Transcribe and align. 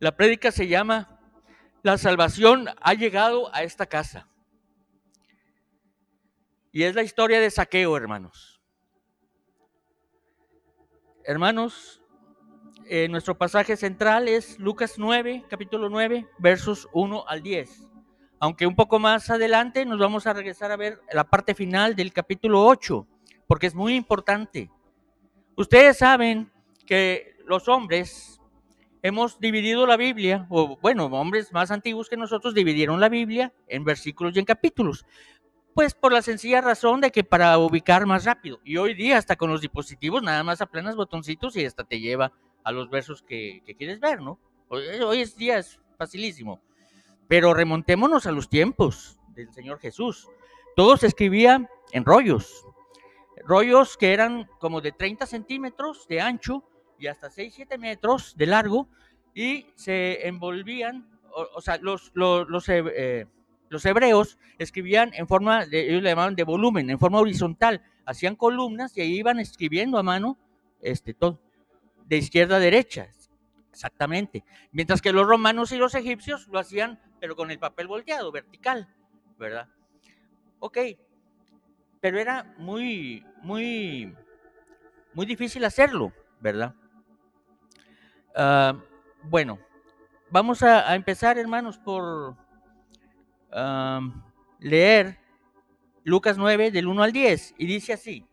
La 0.00 0.16
prédica 0.16 0.50
se 0.50 0.66
llama 0.66 1.20
La 1.82 1.98
salvación 1.98 2.68
ha 2.80 2.94
llegado 2.94 3.54
a 3.54 3.64
esta 3.64 3.84
casa. 3.84 4.26
Y 6.72 6.84
es 6.84 6.94
la 6.94 7.02
historia 7.02 7.38
de 7.38 7.50
saqueo, 7.50 7.94
hermanos. 7.98 8.62
Hermanos, 11.22 12.02
eh, 12.86 13.08
nuestro 13.08 13.36
pasaje 13.36 13.76
central 13.76 14.26
es 14.26 14.58
Lucas 14.58 14.94
9, 14.96 15.44
capítulo 15.50 15.90
9, 15.90 16.26
versos 16.38 16.88
1 16.94 17.28
al 17.28 17.42
10. 17.42 17.90
Aunque 18.38 18.66
un 18.66 18.74
poco 18.74 18.98
más 18.98 19.28
adelante 19.28 19.84
nos 19.84 19.98
vamos 19.98 20.26
a 20.26 20.32
regresar 20.32 20.72
a 20.72 20.76
ver 20.76 21.02
la 21.12 21.24
parte 21.24 21.54
final 21.54 21.94
del 21.94 22.14
capítulo 22.14 22.64
8, 22.64 23.06
porque 23.46 23.66
es 23.66 23.74
muy 23.74 23.96
importante. 23.96 24.70
Ustedes 25.56 25.98
saben 25.98 26.50
que 26.86 27.36
los 27.44 27.68
hombres 27.68 28.39
hemos 29.02 29.38
dividido 29.38 29.86
la 29.86 29.96
Biblia, 29.96 30.46
o 30.50 30.76
bueno, 30.80 31.06
hombres 31.06 31.52
más 31.52 31.70
antiguos 31.70 32.08
que 32.08 32.16
nosotros 32.16 32.54
dividieron 32.54 33.00
la 33.00 33.08
Biblia 33.08 33.52
en 33.66 33.84
versículos 33.84 34.36
y 34.36 34.38
en 34.38 34.44
capítulos. 34.44 35.04
Pues 35.74 35.94
por 35.94 36.12
la 36.12 36.22
sencilla 36.22 36.60
razón 36.60 37.00
de 37.00 37.10
que 37.10 37.24
para 37.24 37.56
ubicar 37.58 38.04
más 38.04 38.24
rápido. 38.24 38.60
Y 38.64 38.76
hoy 38.76 38.94
día 38.94 39.18
hasta 39.18 39.36
con 39.36 39.50
los 39.50 39.60
dispositivos 39.60 40.22
nada 40.22 40.42
más 40.42 40.60
aplanas 40.60 40.96
botoncitos 40.96 41.56
y 41.56 41.64
hasta 41.64 41.84
te 41.84 42.00
lleva 42.00 42.32
a 42.64 42.72
los 42.72 42.90
versos 42.90 43.22
que, 43.22 43.62
quieres 43.78 44.00
ver, 44.00 44.20
¿no? 44.20 44.38
Hoy, 44.68 44.82
hoy 45.04 45.20
es 45.20 45.36
día 45.36 45.58
es 45.58 45.80
facilísimo. 45.96 46.60
Pero 47.28 47.54
remontémonos 47.54 48.26
a 48.26 48.32
los 48.32 48.48
tiempos 48.48 49.18
del 49.28 49.52
Señor 49.52 49.78
Jesús. 49.78 50.28
Todo 50.74 50.96
se 50.96 51.06
escribía 51.06 51.68
en 51.92 52.04
rollos. 52.04 52.66
Rollos 53.44 53.96
que 53.96 54.12
eran 54.12 54.48
como 54.58 54.80
de 54.80 54.92
30 54.92 55.26
centímetros 55.26 56.06
de 56.08 56.20
ancho 56.20 56.64
y 57.00 57.06
hasta 57.06 57.30
6, 57.30 57.54
7 57.56 57.78
metros 57.78 58.36
de 58.36 58.46
largo 58.46 58.88
y 59.34 59.66
se 59.74 60.28
envolvían, 60.28 61.08
o, 61.32 61.60
sea, 61.60 61.78
los, 61.78 62.10
los, 62.14 62.48
los, 62.48 62.68
eh, 62.68 63.26
los, 63.68 63.84
hebreos 63.86 64.38
escribían 64.58 65.12
en 65.14 65.26
forma, 65.26 65.64
de, 65.66 65.88
ellos 65.88 66.02
le 66.02 66.10
llamaban 66.10 66.36
de 66.36 66.44
volumen, 66.44 66.90
en 66.90 66.98
forma 66.98 67.18
horizontal, 67.18 67.82
hacían 68.04 68.36
columnas 68.36 68.96
y 68.96 69.00
ahí 69.00 69.18
iban 69.18 69.40
escribiendo 69.40 69.98
a 69.98 70.02
mano 70.02 70.38
este, 70.80 71.14
todo, 71.14 71.40
de 72.04 72.18
izquierda 72.18 72.56
a 72.56 72.60
derecha, 72.60 73.08
exactamente. 73.70 74.44
Mientras 74.72 75.00
que 75.00 75.12
los 75.12 75.26
romanos 75.26 75.72
y 75.72 75.76
los 75.76 75.94
egipcios 75.94 76.48
lo 76.48 76.58
hacían, 76.58 77.00
pero 77.18 77.36
con 77.36 77.50
el 77.50 77.58
papel 77.58 77.86
volteado, 77.86 78.30
vertical, 78.32 78.88
¿verdad? 79.38 79.68
Ok, 80.58 80.78
pero 82.00 82.18
era 82.18 82.54
muy, 82.58 83.24
muy, 83.42 84.14
muy 85.14 85.26
difícil 85.26 85.64
hacerlo, 85.64 86.12
¿verdad? 86.40 86.74
Uh, 88.36 88.78
bueno, 89.24 89.58
vamos 90.30 90.62
a, 90.62 90.94
empezar, 90.94 91.38
hermanos, 91.38 91.78
por 91.78 92.36
leer 94.60 95.18
Lucas 96.04 96.38
9 96.38 96.70
del 96.70 96.86
1 96.86 97.02
al 97.02 97.12
10 97.12 97.54
y 97.58 97.66
dice 97.66 97.92
así. 97.92 98.24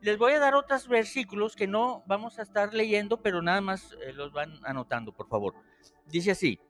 Les 0.00 0.18
voy 0.18 0.32
a 0.32 0.38
dar 0.38 0.54
otros 0.54 0.86
versículos 0.86 1.56
que 1.56 1.66
no 1.66 2.02
vamos 2.06 2.38
a 2.38 2.42
estar 2.42 2.74
leyendo, 2.74 3.22
pero 3.22 3.40
nada 3.40 3.62
más 3.62 3.96
eh, 4.06 4.12
los 4.12 4.32
van 4.32 4.60
anotando, 4.64 5.12
por 5.12 5.28
favor. 5.28 5.54
Dice 6.06 6.32
así. 6.32 6.60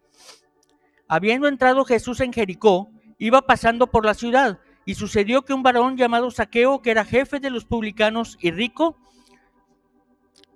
Habiendo 1.09 1.49
entrado 1.49 1.85
Jesús 1.85 2.21
en 2.21 2.33
Jericó, 2.33 2.91
iba 3.19 3.43
pasando 3.43 3.89
por 3.89 4.07
la 4.07 4.15
ciudad, 4.15 4.61
y 4.85 4.95
sucedió 4.95 5.43
que 5.43 5.53
un 5.53 5.65
varón 5.65 5.97
llamado 5.97 6.31
Saqueo, 6.31 6.81
que 6.81 6.93
era 6.93 7.05
jefe 7.05 7.41
de 7.41 7.51
los 7.51 7.65
publicanos 7.65 8.39
y 8.41 8.53
rico, 8.53 8.97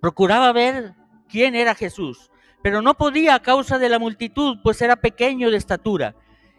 procuraba 0.00 0.52
ver 0.52 0.94
quién 1.28 1.54
era 1.54 1.74
Jesús, 1.74 2.30
pero 2.62 2.82
no 2.82 2.94
podía 2.94 3.34
a 3.34 3.42
causa 3.42 3.78
de 3.78 3.88
la 3.88 3.98
multitud, 3.98 4.58
pues 4.62 4.82
era 4.82 4.96
pequeño 4.96 5.50
de 5.50 5.56
estatura. 5.56 6.14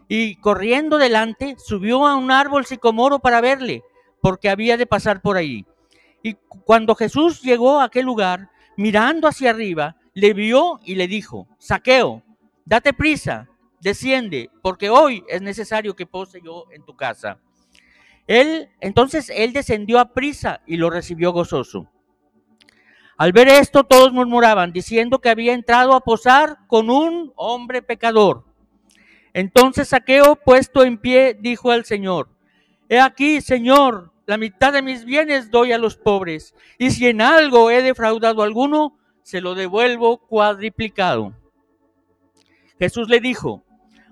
Y 0.07 0.35
corriendo 0.37 0.97
delante, 0.97 1.55
subió 1.57 2.07
a 2.07 2.15
un 2.15 2.31
árbol 2.31 2.65
sicomoro 2.65 3.19
para 3.19 3.41
verle, 3.41 3.83
porque 4.21 4.49
había 4.49 4.77
de 4.77 4.87
pasar 4.87 5.21
por 5.21 5.37
ahí. 5.37 5.65
Y 6.23 6.35
cuando 6.65 6.95
Jesús 6.95 7.41
llegó 7.41 7.79
a 7.79 7.85
aquel 7.85 8.05
lugar, 8.05 8.49
mirando 8.77 9.27
hacia 9.27 9.51
arriba, 9.51 9.97
le 10.13 10.33
vio 10.33 10.79
y 10.83 10.95
le 10.95 11.07
dijo, 11.07 11.47
Saqueo, 11.59 12.23
date 12.65 12.93
prisa, 12.93 13.49
desciende, 13.81 14.49
porque 14.61 14.89
hoy 14.89 15.23
es 15.27 15.41
necesario 15.41 15.95
que 15.95 16.05
pose 16.05 16.41
yo 16.43 16.65
en 16.71 16.83
tu 16.83 16.95
casa. 16.95 17.39
Él, 18.27 18.69
entonces 18.79 19.31
él 19.33 19.53
descendió 19.53 19.99
a 19.99 20.13
prisa 20.13 20.61
y 20.67 20.77
lo 20.77 20.89
recibió 20.89 21.31
gozoso. 21.31 21.89
Al 23.19 23.33
ver 23.33 23.49
esto, 23.49 23.83
todos 23.83 24.13
murmuraban, 24.13 24.71
diciendo 24.71 25.19
que 25.19 25.27
había 25.27 25.53
entrado 25.53 25.93
a 25.93 25.99
posar 25.99 26.59
con 26.67 26.89
un 26.89 27.33
hombre 27.35 27.81
pecador. 27.81 28.45
Entonces 29.33 29.89
Saqueo, 29.89 30.37
puesto 30.37 30.85
en 30.85 30.97
pie, 30.97 31.37
dijo 31.37 31.69
al 31.69 31.83
Señor, 31.83 32.29
He 32.87 32.97
aquí, 32.97 33.41
Señor, 33.41 34.13
la 34.25 34.37
mitad 34.37 34.71
de 34.71 34.81
mis 34.81 35.03
bienes 35.03 35.51
doy 35.51 35.73
a 35.73 35.77
los 35.77 35.97
pobres, 35.97 36.55
y 36.77 36.91
si 36.91 37.09
en 37.09 37.19
algo 37.19 37.69
he 37.69 37.81
defraudado 37.81 38.41
a 38.41 38.45
alguno, 38.45 38.97
se 39.21 39.41
lo 39.41 39.53
devuelvo 39.53 40.19
cuadriplicado. 40.19 41.33
Jesús 42.79 43.09
le 43.09 43.19
dijo, 43.19 43.65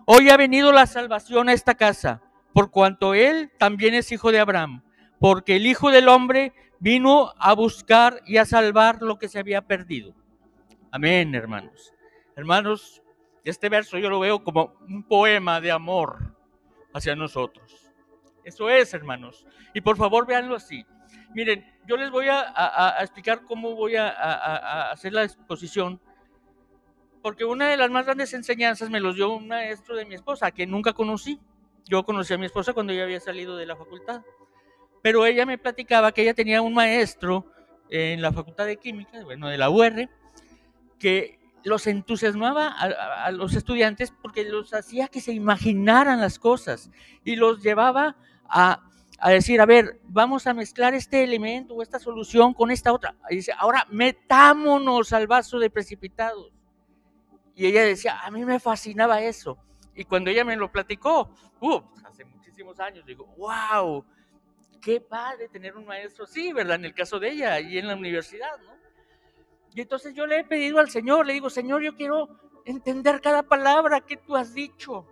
Hoy 0.05 0.29
ha 0.29 0.35
venido 0.35 0.73
la 0.73 0.85
salvación 0.85 1.47
a 1.47 1.53
esta 1.53 1.75
casa, 1.75 2.23
por 2.51 2.71
cuanto 2.71 3.13
él 3.13 3.53
también 3.57 3.93
es 3.93 4.11
hijo 4.11 4.33
de 4.33 4.41
Abraham, 4.41 4.83
porque 5.17 5.55
el 5.55 5.65
Hijo 5.65 5.91
del 5.91 6.09
Hombre 6.09 6.51
vino 6.79 7.33
a 7.37 7.53
buscar 7.53 8.21
y 8.25 8.37
a 8.37 8.45
salvar 8.45 9.01
lo 9.01 9.17
que 9.17 9.27
se 9.27 9.39
había 9.39 9.61
perdido. 9.61 10.13
Amén, 10.91 11.33
hermanos. 11.35 11.93
Hermanos, 12.35 13.01
este 13.43 13.69
verso 13.69 13.97
yo 13.97 14.09
lo 14.09 14.19
veo 14.19 14.43
como 14.43 14.73
un 14.87 15.03
poema 15.03 15.59
de 15.61 15.71
amor 15.71 16.35
hacia 16.93 17.15
nosotros. 17.15 17.91
Eso 18.43 18.69
es, 18.69 18.93
hermanos. 18.93 19.45
Y 19.73 19.81
por 19.81 19.97
favor, 19.97 20.25
véanlo 20.25 20.55
así. 20.55 20.85
Miren, 21.33 21.65
yo 21.85 21.97
les 21.97 22.09
voy 22.09 22.27
a, 22.29 22.95
explicar 23.01 23.43
cómo 23.43 23.75
voy 23.75 23.95
a, 23.95 24.91
hacer 24.91 25.13
la 25.13 25.23
exposición, 25.23 25.99
porque 27.21 27.45
una 27.45 27.67
de 27.67 27.77
las 27.77 27.89
más 27.89 28.05
grandes 28.05 28.33
enseñanzas 28.33 28.89
me 28.89 28.99
los 28.99 29.15
dio 29.15 29.29
un 29.33 29.47
maestro 29.47 29.95
de 29.95 30.05
mi 30.05 30.15
esposa, 30.15 30.51
que 30.51 30.65
nunca 30.65 30.93
conocí. 30.93 31.39
Yo 31.85 32.03
conocí 32.03 32.33
a 32.33 32.37
mi 32.37 32.45
esposa 32.45 32.73
cuando 32.73 32.93
ella 32.93 33.03
había 33.03 33.19
salido 33.19 33.57
de 33.57 33.65
la 33.65 33.75
facultad 33.75 34.21
pero 35.07 35.25
ella 35.25 35.45
me 35.45 35.57
platicaba 35.57 36.11
que 36.11 36.21
ella 36.21 36.33
tenía 36.33 36.61
un 36.61 36.73
maestro 36.73 37.45
en 37.89 38.21
la 38.21 38.33
Facultad 38.33 38.65
de 38.65 38.75
Química, 38.75 39.23
bueno, 39.23 39.47
de 39.47 39.57
la 39.57 39.69
UR, 39.69 40.09
que 40.99 41.39
los 41.63 41.87
entusiasmaba 41.87 42.67
a, 42.67 43.31
los 43.31 43.55
estudiantes 43.55 44.11
porque 44.21 44.43
los 44.43 44.73
hacía 44.73 45.07
que 45.07 45.21
se 45.21 45.31
imaginaran 45.31 46.19
las 46.19 46.39
cosas 46.39 46.91
y 47.23 47.37
los 47.37 47.63
llevaba 47.63 48.17
a, 48.49 48.83
a, 49.17 49.29
decir, 49.29 49.61
a 49.61 49.65
ver, 49.65 50.01
vamos 50.09 50.45
a 50.45 50.53
mezclar 50.53 50.93
este 50.93 51.23
elemento 51.23 51.75
o 51.75 51.81
esta 51.81 51.99
solución 51.99 52.53
con 52.53 52.69
esta 52.69 52.91
otra. 52.91 53.15
Y 53.29 53.37
dice, 53.37 53.53
ahora 53.57 53.87
metámonos 53.89 55.13
al 55.13 55.25
vaso 55.25 55.57
de 55.57 55.69
precipitados. 55.69 56.51
Y 57.55 57.65
ella 57.65 57.83
decía, 57.83 58.19
a 58.25 58.29
mí 58.29 58.43
me 58.43 58.59
fascinaba 58.59 59.21
eso. 59.21 59.57
Y 59.95 60.03
cuando 60.03 60.29
ella 60.31 60.43
me 60.43 60.57
lo 60.57 60.69
platicó, 60.69 61.33
uh, 61.61 61.79
hace 62.03 62.25
muchísimos 62.25 62.77
años, 62.81 63.05
digo, 63.05 63.25
wow, 63.37 64.03
qué 64.79 65.01
padre 65.01 65.49
tener 65.49 65.75
un 65.75 65.85
maestro 65.85 66.25
así, 66.25 66.53
¿verdad? 66.53 66.75
En 66.75 66.85
el 66.85 66.93
caso 66.93 67.19
de 67.19 67.31
ella 67.31 67.59
y 67.59 67.77
en 67.77 67.87
la 67.87 67.95
universidad, 67.95 68.57
¿no? 68.63 68.77
Y 69.73 69.81
entonces 69.81 70.13
yo 70.13 70.25
le 70.25 70.39
he 70.39 70.43
pedido 70.43 70.79
al 70.79 70.89
Señor, 70.89 71.25
le 71.25 71.33
digo, 71.33 71.49
Señor, 71.49 71.83
yo 71.83 71.95
quiero 71.95 72.29
entender 72.65 73.21
cada 73.21 73.43
palabra 73.43 74.01
que 74.01 74.17
tú 74.17 74.35
has 74.35 74.53
dicho. 74.53 75.05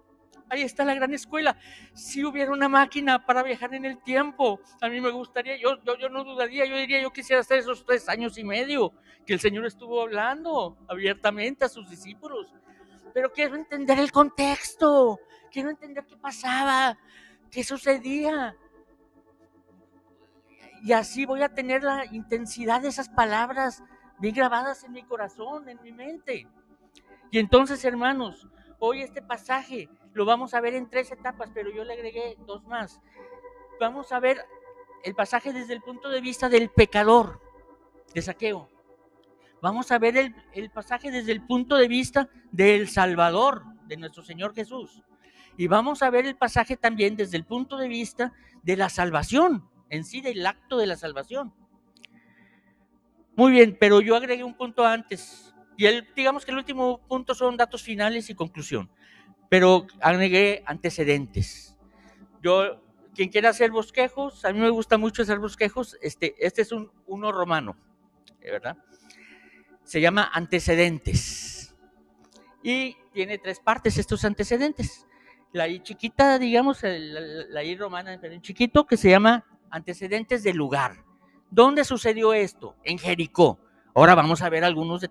Ahí 0.49 0.61
está 0.61 0.85
la 0.85 0.93
gran 0.93 1.13
escuela. 1.13 1.57
Si 1.93 2.23
hubiera 2.23 2.51
una 2.51 2.67
máquina 2.67 3.25
para 3.25 3.43
viajar 3.43 3.73
en 3.73 3.85
el 3.85 4.01
tiempo, 4.01 4.59
a 4.81 4.89
mí 4.89 5.01
me 5.01 5.11
gustaría, 5.11 5.57
yo, 5.57 5.81
yo, 5.83 5.97
yo 5.97 6.09
no 6.09 6.23
dudaría, 6.23 6.65
yo 6.65 6.77
diría, 6.77 7.01
yo 7.01 7.11
quisiera 7.11 7.41
hacer 7.41 7.59
esos 7.59 7.85
tres 7.85 8.09
años 8.09 8.37
y 8.37 8.43
medio 8.43 8.93
que 9.25 9.33
el 9.33 9.39
Señor 9.39 9.65
estuvo 9.65 10.01
hablando 10.01 10.77
abiertamente 10.87 11.65
a 11.65 11.69
sus 11.69 11.89
discípulos. 11.89 12.53
Pero 13.13 13.31
quiero 13.31 13.55
entender 13.55 13.99
el 13.99 14.11
contexto, 14.11 15.19
quiero 15.51 15.69
entender 15.69 16.05
qué 16.05 16.17
pasaba, 16.17 16.97
qué 17.49 17.63
sucedía 17.63 18.55
y 20.83 20.93
así 20.93 21.25
voy 21.25 21.41
a 21.41 21.53
tener 21.53 21.83
la 21.83 22.05
intensidad 22.05 22.81
de 22.81 22.89
esas 22.89 23.09
palabras 23.09 23.83
bien 24.19 24.35
grabadas 24.35 24.83
en 24.83 24.93
mi 24.93 25.03
corazón, 25.03 25.69
en 25.69 25.81
mi 25.81 25.91
mente. 25.91 26.47
Y 27.31 27.39
entonces, 27.39 27.83
hermanos, 27.83 28.47
hoy 28.79 29.01
este 29.01 29.21
pasaje 29.21 29.89
lo 30.13 30.25
vamos 30.25 30.53
a 30.53 30.61
ver 30.61 30.75
en 30.75 30.89
tres 30.89 31.11
etapas, 31.11 31.51
pero 31.53 31.69
yo 31.69 31.83
le 31.83 31.93
agregué 31.93 32.37
dos 32.45 32.63
más. 32.65 33.01
Vamos 33.79 34.11
a 34.11 34.19
ver 34.19 34.45
el 35.03 35.15
pasaje 35.15 35.51
desde 35.51 35.73
el 35.73 35.81
punto 35.81 36.09
de 36.09 36.21
vista 36.21 36.49
del 36.49 36.69
pecador, 36.69 37.41
de 38.13 38.21
saqueo. 38.21 38.69
Vamos 39.61 39.91
a 39.91 39.99
ver 39.99 40.17
el, 40.17 40.35
el 40.53 40.69
pasaje 40.69 41.11
desde 41.11 41.31
el 41.31 41.45
punto 41.45 41.75
de 41.75 41.87
vista 41.87 42.29
del 42.51 42.87
Salvador, 42.87 43.63
de 43.87 43.97
nuestro 43.97 44.23
Señor 44.23 44.53
Jesús. 44.53 45.01
Y 45.57 45.67
vamos 45.67 46.01
a 46.01 46.09
ver 46.09 46.25
el 46.25 46.35
pasaje 46.35 46.77
también 46.77 47.15
desde 47.15 47.37
el 47.37 47.45
punto 47.45 47.77
de 47.77 47.87
vista 47.87 48.33
de 48.63 48.77
la 48.77 48.89
salvación, 48.89 49.69
en 49.89 50.03
sí 50.03 50.21
del 50.21 50.45
acto 50.45 50.77
de 50.77 50.87
la 50.87 50.95
salvación. 50.95 51.53
Muy 53.35 53.51
bien, 53.51 53.77
pero 53.79 54.01
yo 54.01 54.15
agregué 54.15 54.43
un 54.43 54.55
punto 54.55 54.85
antes 54.85 55.53
Y 55.77 55.85
el, 55.85 56.07
digamos 56.15 56.45
que 56.45 56.51
el 56.51 56.57
último 56.57 57.01
punto 57.05 57.35
son 57.35 57.57
datos 57.57 57.83
finales 57.83 58.29
y 58.29 58.35
conclusión. 58.35 58.89
Pero 59.49 59.87
agregué 60.01 60.63
antecedentes. 60.65 61.77
Yo, 62.41 62.81
quien 63.13 63.29
quiera 63.29 63.49
hacer 63.49 63.71
bosquejos, 63.71 64.45
a 64.45 64.53
mí 64.53 64.59
me 64.59 64.69
gusta 64.69 64.97
mucho 64.97 65.21
hacer 65.21 65.39
bosquejos. 65.39 65.97
Este, 66.01 66.35
este 66.39 66.61
es 66.61 66.71
un, 66.71 66.91
uno 67.07 67.31
romano, 67.31 67.75
¿verdad? 68.39 68.77
Se 69.83 69.99
llama 69.99 70.31
antecedentes. 70.33 71.75
Y 72.63 72.95
tiene 73.11 73.37
tres 73.37 73.59
partes 73.59 73.97
estos 73.97 74.23
antecedentes. 74.23 75.05
La 75.51 75.67
I 75.67 75.81
chiquita, 75.81 76.39
digamos, 76.39 76.83
la, 76.83 76.89
la 77.49 77.63
I 77.63 77.75
romana 77.75 78.13
en 78.13 78.41
chiquito, 78.41 78.87
que 78.87 78.97
se 78.97 79.09
llama 79.09 79.45
antecedentes 79.75 80.41
del 80.41 80.55
lugar. 80.55 81.03
¿Dónde 81.51 81.83
sucedió 81.83 82.33
esto? 82.33 82.75
En 82.85 82.97
Jericó. 82.97 83.59
Ahora 83.93 84.15
vamos 84.15 84.41
a 84.41 84.49
ver 84.49 84.63
algunos 84.63 85.05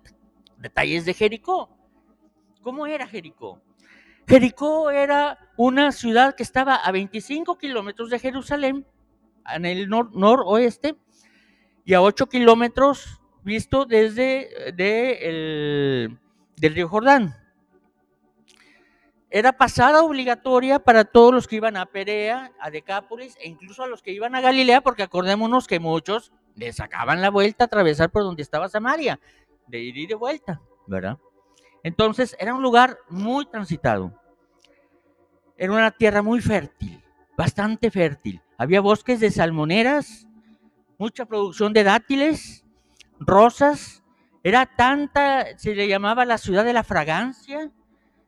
detalles 0.57 1.05
de 1.05 1.13
Jericó. 1.13 1.69
¿Cómo 2.63 2.87
era 2.87 3.05
Jericó? 3.07 3.61
Jericó 4.27 4.89
era 4.89 5.37
una 5.55 5.91
ciudad 5.91 6.35
que 6.35 6.41
estaba 6.41 6.75
a 6.75 6.91
25 6.91 7.59
kilómetros 7.59 8.09
de 8.09 8.17
Jerusalén, 8.17 8.87
en 9.53 9.65
el 9.65 9.87
noroeste, 9.87 10.95
y 11.85 11.93
a 11.93 12.01
8 12.01 12.27
kilómetros 12.27 13.21
visto 13.43 13.85
desde 13.85 14.73
de 14.75 15.19
el, 15.21 16.19
del 16.57 16.73
río 16.73 16.89
Jordán. 16.89 17.35
Era 19.35 19.51
pasada 19.51 20.01
obligatoria 20.01 20.79
para 20.79 21.03
todos 21.03 21.33
los 21.33 21.45
que 21.45 21.57
iban 21.57 21.75
a 21.75 21.85
Perea, 21.85 22.53
a 22.57 22.69
Decápolis 22.69 23.35
e 23.41 23.49
incluso 23.49 23.83
a 23.83 23.87
los 23.87 24.01
que 24.01 24.13
iban 24.13 24.33
a 24.33 24.39
Galilea, 24.39 24.79
porque 24.79 25.03
acordémonos 25.03 25.67
que 25.67 25.77
muchos 25.77 26.31
les 26.55 26.77
sacaban 26.77 27.21
la 27.21 27.31
vuelta 27.31 27.65
a 27.65 27.67
atravesar 27.67 28.09
por 28.09 28.23
donde 28.23 28.43
estaba 28.43 28.69
Samaria 28.69 29.19
de 29.67 29.79
ir 29.79 29.97
y 29.97 30.07
de 30.07 30.15
vuelta, 30.15 30.61
¿verdad? 30.87 31.17
Entonces 31.83 32.37
era 32.39 32.53
un 32.53 32.63
lugar 32.63 32.97
muy 33.09 33.45
transitado. 33.45 34.17
Era 35.57 35.73
una 35.73 35.91
tierra 35.91 36.21
muy 36.21 36.39
fértil, 36.39 37.03
bastante 37.35 37.91
fértil. 37.91 38.41
Había 38.57 38.79
bosques 38.79 39.19
de 39.19 39.31
salmoneras, 39.31 40.29
mucha 40.97 41.25
producción 41.25 41.73
de 41.73 41.83
dátiles, 41.83 42.63
rosas. 43.19 44.01
Era 44.43 44.65
tanta, 44.65 45.57
se 45.57 45.75
le 45.75 45.89
llamaba 45.89 46.23
la 46.23 46.37
ciudad 46.37 46.63
de 46.63 46.71
la 46.71 46.85
fragancia. 46.85 47.69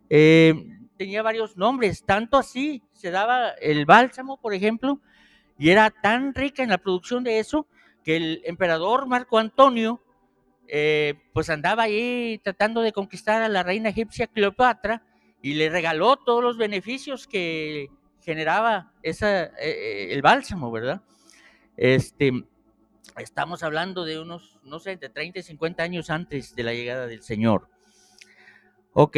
Eh, 0.10 0.74
tenía 0.98 1.22
varios 1.22 1.56
nombres, 1.58 2.04
tanto 2.04 2.38
así 2.38 2.84
se 2.94 3.12
daba 3.12 3.50
el 3.62 3.86
bálsamo, 3.86 4.38
por 4.42 4.54
ejemplo, 4.54 5.00
y 5.58 5.70
era 5.70 5.90
tan 5.90 6.34
rica 6.34 6.64
en 6.64 6.70
la 6.70 6.78
producción 6.78 7.24
de 7.24 7.40
eso 7.40 7.68
que 8.04 8.18
el 8.18 8.42
emperador 8.46 9.08
Marco 9.08 9.38
Antonio 9.38 10.02
eh, 10.68 11.16
pues 11.34 11.50
andaba 11.50 11.84
ahí 11.84 12.40
tratando 12.44 12.82
de 12.82 12.92
conquistar 12.92 13.42
a 13.42 13.48
la 13.48 13.64
reina 13.64 13.90
egipcia 13.90 14.28
Cleopatra 14.28 15.04
y 15.42 15.54
le 15.54 15.70
regaló 15.70 16.18
todos 16.18 16.44
los 16.44 16.58
beneficios 16.58 17.28
que 17.28 17.88
generaba 18.22 18.92
esa, 19.02 19.46
eh, 19.46 19.52
eh, 19.62 20.08
el 20.12 20.22
bálsamo, 20.22 20.70
¿verdad? 20.72 21.02
Este, 21.78 22.34
estamos 23.18 23.64
hablando 23.64 24.04
de 24.04 24.20
unos, 24.20 24.60
no 24.64 24.80
sé, 24.80 24.98
de 24.98 25.08
30 25.10 25.40
y 25.40 25.44
50 25.44 25.84
años 25.84 26.10
antes 26.10 26.54
de 26.54 26.64
la 26.64 26.74
llegada 26.74 27.08
del 27.08 27.24
Señor. 27.24 27.70
Ok, 28.92 29.18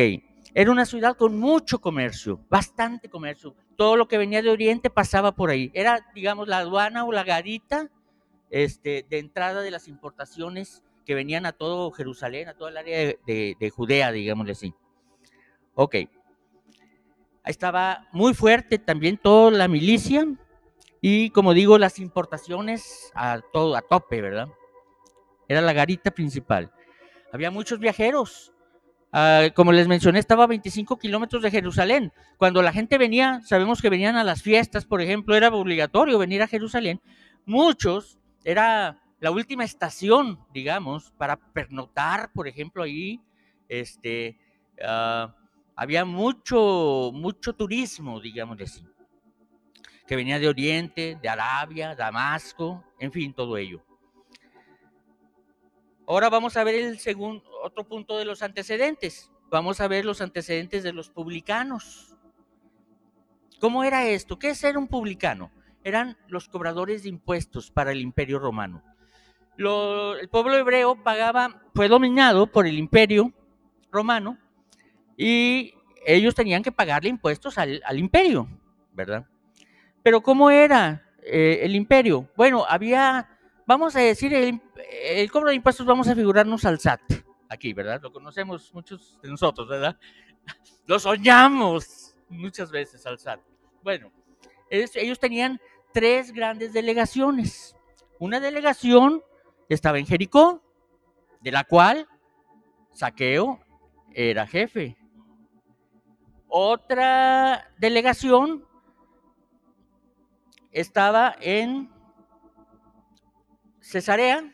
era 0.54 0.72
una 0.72 0.86
ciudad 0.86 1.16
con 1.16 1.38
mucho 1.38 1.80
comercio, 1.80 2.40
bastante 2.50 3.10
comercio. 3.10 3.56
Todo 3.76 3.96
lo 3.96 4.08
que 4.08 4.18
venía 4.18 4.42
de 4.42 4.50
Oriente 4.50 4.90
pasaba 4.90 5.34
por 5.34 5.50
ahí. 5.50 5.72
Era, 5.74 6.06
digamos, 6.14 6.48
la 6.48 6.60
aduana 6.60 7.06
o 7.06 7.12
la 7.12 7.24
garita 7.24 7.90
este, 8.50 9.06
de 9.10 9.20
entrada 9.20 9.62
de 9.62 9.72
las 9.72 9.88
importaciones 9.88 10.84
que 11.06 11.16
venían 11.16 11.46
a 11.46 11.54
todo 11.54 11.92
Jerusalén, 11.92 12.50
a 12.50 12.54
toda 12.54 12.72
el 12.72 12.78
área 12.78 12.98
de, 13.26 13.72
Judea, 13.76 14.12
digámosle 14.12 14.52
así. 14.52 14.74
Ok. 15.76 15.96
Estaba 17.46 18.08
muy 18.12 18.34
fuerte 18.34 18.78
también 18.78 19.18
toda 19.18 19.52
la 19.52 19.68
milicia 19.68 20.28
y, 21.02 21.30
como 21.32 21.54
digo, 21.54 21.78
las 21.78 22.00
importaciones 22.00 23.12
a 23.16 23.42
todo, 23.54 23.76
a 23.76 23.82
tope, 23.82 24.22
¿verdad? 24.22 24.50
Era 25.48 25.62
la 25.62 25.74
garita 25.74 26.12
principal. 26.12 26.72
Había 27.32 27.50
muchos 27.50 27.80
viajeros. 27.80 28.54
Ah, 29.12 29.48
como 29.56 29.72
les 29.72 29.88
mencioné, 29.88 30.20
estaba 30.20 30.44
a 30.44 30.48
25 30.48 31.00
kilómetros 31.00 31.42
de 31.42 31.50
Jerusalén. 31.50 32.14
Cuando 32.38 32.62
la 32.62 32.72
gente 32.72 32.98
venía, 32.98 33.42
sabemos 33.44 33.82
que 33.82 33.90
venían 33.90 34.16
a 34.18 34.24
las 34.24 34.44
fiestas, 34.44 34.86
por 34.86 35.02
ejemplo, 35.02 35.36
era 35.36 35.50
obligatorio 35.50 36.20
venir 36.20 36.44
a 36.44 36.48
Jerusalén. 36.48 37.02
Muchos, 37.46 38.20
era 38.44 39.02
la 39.20 39.32
última 39.32 39.64
estación, 39.64 40.40
digamos, 40.54 41.12
para 41.18 41.38
pernotar, 41.38 42.32
por 42.34 42.48
ejemplo, 42.48 42.84
ahí, 42.84 43.20
este, 43.68 44.38
ah, 44.86 45.36
había 45.76 46.06
mucho, 46.06 47.12
mucho 47.14 47.54
turismo, 47.54 48.20
digamos 48.20 48.62
así, 48.62 48.86
que 50.06 50.16
venía 50.16 50.38
de 50.38 50.48
Oriente, 50.48 51.18
de 51.20 51.30
Arabia, 51.30 51.96
Damasco, 51.96 52.84
en 53.00 53.12
fin, 53.12 53.34
todo 53.34 53.58
ello. 53.58 53.84
Ahora 56.08 56.30
vamos 56.30 56.58
a 56.58 56.64
ver 56.64 56.76
el 56.76 57.00
segundo, 57.00 57.44
otro 57.62 57.88
punto 57.88 58.18
de 58.18 58.26
los 58.26 58.42
antecedentes. 58.42 59.32
Vamos 59.50 59.82
a 59.82 59.88
ver 59.88 60.06
los 60.06 60.22
antecedentes 60.22 60.84
de 60.84 60.94
los 60.94 61.10
publicanos. 61.10 62.16
¿Cómo 63.60 63.84
era 63.84 64.08
esto? 64.08 64.40
¿Qué 64.40 64.52
es 64.52 64.58
ser 64.58 64.78
un 64.78 64.88
publicano? 64.88 65.52
Eran 65.84 66.18
los 66.28 66.48
cobradores 66.50 67.04
de 67.04 67.10
impuestos 67.10 67.72
para 67.72 67.92
el 67.92 68.02
imperio 68.02 68.40
romano 68.40 68.84
el 69.60 70.30
pueblo 70.30 70.56
hebreo 70.56 70.96
pagaba, 71.04 71.62
fue 71.76 71.90
dominado 71.90 72.48
por 72.48 72.66
el 72.66 72.78
imperio 72.78 73.34
romano 73.92 74.38
y 75.18 75.74
ellos 76.06 76.34
tenían 76.34 76.64
que 76.64 76.72
pagarle 76.72 77.10
impuestos 77.10 77.58
al, 77.58 77.82
imperio, 77.98 78.48
¿verdad? 78.94 79.26
Pero 80.02 80.22
¿cómo 80.22 80.50
era 80.50 81.04
eh, 81.24 81.60
el 81.64 81.76
imperio? 81.76 82.30
Bueno, 82.38 82.66
había, 82.68 83.28
vamos 83.68 83.98
a 83.98 84.00
decir, 84.00 84.34
el, 84.34 84.62
el, 85.04 85.30
cobro 85.30 85.50
de 85.50 85.56
impuestos, 85.56 85.86
vamos 85.86 86.08
a 86.08 86.16
figurarnos 86.16 86.64
al 86.64 86.80
SAT, 86.80 87.02
aquí, 87.50 87.74
¿verdad? 87.74 88.00
Lo 88.02 88.14
conocemos 88.14 88.74
muchos 88.74 89.20
de 89.22 89.30
nosotros, 89.30 89.68
¿verdad? 89.68 89.98
Lo 90.86 91.00
soñamos 91.00 92.16
muchas 92.30 92.72
veces 92.72 93.06
al 93.06 93.20
SAT. 93.20 93.42
Bueno, 93.84 94.12
ellos 94.70 95.20
tenían 95.20 95.60
tres 95.94 96.32
grandes 96.32 96.72
delegaciones. 96.74 97.76
Una 98.20 98.40
delegación 98.40 99.22
estaba 99.68 100.00
en 100.00 100.06
Jericó, 100.06 100.62
de 101.42 101.52
la 101.52 101.64
cual 101.64 102.08
Saqueo 102.94 103.60
era 104.14 104.46
jefe. 104.46 104.98
Otra 106.48 107.72
delegación 107.78 108.66
estaba 110.72 111.36
en 111.40 111.90
Cesarea, 113.80 114.54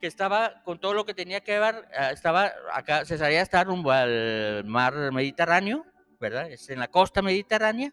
que 0.00 0.06
estaba 0.06 0.62
con 0.62 0.78
todo 0.78 0.94
lo 0.94 1.04
que 1.04 1.14
tenía 1.14 1.40
que 1.40 1.58
ver, 1.58 1.88
ah, 1.96 2.10
estaba 2.12 2.52
acá, 2.72 3.04
Cesarea 3.04 3.42
está 3.42 3.64
rumbo 3.64 3.90
al 3.90 4.64
mar 4.64 5.12
Mediterráneo, 5.12 5.84
¿verdad? 6.20 6.50
Es 6.50 6.70
en 6.70 6.78
la 6.78 6.88
costa 6.88 7.22
mediterránea. 7.22 7.92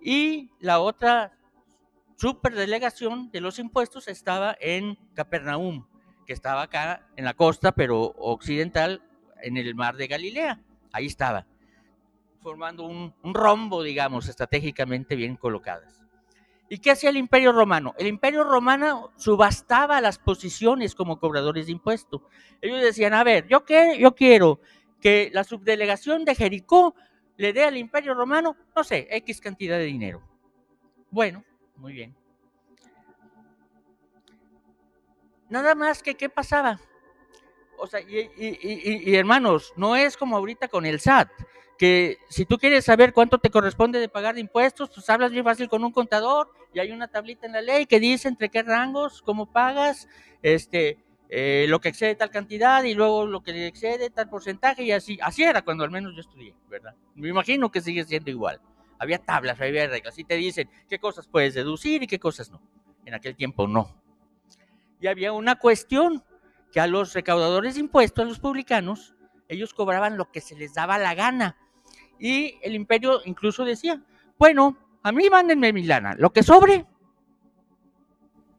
Y 0.00 0.50
la 0.60 0.80
otra 0.80 1.32
superdelegación 2.16 3.30
de 3.30 3.40
los 3.40 3.58
impuestos 3.58 4.08
estaba 4.08 4.56
en 4.60 4.96
Capernaum, 5.14 5.86
que 6.26 6.32
estaba 6.32 6.62
acá 6.62 7.06
en 7.16 7.24
la 7.24 7.34
costa, 7.34 7.72
pero 7.72 8.00
occidental, 8.00 9.02
en 9.42 9.56
el 9.56 9.74
mar 9.74 9.96
de 9.96 10.06
Galilea. 10.06 10.60
Ahí 10.92 11.06
estaba, 11.06 11.46
formando 12.42 12.84
un, 12.84 13.14
rombo, 13.22 13.82
digamos, 13.82 14.28
estratégicamente 14.28 15.16
bien 15.16 15.36
colocadas. 15.36 15.99
¿Y 16.72 16.78
qué 16.78 16.92
hacía 16.92 17.10
el 17.10 17.16
imperio 17.16 17.50
romano? 17.50 17.96
El 17.98 18.06
imperio 18.06 18.44
romano 18.44 19.10
subastaba 19.16 20.00
las 20.00 20.20
posiciones 20.20 20.94
como 20.94 21.18
cobradores 21.18 21.66
de 21.66 21.72
impuestos. 21.72 22.22
Ellos 22.60 22.80
decían, 22.80 23.12
a 23.12 23.24
ver, 23.24 23.48
yo, 23.48 23.64
qué, 23.64 23.98
yo 23.98 24.14
quiero 24.14 24.60
que 25.00 25.30
la 25.32 25.42
subdelegación 25.42 26.24
de 26.24 26.36
Jericó 26.36 26.94
le 27.36 27.52
dé 27.52 27.64
al 27.64 27.76
imperio 27.76 28.14
romano, 28.14 28.56
no 28.76 28.84
sé, 28.84 29.08
X 29.10 29.40
cantidad 29.40 29.78
de 29.78 29.84
dinero. 29.84 30.22
Bueno, 31.10 31.44
muy 31.74 31.92
bien. 31.92 32.14
Nada 35.48 35.74
más 35.74 36.04
que, 36.04 36.14
¿qué 36.14 36.28
pasaba? 36.28 36.78
O 37.78 37.88
sea, 37.88 38.00
y, 38.00 39.16
hermanos, 39.16 39.72
no 39.74 39.96
es 39.96 40.16
como 40.16 40.36
ahorita 40.36 40.68
con 40.68 40.86
el 40.86 41.00
SAT, 41.00 41.30
que 41.76 42.18
si 42.28 42.44
tú 42.44 42.58
quieres 42.58 42.84
saber 42.84 43.12
cuánto 43.12 43.38
te 43.38 43.50
corresponde 43.50 43.98
de 43.98 44.08
pagar 44.08 44.36
de 44.36 44.42
impuestos, 44.42 44.88
pues 44.94 45.10
hablas 45.10 45.32
bien 45.32 45.42
fácil 45.42 45.68
con 45.68 45.82
un 45.82 45.90
contador 45.90 46.59
y 46.72 46.80
hay 46.80 46.92
una 46.92 47.08
tablita 47.08 47.46
en 47.46 47.52
la 47.52 47.62
ley 47.62 47.86
que 47.86 48.00
dice 48.00 48.28
entre 48.28 48.48
qué 48.48 48.62
rangos, 48.62 49.22
cómo 49.22 49.46
pagas, 49.46 50.08
este, 50.42 50.98
eh, 51.28 51.66
lo 51.68 51.80
que 51.80 51.90
excede 51.90 52.14
tal 52.14 52.30
cantidad 52.30 52.82
y 52.84 52.94
luego 52.94 53.26
lo 53.26 53.42
que 53.42 53.66
excede 53.66 54.10
tal 54.10 54.28
porcentaje 54.28 54.82
y 54.84 54.92
así, 54.92 55.18
así 55.22 55.42
era 55.42 55.62
cuando 55.62 55.84
al 55.84 55.90
menos 55.90 56.14
yo 56.14 56.20
estudié, 56.20 56.54
¿verdad? 56.68 56.94
Me 57.14 57.28
imagino 57.28 57.70
que 57.70 57.80
sigue 57.80 58.04
siendo 58.04 58.30
igual 58.30 58.60
había 59.00 59.18
tablas, 59.18 59.58
había 59.58 59.86
reglas 59.88 60.18
y 60.18 60.24
te 60.24 60.36
dicen 60.36 60.70
qué 60.88 60.98
cosas 60.98 61.26
puedes 61.26 61.54
deducir 61.54 62.02
y 62.02 62.06
qué 62.06 62.18
cosas 62.18 62.50
no. 62.50 62.60
En 63.06 63.14
aquel 63.14 63.34
tiempo 63.34 63.66
no. 63.66 63.98
Y 65.00 65.06
había 65.06 65.32
una 65.32 65.56
cuestión 65.56 66.22
que 66.70 66.80
a 66.80 66.86
los 66.86 67.14
recaudadores 67.14 67.74
de 67.74 67.80
impuestos, 67.80 68.22
a 68.22 68.28
los 68.28 68.38
publicanos, 68.38 69.14
ellos 69.48 69.72
cobraban 69.72 70.18
lo 70.18 70.30
que 70.30 70.42
se 70.42 70.54
les 70.54 70.74
daba 70.74 70.98
la 70.98 71.14
gana. 71.14 71.56
Y 72.18 72.58
el 72.62 72.74
imperio 72.74 73.22
incluso 73.24 73.64
decía, 73.64 74.04
bueno, 74.38 74.76
a 75.02 75.12
mí 75.12 75.30
mándenme 75.30 75.72
mi 75.72 75.84
lana, 75.84 76.14
lo 76.18 76.30
que 76.32 76.42
sobre 76.42 76.86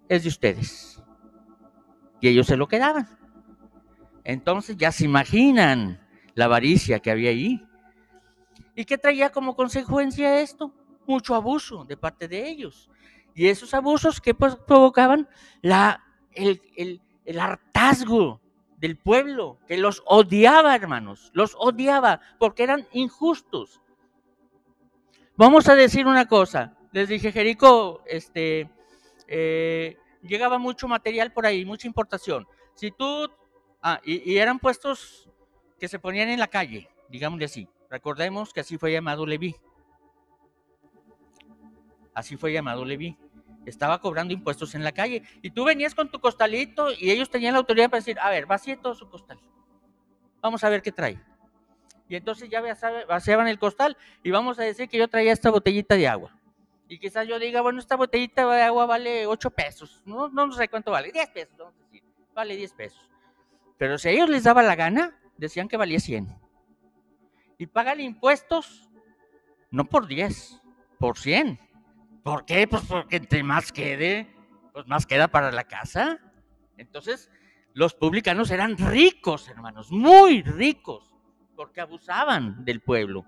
es 0.09 0.23
de 0.23 0.29
ustedes. 0.29 1.01
Y 2.19 2.27
ellos 2.27 2.47
se 2.47 2.57
lo 2.57 2.67
quedaban. 2.67 3.07
Entonces 4.23 4.77
ya 4.77 4.91
se 4.91 5.05
imaginan 5.05 5.99
la 6.35 6.45
avaricia 6.45 6.99
que 6.99 7.11
había 7.11 7.31
ahí. 7.31 7.63
¿Y 8.75 8.85
qué 8.85 8.97
traía 8.97 9.31
como 9.31 9.55
consecuencia 9.55 10.41
esto? 10.41 10.73
Mucho 11.07 11.35
abuso 11.35 11.85
de 11.85 11.97
parte 11.97 12.27
de 12.27 12.47
ellos. 12.49 12.89
Y 13.33 13.47
esos 13.47 13.73
abusos 13.73 14.21
que 14.21 14.33
pues, 14.33 14.55
provocaban 14.55 15.27
la, 15.61 16.03
el, 16.33 16.61
el 17.25 17.39
hartazgo 17.39 18.41
del 18.77 18.97
pueblo, 18.97 19.59
que 19.67 19.77
los 19.77 20.01
odiaba, 20.05 20.75
hermanos, 20.75 21.31
los 21.33 21.55
odiaba 21.57 22.19
porque 22.39 22.63
eran 22.63 22.87
injustos. 22.91 23.80
Vamos 25.41 25.67
a 25.67 25.73
decir 25.73 26.05
una 26.05 26.27
cosa, 26.27 26.77
les 26.91 27.09
dije, 27.09 27.31
Jerico, 27.31 28.03
este, 28.05 28.69
eh, 29.27 29.97
llegaba 30.21 30.59
mucho 30.59 30.87
material 30.87 31.33
por 31.33 31.47
ahí, 31.47 31.65
mucha 31.65 31.87
importación. 31.87 32.47
Si 32.75 32.91
tú, 32.91 33.27
ah, 33.81 33.99
y, 34.05 34.37
eran 34.37 34.59
puestos 34.59 35.31
que 35.79 35.87
se 35.87 35.97
ponían 35.97 36.29
en 36.29 36.37
la 36.37 36.45
calle, 36.45 36.91
digámosle 37.09 37.45
así. 37.45 37.67
Recordemos 37.89 38.53
que 38.53 38.59
así 38.59 38.77
fue 38.77 38.91
llamado 38.91 39.25
Leví. 39.25 39.55
Así 42.13 42.37
fue 42.37 42.53
llamado 42.53 42.85
Leví. 42.85 43.17
Estaba 43.65 43.99
cobrando 43.99 44.35
impuestos 44.35 44.75
en 44.75 44.83
la 44.83 44.91
calle. 44.91 45.23
Y 45.41 45.49
tú 45.49 45.65
venías 45.65 45.95
con 45.95 46.11
tu 46.11 46.19
costalito 46.19 46.91
y 46.91 47.09
ellos 47.09 47.31
tenían 47.31 47.53
la 47.53 47.61
autoridad 47.61 47.89
para 47.89 48.01
decir, 48.01 48.19
a 48.19 48.29
ver, 48.29 48.45
vacíe 48.45 48.77
todo 48.77 48.93
su 48.93 49.09
costal. 49.09 49.39
Vamos 50.39 50.63
a 50.63 50.69
ver 50.69 50.83
qué 50.83 50.91
trae. 50.91 51.19
Y 52.11 52.17
entonces 52.17 52.49
ya 52.49 52.61
vaciaban 53.07 53.47
el 53.47 53.57
costal 53.57 53.95
y 54.21 54.31
vamos 54.31 54.59
a 54.59 54.63
decir 54.63 54.89
que 54.89 54.97
yo 54.97 55.07
traía 55.07 55.31
esta 55.31 55.49
botellita 55.49 55.95
de 55.95 56.09
agua. 56.09 56.37
Y 56.89 56.99
quizás 56.99 57.25
yo 57.25 57.39
diga, 57.39 57.61
bueno, 57.61 57.79
esta 57.79 57.95
botellita 57.95 58.45
de 58.53 58.63
agua 58.63 58.85
vale 58.85 59.25
8 59.27 59.49
pesos. 59.51 60.01
No, 60.05 60.27
no 60.27 60.51
sé 60.51 60.67
cuánto 60.67 60.91
vale, 60.91 61.09
10 61.13 61.29
pesos, 61.29 61.57
vamos 61.57 61.73
a 61.79 61.83
decir. 61.85 62.03
Vale 62.35 62.57
10 62.57 62.73
pesos. 62.73 63.09
Pero 63.77 63.97
si 63.97 64.09
a 64.09 64.11
ellos 64.11 64.27
les 64.27 64.43
daba 64.43 64.61
la 64.61 64.75
gana, 64.75 65.17
decían 65.37 65.69
que 65.69 65.77
valía 65.77 66.01
100. 66.01 66.27
Y 67.57 67.67
pagan 67.67 68.01
impuestos 68.01 68.89
no 69.69 69.85
por 69.85 70.05
10, 70.05 70.61
por 70.99 71.17
100. 71.17 71.61
¿Por 72.23 72.43
qué? 72.43 72.67
Pues 72.67 72.83
porque 72.89 73.15
entre 73.15 73.41
más 73.41 73.71
quede, 73.71 74.35
pues 74.73 74.85
más 74.85 75.05
queda 75.05 75.29
para 75.29 75.49
la 75.53 75.63
casa. 75.63 76.19
Entonces, 76.75 77.31
los 77.71 77.93
publicanos 77.93 78.51
eran 78.51 78.77
ricos, 78.77 79.47
hermanos, 79.47 79.93
muy 79.93 80.41
ricos, 80.41 81.10
porque 81.55 81.81
abusaban 81.81 82.63
del 82.65 82.81
pueblo. 82.81 83.25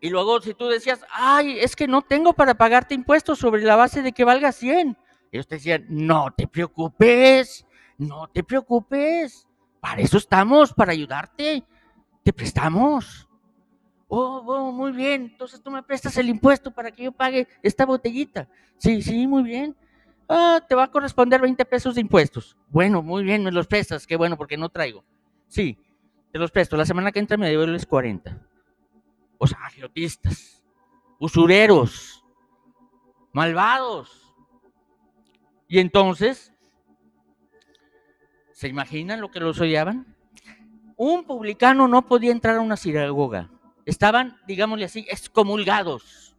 Y 0.00 0.10
luego 0.10 0.40
si 0.40 0.54
tú 0.54 0.68
decías, 0.68 1.04
ay, 1.12 1.58
es 1.58 1.74
que 1.74 1.88
no 1.88 2.02
tengo 2.02 2.32
para 2.32 2.54
pagarte 2.54 2.94
impuestos 2.94 3.38
sobre 3.38 3.62
la 3.62 3.76
base 3.76 4.02
de 4.02 4.12
que 4.12 4.24
valga 4.24 4.52
100. 4.52 4.96
Ellos 5.32 5.46
te 5.46 5.56
decían, 5.56 5.86
no 5.88 6.32
te 6.36 6.46
preocupes, 6.46 7.66
no 7.98 8.28
te 8.28 8.42
preocupes. 8.42 9.46
Para 9.80 10.00
eso 10.00 10.18
estamos, 10.18 10.72
para 10.72 10.92
ayudarte. 10.92 11.64
Te 12.22 12.32
prestamos. 12.32 13.28
Oh, 14.08 14.42
oh, 14.46 14.72
muy 14.72 14.92
bien. 14.92 15.22
Entonces 15.32 15.62
tú 15.62 15.70
me 15.70 15.82
prestas 15.82 16.16
el 16.16 16.28
impuesto 16.28 16.70
para 16.70 16.90
que 16.90 17.04
yo 17.04 17.12
pague 17.12 17.46
esta 17.62 17.84
botellita. 17.84 18.48
Sí, 18.76 19.02
sí, 19.02 19.26
muy 19.26 19.42
bien. 19.42 19.76
Ah, 20.28 20.64
te 20.66 20.74
va 20.74 20.84
a 20.84 20.90
corresponder 20.90 21.40
20 21.40 21.64
pesos 21.64 21.94
de 21.94 22.00
impuestos. 22.00 22.56
Bueno, 22.68 23.02
muy 23.02 23.24
bien, 23.24 23.42
me 23.42 23.50
los 23.50 23.66
prestas. 23.66 24.06
Qué 24.06 24.16
bueno, 24.16 24.36
porque 24.36 24.56
no 24.56 24.68
traigo. 24.68 25.04
Sí, 25.46 25.78
te 26.32 26.38
los 26.38 26.50
presto. 26.50 26.76
La 26.76 26.86
semana 26.86 27.12
que 27.12 27.18
entra 27.18 27.36
me 27.36 27.48
devuelves 27.48 27.86
40. 27.86 28.40
O 29.38 29.46
sea, 29.46 29.58
agiotistas, 29.64 30.62
usureros, 31.18 32.24
malvados. 33.32 34.34
Y 35.68 35.78
entonces, 35.78 36.52
¿se 38.52 38.68
imaginan 38.68 39.20
lo 39.20 39.30
que 39.30 39.40
los 39.40 39.60
odiaban? 39.60 40.16
Un 40.96 41.24
publicano 41.24 41.86
no 41.86 42.06
podía 42.06 42.32
entrar 42.32 42.56
a 42.56 42.60
una 42.60 42.76
sinagoga 42.76 43.50
estaban, 43.88 44.38
digámosle 44.46 44.84
así, 44.84 45.06
excomulgados. 45.08 46.36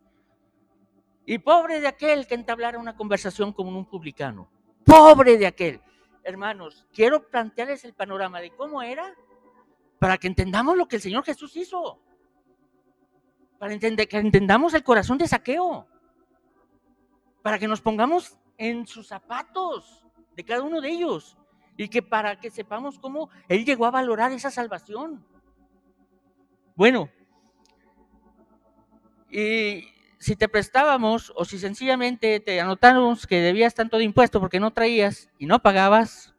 Y 1.26 1.40
pobre 1.40 1.82
de 1.82 1.88
aquel 1.88 2.28
que 2.28 2.36
entablara 2.36 2.78
una 2.78 2.96
conversación 2.96 3.54
con 3.54 3.68
un 3.68 3.86
publicano. 3.86 4.52
Pobre 4.86 5.36
de 5.36 5.48
aquel. 5.48 5.82
Hermanos, 6.24 6.86
quiero 6.94 7.28
plantearles 7.28 7.86
el 7.86 7.94
panorama 7.94 8.40
de 8.40 8.52
cómo 8.52 8.84
era 8.84 9.16
para 10.00 10.18
que 10.18 10.28
entendamos 10.28 10.78
lo 10.78 10.88
que 10.88 10.96
el 10.96 11.02
Señor 11.02 11.24
Jesús 11.24 11.56
hizo. 11.58 12.00
Para 13.58 13.74
entender, 13.74 14.08
que 14.08 14.18
entendamos 14.18 14.74
el 14.74 14.84
corazón 14.84 15.18
de 15.18 15.28
saqueo. 15.28 15.88
Para 17.42 17.60
que 17.60 17.68
nos 17.68 17.82
pongamos 17.82 18.38
en 18.58 18.88
sus 18.88 19.08
zapatos 19.08 20.06
de 20.36 20.46
cada 20.46 20.64
uno 20.64 20.80
de 20.80 20.90
ellos. 20.90 21.38
Y 21.78 21.90
que 21.90 22.02
para 22.02 22.40
que 22.40 22.50
sepamos 22.50 22.98
cómo 23.00 23.30
Él 23.48 23.66
llegó 23.66 23.86
a 23.86 23.92
valorar 23.92 24.32
esa 24.32 24.52
salvación. 24.52 25.26
Bueno, 26.76 27.10
y 29.30 29.84
si 30.18 30.36
te 30.36 30.48
prestábamos 30.48 31.32
o 31.36 31.46
si 31.46 31.60
sencillamente 31.60 32.40
te 32.40 32.60
anotamos 32.60 33.28
que 33.28 33.42
debías 33.42 33.76
tanto 33.76 33.98
de 33.98 34.06
impuesto 34.06 34.40
porque 34.40 34.60
no 34.60 34.72
traías 34.72 35.30
y 35.38 35.46
no 35.46 35.62
pagabas, 35.62 36.34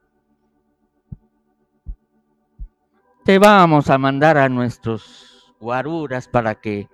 te 3.25 3.39
vamos 3.39 3.91
a 3.91 3.99
mandar 3.99 4.39
a 4.39 4.49
nuestros 4.49 5.55
guaruras 5.61 6.29
para 6.29 6.55
que 6.55 6.89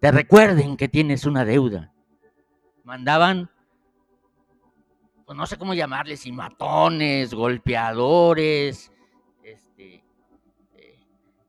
te 0.00 0.10
recuerden 0.10 0.76
que 0.76 0.88
tienes 0.88 1.24
una 1.24 1.44
deuda. 1.44 1.92
Mandaban, 2.84 3.50
pues 5.24 5.36
no 5.36 5.46
sé 5.46 5.56
cómo 5.56 5.74
llamarles, 5.74 6.26
y 6.26 6.32
matones, 6.32 7.32
golpeadores, 7.32 8.92
este, 9.42 10.04
eh, 10.74 11.00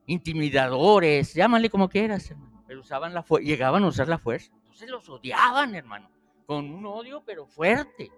intimidadores, 0.06 1.34
llámale 1.34 1.70
como 1.70 1.90
quieras, 1.90 2.30
hermano 2.30 2.54
usaban 2.80 3.14
la 3.14 3.24
llegaban 3.42 3.84
a 3.84 3.88
usar 3.88 4.08
la 4.08 4.18
fuerza. 4.18 4.52
Entonces 4.64 4.90
los 4.90 5.08
odiaban, 5.10 5.76
hermano, 5.76 6.10
con 6.46 6.70
un 6.72 6.86
odio 6.86 7.24
pero 7.26 7.46
fuerte. 7.46 8.12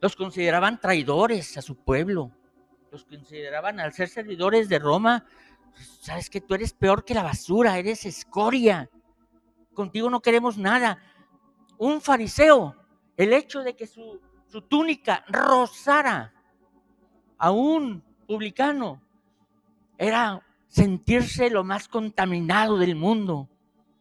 Los 0.00 0.16
consideraban 0.16 0.80
traidores 0.80 1.58
a 1.58 1.62
su 1.62 1.76
pueblo. 1.76 2.30
Los 2.90 3.04
consideraban 3.04 3.78
al 3.78 3.92
ser 3.92 4.08
servidores 4.08 4.68
de 4.68 4.78
Roma, 4.78 5.24
sabes 6.00 6.28
que 6.28 6.40
tú 6.40 6.54
eres 6.54 6.72
peor 6.72 7.04
que 7.04 7.14
la 7.14 7.22
basura, 7.22 7.78
eres 7.78 8.04
escoria. 8.04 8.90
Contigo 9.74 10.10
no 10.10 10.20
queremos 10.20 10.58
nada. 10.58 10.98
Un 11.78 12.00
fariseo, 12.00 12.76
el 13.16 13.32
hecho 13.32 13.62
de 13.62 13.76
que 13.76 13.86
su, 13.86 14.20
su 14.46 14.62
túnica 14.62 15.24
rozara 15.28 16.34
a 17.38 17.50
un 17.52 18.02
publicano 18.26 19.00
era 19.96 20.44
sentirse 20.66 21.50
lo 21.50 21.62
más 21.62 21.88
contaminado 21.88 22.76
del 22.78 22.96
mundo. 22.96 23.48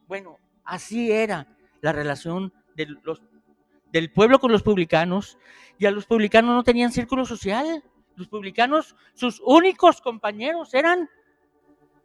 Bueno, 0.07 0.37
así 0.63 1.11
era 1.11 1.47
la 1.81 1.91
relación 1.91 2.53
del 2.75 4.11
pueblo 4.11 4.39
con 4.39 4.51
los 4.51 4.63
publicanos 4.63 5.37
y 5.77 5.85
a 5.85 5.91
los 5.91 6.05
publicanos 6.05 6.55
no 6.55 6.63
tenían 6.63 6.91
círculo 6.91 7.25
social. 7.25 7.83
Los 8.19 8.27
publicanos, 8.27 8.97
sus 9.13 9.41
únicos 9.45 10.01
compañeros 10.01 10.73
eran, 10.73 11.09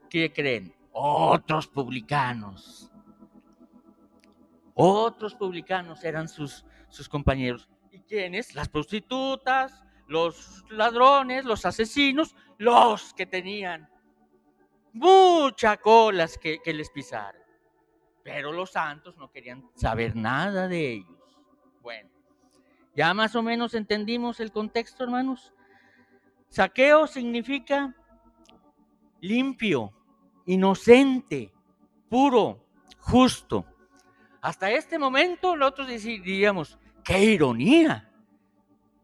¿qué 0.09 0.33
creen? 0.33 0.73
Otros 0.93 1.67
publicanos. 1.67 2.89
Otros 4.75 5.35
publicanos 5.35 6.05
eran 6.05 6.29
sus, 6.29 6.65
sus 6.89 7.09
compañeros. 7.09 7.69
¿Y 7.91 7.99
quiénes? 7.99 8.55
Las 8.55 8.69
prostitutas, 8.69 9.83
los 10.07 10.65
ladrones, 10.71 11.45
los 11.45 11.67
asesinos, 11.67 12.37
los 12.59 13.13
que 13.13 13.27
tenían 13.27 13.91
muchas 14.93 15.79
colas 15.79 16.39
que, 16.39 16.61
les 16.65 16.91
pisaran. 16.91 17.43
Pero 18.23 18.53
los 18.53 18.71
santos 18.71 19.17
no 19.17 19.33
querían 19.33 19.69
saber 19.75 20.15
nada 20.15 20.69
de 20.69 20.93
ellos. 20.93 21.41
Bueno, 21.83 22.09
ya 22.95 23.13
más 23.15 23.35
o 23.35 23.43
menos 23.43 23.75
entendimos 23.75 24.39
el 24.39 24.53
contexto, 24.53 25.03
hermanos. 25.03 25.53
Saqueo 26.55 27.09
significa 27.09 27.93
limpio, 29.21 29.93
inocente, 30.47 31.53
puro, 32.09 32.65
justo. 33.01 33.65
Hasta 34.41 34.71
este 34.71 34.97
momento 34.97 35.57
nosotros 35.57 35.89
diríamos, 35.89 36.79
qué 37.03 37.25
ironía. 37.25 38.09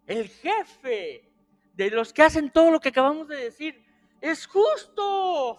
El 0.06 0.28
jefe 0.28 1.28
de 1.74 1.90
los 1.90 2.12
que 2.12 2.22
hacen 2.22 2.50
todo 2.50 2.70
lo 2.70 2.78
que 2.78 2.90
acabamos 2.90 3.26
de 3.26 3.36
decir 3.38 3.82
es 4.20 4.46
justo 4.46 5.58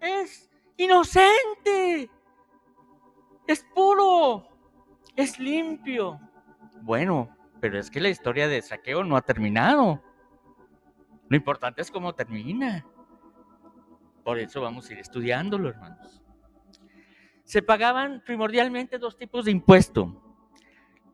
es 0.00 0.50
inocente, 0.78 2.10
es 3.46 3.64
puro, 3.72 4.48
es 5.14 5.38
limpio, 5.38 6.18
Bueno, 6.80 7.28
pero 7.62 7.78
es 7.78 7.92
que 7.92 8.00
la 8.00 8.08
historia 8.08 8.48
de 8.48 8.60
saqueo 8.60 9.04
no 9.04 9.16
ha 9.16 9.22
terminado. 9.22 10.02
Lo 11.28 11.36
importante 11.36 11.80
es 11.80 11.92
cómo 11.92 12.12
termina. 12.12 12.84
Por 14.24 14.40
eso 14.40 14.60
vamos 14.60 14.90
a 14.90 14.94
ir 14.94 14.98
estudiándolo, 14.98 15.68
hermanos. 15.68 16.20
Se 17.44 17.62
pagaban 17.62 18.20
primordialmente 18.26 18.98
dos 18.98 19.16
tipos 19.16 19.44
de 19.44 19.52
impuesto. 19.52 20.20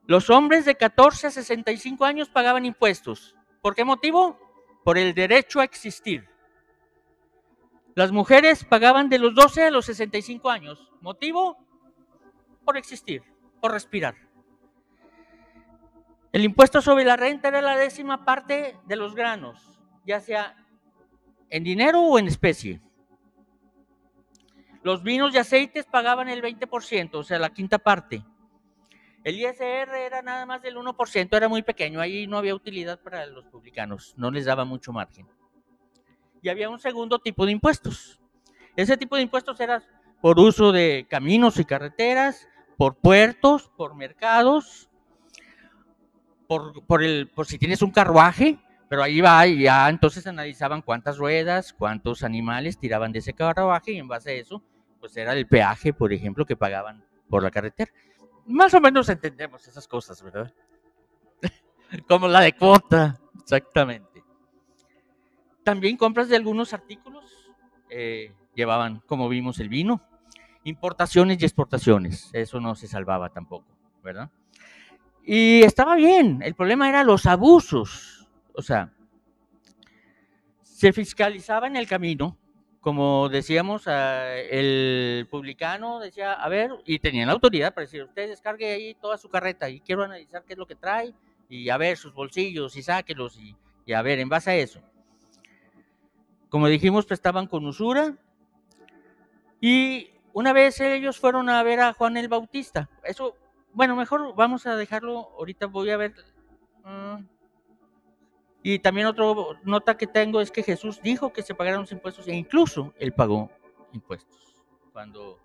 Los 0.06 0.30
hombres 0.30 0.64
de 0.64 0.74
14 0.74 1.26
a 1.26 1.30
65 1.30 2.06
años 2.06 2.30
pagaban 2.30 2.64
impuestos. 2.64 3.36
¿Por 3.60 3.74
qué 3.74 3.84
motivo? 3.84 4.38
Por 4.84 4.96
el 4.96 5.12
derecho 5.12 5.60
a 5.60 5.64
existir. 5.64 6.30
Las 7.94 8.10
mujeres 8.10 8.64
pagaban 8.64 9.10
de 9.10 9.18
los 9.18 9.34
12 9.34 9.64
a 9.64 9.70
los 9.70 9.84
65 9.84 10.48
años. 10.48 10.90
¿Motivo? 11.02 11.58
Por 12.64 12.78
existir, 12.78 13.22
por 13.60 13.72
respirar. 13.72 14.27
El 16.38 16.44
impuesto 16.44 16.80
sobre 16.80 17.04
la 17.04 17.16
renta 17.16 17.48
era 17.48 17.60
la 17.60 17.76
décima 17.76 18.24
parte 18.24 18.76
de 18.86 18.94
los 18.94 19.16
granos, 19.16 19.80
ya 20.06 20.20
sea 20.20 20.54
en 21.50 21.64
dinero 21.64 22.00
o 22.00 22.16
en 22.16 22.28
especie. 22.28 22.80
Los 24.84 25.02
vinos 25.02 25.34
y 25.34 25.38
aceites 25.38 25.86
pagaban 25.86 26.28
el 26.28 26.40
20%, 26.40 27.10
o 27.14 27.24
sea, 27.24 27.40
la 27.40 27.50
quinta 27.50 27.80
parte. 27.80 28.24
El 29.24 29.34
ISR 29.34 29.92
era 29.96 30.22
nada 30.22 30.46
más 30.46 30.62
del 30.62 30.76
1%, 30.76 31.36
era 31.36 31.48
muy 31.48 31.62
pequeño, 31.62 32.00
ahí 32.00 32.28
no 32.28 32.38
había 32.38 32.54
utilidad 32.54 33.00
para 33.00 33.26
los 33.26 33.44
publicanos, 33.46 34.14
no 34.16 34.30
les 34.30 34.44
daba 34.44 34.64
mucho 34.64 34.92
margen. 34.92 35.26
Y 36.40 36.50
había 36.50 36.70
un 36.70 36.78
segundo 36.78 37.18
tipo 37.18 37.46
de 37.46 37.50
impuestos. 37.50 38.20
Ese 38.76 38.96
tipo 38.96 39.16
de 39.16 39.22
impuestos 39.22 39.58
era 39.58 39.82
por 40.20 40.38
uso 40.38 40.70
de 40.70 41.04
caminos 41.10 41.58
y 41.58 41.64
carreteras, 41.64 42.46
por 42.76 42.94
puertos, 42.94 43.72
por 43.76 43.96
mercados, 43.96 44.87
por, 46.48 47.04
el, 47.04 47.28
por 47.28 47.46
si 47.46 47.58
tienes 47.58 47.82
un 47.82 47.90
carruaje, 47.90 48.58
pero 48.88 49.02
ahí 49.02 49.20
va 49.20 49.46
y 49.46 49.62
ya 49.62 49.88
entonces 49.88 50.26
analizaban 50.26 50.80
cuántas 50.80 51.18
ruedas, 51.18 51.74
cuántos 51.74 52.24
animales 52.24 52.78
tiraban 52.78 53.12
de 53.12 53.18
ese 53.18 53.34
carruaje 53.34 53.92
y 53.92 53.98
en 53.98 54.08
base 54.08 54.30
a 54.30 54.34
eso, 54.34 54.62
pues 54.98 55.16
era 55.16 55.34
el 55.34 55.46
peaje, 55.46 55.92
por 55.92 56.12
ejemplo, 56.12 56.46
que 56.46 56.56
pagaban 56.56 57.04
por 57.28 57.42
la 57.42 57.50
carretera. 57.50 57.92
Más 58.46 58.72
o 58.72 58.80
menos 58.80 59.08
entendemos 59.10 59.68
esas 59.68 59.86
cosas, 59.86 60.22
¿verdad? 60.22 60.52
Como 62.08 62.26
la 62.26 62.40
de 62.40 62.54
cuota, 62.54 63.20
exactamente. 63.38 64.24
También 65.62 65.98
compras 65.98 66.30
de 66.30 66.36
algunos 66.36 66.72
artículos 66.72 67.30
eh, 67.90 68.32
llevaban, 68.54 69.02
como 69.06 69.28
vimos, 69.28 69.60
el 69.60 69.68
vino, 69.68 70.00
importaciones 70.64 71.42
y 71.42 71.44
exportaciones, 71.44 72.30
eso 72.32 72.58
no 72.58 72.74
se 72.74 72.86
salvaba 72.88 73.28
tampoco, 73.28 73.66
¿verdad? 74.02 74.30
Y 75.30 75.62
estaba 75.62 75.94
bien, 75.94 76.40
el 76.42 76.54
problema 76.54 76.88
era 76.88 77.04
los 77.04 77.26
abusos. 77.26 78.26
O 78.54 78.62
sea, 78.62 78.94
se 80.62 80.90
fiscalizaba 80.90 81.66
en 81.66 81.76
el 81.76 81.86
camino, 81.86 82.38
como 82.80 83.28
decíamos, 83.28 83.82
el 83.86 85.28
publicano 85.30 86.00
decía, 86.00 86.32
a 86.32 86.48
ver, 86.48 86.70
y 86.86 86.98
tenían 86.98 87.26
la 87.26 87.34
autoridad 87.34 87.74
para 87.74 87.84
decir, 87.84 88.04
usted 88.04 88.26
descargue 88.26 88.72
ahí 88.72 88.94
toda 88.94 89.18
su 89.18 89.28
carreta 89.28 89.68
y 89.68 89.80
quiero 89.80 90.02
analizar 90.02 90.44
qué 90.46 90.54
es 90.54 90.58
lo 90.58 90.66
que 90.66 90.76
trae 90.76 91.12
y 91.50 91.68
a 91.68 91.76
ver 91.76 91.98
sus 91.98 92.14
bolsillos 92.14 92.74
y 92.76 92.82
sáquelos 92.82 93.38
y, 93.38 93.54
y 93.84 93.92
a 93.92 94.00
ver, 94.00 94.20
en 94.20 94.30
base 94.30 94.50
a 94.52 94.56
eso. 94.56 94.80
Como 96.48 96.68
dijimos, 96.68 97.04
prestaban 97.04 97.48
con 97.48 97.66
usura 97.66 98.16
y 99.60 100.08
una 100.32 100.54
vez 100.54 100.80
ellos 100.80 101.18
fueron 101.18 101.50
a 101.50 101.62
ver 101.62 101.80
a 101.80 101.92
Juan 101.92 102.16
el 102.16 102.28
Bautista. 102.28 102.88
Eso 103.04 103.36
bueno, 103.72 103.96
mejor 103.96 104.34
vamos 104.34 104.66
a 104.66 104.76
dejarlo. 104.76 105.30
Ahorita 105.38 105.66
voy 105.66 105.90
a 105.90 105.96
ver. 105.96 106.14
Mm. 106.84 107.26
y 108.62 108.78
también 108.78 109.06
otra 109.06 109.24
nota 109.64 109.96
que 109.96 110.06
tengo 110.06 110.40
es 110.40 110.50
que 110.50 110.62
Jesús 110.62 111.02
dijo 111.02 111.32
que 111.32 111.42
se 111.42 111.54
pagaran 111.54 111.82
los 111.82 111.92
impuestos 111.92 112.26
e 112.28 112.34
incluso 112.34 112.94
él 112.98 113.12
pagó 113.12 113.50
impuestos. 113.92 114.64
Cuando 114.92 115.38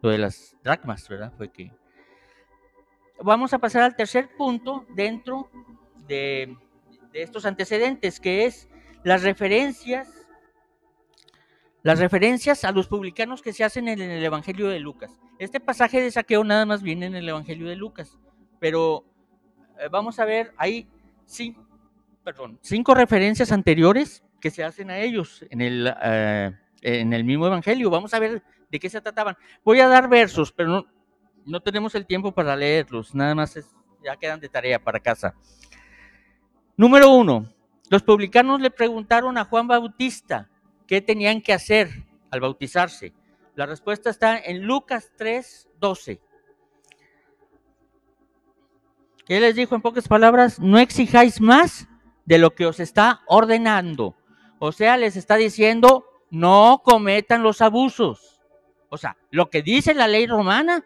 lo 0.00 0.10
de 0.10 0.18
las 0.18 0.56
dracmas, 0.62 1.08
¿verdad? 1.08 1.32
Fue 1.36 1.50
que. 1.50 1.72
Vamos 3.22 3.54
a 3.54 3.58
pasar 3.58 3.82
al 3.82 3.96
tercer 3.96 4.28
punto 4.36 4.84
dentro 4.90 5.48
de, 6.06 6.56
de 7.12 7.22
estos 7.22 7.46
antecedentes, 7.46 8.20
que 8.20 8.44
es 8.44 8.68
las 9.04 9.22
referencias 9.22 10.23
las 11.84 11.98
referencias 11.98 12.64
a 12.64 12.72
los 12.72 12.88
publicanos 12.88 13.42
que 13.42 13.52
se 13.52 13.62
hacen 13.62 13.88
en 13.88 14.00
el 14.00 14.24
Evangelio 14.24 14.68
de 14.68 14.80
Lucas. 14.80 15.16
Este 15.38 15.60
pasaje 15.60 16.00
de 16.00 16.10
saqueo 16.10 16.42
nada 16.42 16.64
más 16.64 16.82
viene 16.82 17.04
en 17.04 17.14
el 17.14 17.28
Evangelio 17.28 17.68
de 17.68 17.76
Lucas, 17.76 18.18
pero 18.58 19.04
eh, 19.78 19.88
vamos 19.90 20.18
a 20.18 20.24
ver, 20.24 20.54
hay 20.56 20.88
cinco, 21.26 22.94
referencias 22.94 23.52
anteriores 23.52 24.24
que 24.40 24.50
se 24.50 24.64
hacen 24.64 24.88
a 24.88 24.98
ellos 24.98 25.44
en 25.50 25.60
el, 25.60 25.94
eh, 26.02 26.52
en 26.80 27.12
el 27.12 27.22
mismo 27.22 27.46
Evangelio. 27.46 27.90
Vamos 27.90 28.14
a 28.14 28.18
ver 28.18 28.42
de 28.70 28.80
qué 28.80 28.88
se 28.88 29.02
trataban. 29.02 29.36
Voy 29.62 29.80
a 29.80 29.86
dar 29.86 30.08
versos, 30.08 30.52
pero 30.52 30.70
no, 30.70 30.86
no 31.44 31.60
tenemos 31.60 31.94
el 31.94 32.06
tiempo 32.06 32.32
para 32.32 32.56
leerlos, 32.56 33.14
nada 33.14 33.34
más 33.34 33.58
ya 34.02 34.16
quedan 34.16 34.40
de 34.40 34.48
tarea 34.48 34.82
para 34.82 35.00
casa. 35.00 35.34
Número 36.78 37.10
uno, 37.10 37.46
los 37.90 38.02
publicanos 38.02 38.58
le 38.62 38.70
preguntaron 38.70 39.36
a 39.36 39.44
Juan 39.44 39.68
Bautista, 39.68 40.48
¿Qué 40.86 41.00
tenían 41.00 41.40
que 41.40 41.52
hacer 41.52 42.04
al 42.30 42.40
bautizarse? 42.40 43.12
La 43.54 43.66
respuesta 43.66 44.10
está 44.10 44.38
en 44.38 44.62
Lucas 44.62 45.12
3, 45.16 45.68
12. 45.80 46.20
Él 49.28 49.40
les 49.40 49.54
dijo 49.54 49.74
en 49.74 49.82
pocas 49.82 50.08
palabras, 50.08 50.60
no 50.60 50.78
exijáis 50.78 51.40
más 51.40 51.88
de 52.26 52.38
lo 52.38 52.54
que 52.54 52.66
os 52.66 52.80
está 52.80 53.22
ordenando. 53.26 54.14
O 54.58 54.72
sea, 54.72 54.96
les 54.96 55.16
está 55.16 55.36
diciendo, 55.36 56.04
no 56.30 56.82
cometan 56.84 57.42
los 57.42 57.62
abusos. 57.62 58.40
O 58.90 58.98
sea, 58.98 59.16
lo 59.30 59.50
que 59.50 59.62
dice 59.62 59.94
la 59.94 60.08
ley 60.08 60.26
romana, 60.26 60.84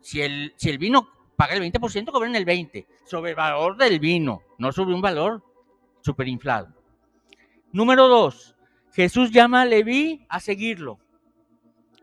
si 0.00 0.22
el, 0.22 0.54
si 0.56 0.70
el 0.70 0.78
vino 0.78 1.08
paga 1.36 1.54
el 1.54 1.62
20%, 1.62 2.10
cobren 2.10 2.36
el 2.36 2.46
20%, 2.46 2.86
sobre 3.04 3.30
el 3.30 3.36
valor 3.36 3.76
del 3.76 3.98
vino, 4.00 4.42
no 4.58 4.72
sobre 4.72 4.94
un 4.94 5.00
valor 5.00 5.42
superinflado. 6.02 6.68
Número 7.72 8.08
dos, 8.08 8.55
Jesús 8.96 9.30
llama 9.30 9.60
a 9.60 9.66
Leví 9.66 10.24
a 10.30 10.40
seguirlo. 10.40 10.98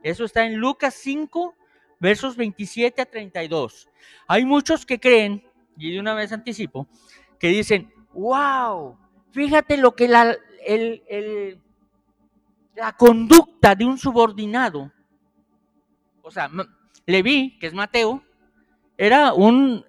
Eso 0.04 0.26
está 0.26 0.46
en 0.46 0.58
Lucas 0.58 0.94
5, 0.94 1.56
versos 2.00 2.38
27 2.38 3.02
a 3.02 3.06
32. 3.08 3.90
Hay 4.28 4.46
muchos 4.46 4.86
que 4.86 5.00
creen, 5.00 5.44
y 5.76 5.92
de 5.92 6.00
una 6.00 6.14
vez 6.14 6.32
anticipo, 6.32 6.88
que 7.40 7.48
dicen, 7.48 7.92
wow, 8.14 8.96
fíjate 9.32 9.78
lo 9.78 9.96
que 9.96 10.08
la, 10.08 10.38
la 12.76 12.92
conducta 12.96 13.74
de 13.74 13.86
un 13.86 13.98
subordinado, 13.98 14.92
o 16.22 16.30
sea, 16.30 16.48
Leví, 17.08 17.58
que 17.58 17.66
es 17.66 17.74
Mateo, 17.74 18.24
era 19.00 19.34
un, 19.34 19.84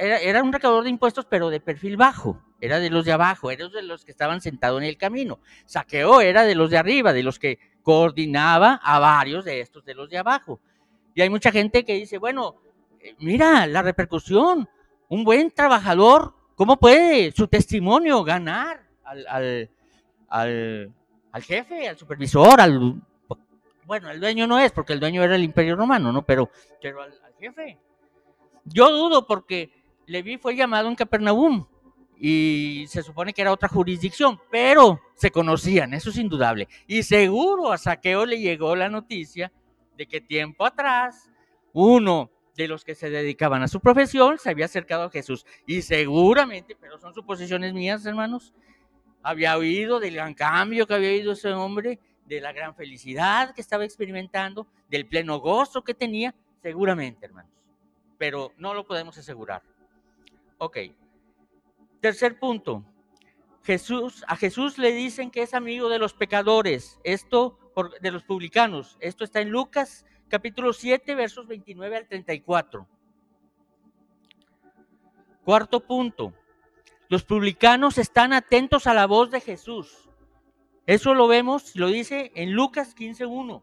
era, 0.00 0.16
era 0.16 0.42
un 0.42 0.50
recaudador 0.50 0.84
de 0.84 0.90
impuestos, 0.90 1.26
pero 1.26 1.50
de 1.50 1.60
perfil 1.60 1.98
bajo 1.98 2.42
era 2.62 2.78
de 2.78 2.90
los 2.90 3.04
de 3.04 3.10
abajo, 3.10 3.50
era 3.50 3.68
de 3.68 3.82
los 3.82 4.04
que 4.04 4.12
estaban 4.12 4.40
sentados 4.40 4.80
en 4.80 4.86
el 4.86 4.96
camino. 4.96 5.40
Saqueo 5.66 6.20
era 6.20 6.44
de 6.44 6.54
los 6.54 6.70
de 6.70 6.78
arriba, 6.78 7.12
de 7.12 7.24
los 7.24 7.40
que 7.40 7.58
coordinaba 7.82 8.80
a 8.84 9.00
varios 9.00 9.44
de 9.44 9.60
estos 9.60 9.84
de 9.84 9.94
los 9.94 10.08
de 10.08 10.18
abajo. 10.18 10.60
Y 11.12 11.22
hay 11.22 11.28
mucha 11.28 11.50
gente 11.50 11.84
que 11.84 11.94
dice, 11.94 12.18
bueno, 12.18 12.54
eh, 13.00 13.16
mira 13.18 13.66
la 13.66 13.82
repercusión, 13.82 14.68
un 15.08 15.24
buen 15.24 15.50
trabajador, 15.50 16.36
¿cómo 16.54 16.78
puede 16.78 17.32
su 17.32 17.48
testimonio 17.48 18.22
ganar 18.22 18.86
al, 19.02 19.68
al, 20.28 21.42
jefe, 21.42 21.88
al 21.88 21.98
supervisor, 21.98 22.60
al... 22.60 22.94
Bueno, 23.86 24.08
el 24.08 24.20
dueño 24.20 24.46
no 24.46 24.60
es, 24.60 24.70
porque 24.70 24.92
el 24.92 25.00
dueño 25.00 25.20
era 25.24 25.34
el 25.34 25.42
imperio 25.42 25.74
romano, 25.74 26.12
¿no? 26.12 26.24
Pero, 26.24 26.48
pero 26.80 27.02
al, 27.02 27.10
al 27.10 27.34
jefe. 27.40 27.76
Yo 28.64 28.88
dudo 28.92 29.26
porque 29.26 29.72
Leví 30.06 30.38
fue 30.38 30.54
llamado 30.54 30.88
en 30.88 30.94
Capernaum 30.94 31.66
y 32.24 32.86
se 32.86 33.02
supone 33.02 33.32
que 33.32 33.42
era 33.42 33.50
otra 33.50 33.68
jurisdicción, 33.68 34.40
pero 34.48 35.00
se 35.16 35.32
conocían, 35.32 35.92
eso 35.92 36.10
es 36.10 36.18
indudable. 36.18 36.68
Y 36.86 37.02
seguro 37.02 37.72
a 37.72 37.78
Saqueo 37.78 38.24
le 38.26 38.38
llegó 38.38 38.76
la 38.76 38.88
noticia 38.88 39.50
de 39.96 40.06
que 40.06 40.20
tiempo 40.20 40.64
atrás 40.64 41.28
uno 41.72 42.30
de 42.54 42.68
los 42.68 42.84
que 42.84 42.94
se 42.94 43.10
dedicaban 43.10 43.64
a 43.64 43.66
su 43.66 43.80
profesión 43.80 44.38
se 44.38 44.50
había 44.50 44.66
acercado 44.66 45.02
a 45.02 45.10
Jesús. 45.10 45.44
Y 45.66 45.82
seguramente, 45.82 46.76
pero 46.80 46.96
son 46.96 47.12
suposiciones 47.12 47.74
mías, 47.74 48.06
hermanos, 48.06 48.54
había 49.20 49.56
oído 49.56 49.98
del 49.98 50.14
gran 50.14 50.34
cambio 50.34 50.86
que 50.86 50.94
había 50.94 51.10
oído 51.10 51.32
ese 51.32 51.52
hombre, 51.52 51.98
de 52.24 52.40
la 52.40 52.52
gran 52.52 52.76
felicidad 52.76 53.52
que 53.52 53.60
estaba 53.60 53.84
experimentando, 53.84 54.68
del 54.88 55.08
pleno 55.08 55.40
gozo 55.40 55.82
que 55.82 55.92
tenía, 55.92 56.36
seguramente, 56.62 57.26
hermanos. 57.26 57.50
Pero 58.16 58.52
no 58.58 58.74
lo 58.74 58.86
podemos 58.86 59.18
asegurar. 59.18 59.60
Ok. 60.58 60.78
Tercer 62.02 62.36
punto. 62.36 62.84
Jesús, 63.62 64.24
a 64.26 64.34
Jesús 64.34 64.76
le 64.76 64.90
dicen 64.90 65.30
que 65.30 65.42
es 65.42 65.54
amigo 65.54 65.88
de 65.88 66.00
los 66.00 66.14
pecadores, 66.14 66.98
esto 67.04 67.60
de 68.00 68.10
los 68.10 68.24
publicanos. 68.24 68.96
Esto 68.98 69.22
está 69.22 69.40
en 69.40 69.50
Lucas 69.50 70.04
capítulo 70.26 70.72
7, 70.72 71.14
versos 71.14 71.46
29 71.46 71.96
al 71.96 72.08
34. 72.08 72.88
Cuarto 75.44 75.78
punto, 75.86 76.34
los 77.08 77.22
publicanos 77.22 77.96
están 77.98 78.32
atentos 78.32 78.88
a 78.88 78.94
la 78.94 79.06
voz 79.06 79.30
de 79.30 79.40
Jesús. 79.40 80.08
Eso 80.86 81.14
lo 81.14 81.28
vemos, 81.28 81.76
lo 81.76 81.86
dice 81.86 82.32
en 82.34 82.52
Lucas 82.52 82.96
15.1. 82.96 83.62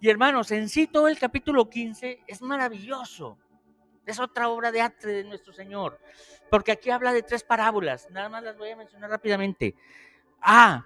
Y 0.00 0.08
hermanos, 0.08 0.50
en 0.50 0.68
sí 0.68 0.88
todo 0.88 1.06
el 1.06 1.20
capítulo 1.20 1.70
15 1.70 2.24
es 2.26 2.42
maravilloso. 2.42 3.38
Es 4.06 4.18
otra 4.18 4.48
obra 4.48 4.70
de 4.70 4.80
arte 4.80 5.08
de 5.08 5.24
nuestro 5.24 5.52
Señor. 5.52 5.98
Porque 6.50 6.72
aquí 6.72 6.90
habla 6.90 7.12
de 7.12 7.22
tres 7.22 7.42
parábolas. 7.42 8.08
Nada 8.10 8.28
más 8.28 8.42
las 8.42 8.56
voy 8.56 8.70
a 8.70 8.76
mencionar 8.76 9.10
rápidamente. 9.10 9.74
Ah, 10.40 10.84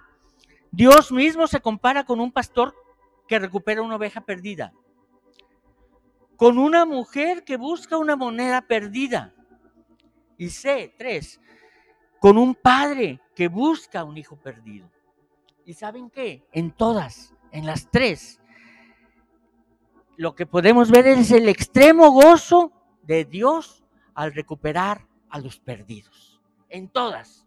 Dios 0.71 1.11
mismo 1.11 1.47
se 1.47 1.59
compara 1.59 2.03
con 2.05 2.19
un 2.19 2.31
pastor 2.31 2.75
que 3.27 3.39
recupera 3.39 3.81
una 3.81 3.95
oveja 3.95 4.21
perdida. 4.21 4.73
Con 6.35 6.57
una 6.57 6.85
mujer 6.85 7.43
que 7.43 7.57
busca 7.57 7.97
una 7.97 8.15
moneda 8.15 8.61
perdida. 8.61 9.33
Y 10.37 10.49
C, 10.49 10.93
tres, 10.97 11.41
con 12.19 12.37
un 12.37 12.55
padre 12.55 13.19
que 13.35 13.49
busca 13.49 14.03
un 14.03 14.17
hijo 14.17 14.37
perdido. 14.37 14.89
¿Y 15.65 15.73
saben 15.73 16.09
qué? 16.09 16.47
En 16.51 16.71
todas, 16.71 17.33
en 17.51 17.65
las 17.65 17.91
tres, 17.91 18.39
lo 20.15 20.35
que 20.35 20.45
podemos 20.45 20.89
ver 20.91 21.07
es 21.07 21.31
el 21.31 21.47
extremo 21.47 22.11
gozo 22.11 22.71
de 23.03 23.25
Dios 23.25 23.83
al 24.13 24.33
recuperar 24.33 25.07
a 25.29 25.39
los 25.39 25.59
perdidos. 25.59 26.41
En 26.69 26.89
todas. 26.89 27.45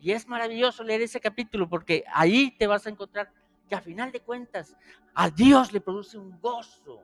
Y 0.00 0.12
es 0.12 0.26
maravilloso 0.28 0.84
leer 0.84 1.02
ese 1.02 1.20
capítulo 1.20 1.68
porque 1.68 2.04
ahí 2.12 2.50
te 2.58 2.66
vas 2.66 2.86
a 2.86 2.90
encontrar 2.90 3.32
que 3.68 3.74
a 3.74 3.80
final 3.80 4.12
de 4.12 4.20
cuentas 4.20 4.76
a 5.14 5.30
Dios 5.30 5.72
le 5.72 5.80
produce 5.80 6.18
un 6.18 6.38
gozo. 6.40 7.02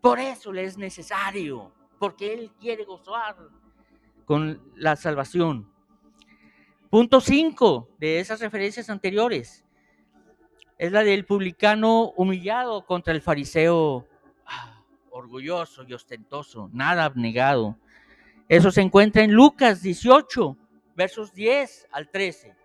Por 0.00 0.18
eso 0.18 0.52
le 0.52 0.64
es 0.64 0.78
necesario, 0.78 1.72
porque 1.98 2.32
Él 2.32 2.52
quiere 2.58 2.84
gozar 2.84 3.36
con 4.24 4.72
la 4.76 4.96
salvación. 4.96 5.70
Punto 6.90 7.20
5 7.20 7.96
de 7.98 8.20
esas 8.20 8.40
referencias 8.40 8.88
anteriores 8.88 9.64
es 10.78 10.92
la 10.92 11.02
del 11.02 11.26
publicano 11.26 12.12
humillado 12.16 12.86
contra 12.86 13.12
el 13.12 13.20
fariseo 13.20 14.06
orgulloso 15.18 15.84
y 15.86 15.92
ostentoso, 15.92 16.70
nada 16.72 17.04
abnegado. 17.04 17.76
Eso 18.48 18.70
se 18.70 18.80
encuentra 18.80 19.22
en 19.22 19.32
Lucas 19.32 19.82
18, 19.82 20.56
versos 20.94 21.34
10 21.34 21.88
al 21.92 22.08
13. 22.10 22.56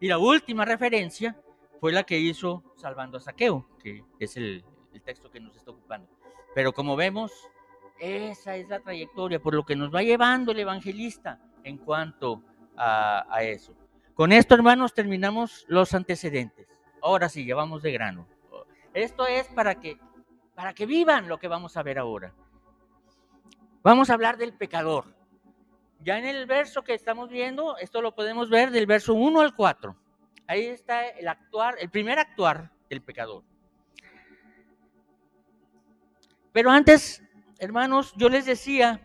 Y 0.00 0.08
la 0.08 0.18
última 0.18 0.64
referencia 0.64 1.40
fue 1.80 1.92
la 1.92 2.04
que 2.04 2.18
hizo 2.18 2.64
Salvando 2.76 3.18
a 3.18 3.20
Saqueo, 3.20 3.68
que 3.82 4.04
es 4.18 4.36
el, 4.36 4.64
texto 5.04 5.30
que 5.30 5.40
nos 5.40 5.56
está 5.56 5.70
ocupando. 5.70 6.08
Pero 6.54 6.72
como 6.72 6.96
vemos, 6.96 7.32
esa 8.00 8.56
es 8.56 8.68
la 8.68 8.80
trayectoria, 8.80 9.38
por 9.38 9.54
lo 9.54 9.64
que 9.64 9.76
nos 9.76 9.94
va 9.94 10.02
llevando 10.02 10.52
el 10.52 10.58
evangelista 10.58 11.40
en 11.62 11.78
cuanto 11.78 12.42
a, 12.76 13.24
a 13.30 13.42
eso. 13.44 13.74
Con 14.14 14.32
esto, 14.32 14.56
hermanos, 14.56 14.92
terminamos 14.92 15.64
los 15.68 15.94
antecedentes. 15.94 16.66
Ahora 17.00 17.28
sí, 17.28 17.44
llevamos 17.44 17.82
de 17.82 17.92
grano. 17.92 18.26
Esto 18.92 19.26
es 19.26 19.46
para 19.48 19.76
que, 19.76 19.98
para 20.58 20.74
que 20.74 20.86
vivan 20.86 21.28
lo 21.28 21.38
que 21.38 21.46
vamos 21.46 21.76
a 21.76 21.84
ver 21.84 22.00
ahora. 22.00 22.34
Vamos 23.84 24.10
a 24.10 24.14
hablar 24.14 24.36
del 24.36 24.52
pecador. 24.52 25.04
Ya 26.00 26.18
en 26.18 26.24
el 26.24 26.46
verso 26.46 26.82
que 26.82 26.94
estamos 26.94 27.30
viendo, 27.30 27.76
esto 27.76 28.02
lo 28.02 28.12
podemos 28.12 28.50
ver 28.50 28.72
del 28.72 28.84
verso 28.84 29.14
1 29.14 29.40
al 29.40 29.54
4. 29.54 29.94
Ahí 30.48 30.66
está 30.66 31.06
el 31.10 31.28
actuar, 31.28 31.76
el 31.78 31.90
primer 31.90 32.18
actuar 32.18 32.72
del 32.90 33.02
pecador. 33.02 33.44
Pero 36.50 36.72
antes 36.72 37.22
hermanos, 37.60 38.12
yo 38.16 38.28
les 38.28 38.44
decía 38.44 39.00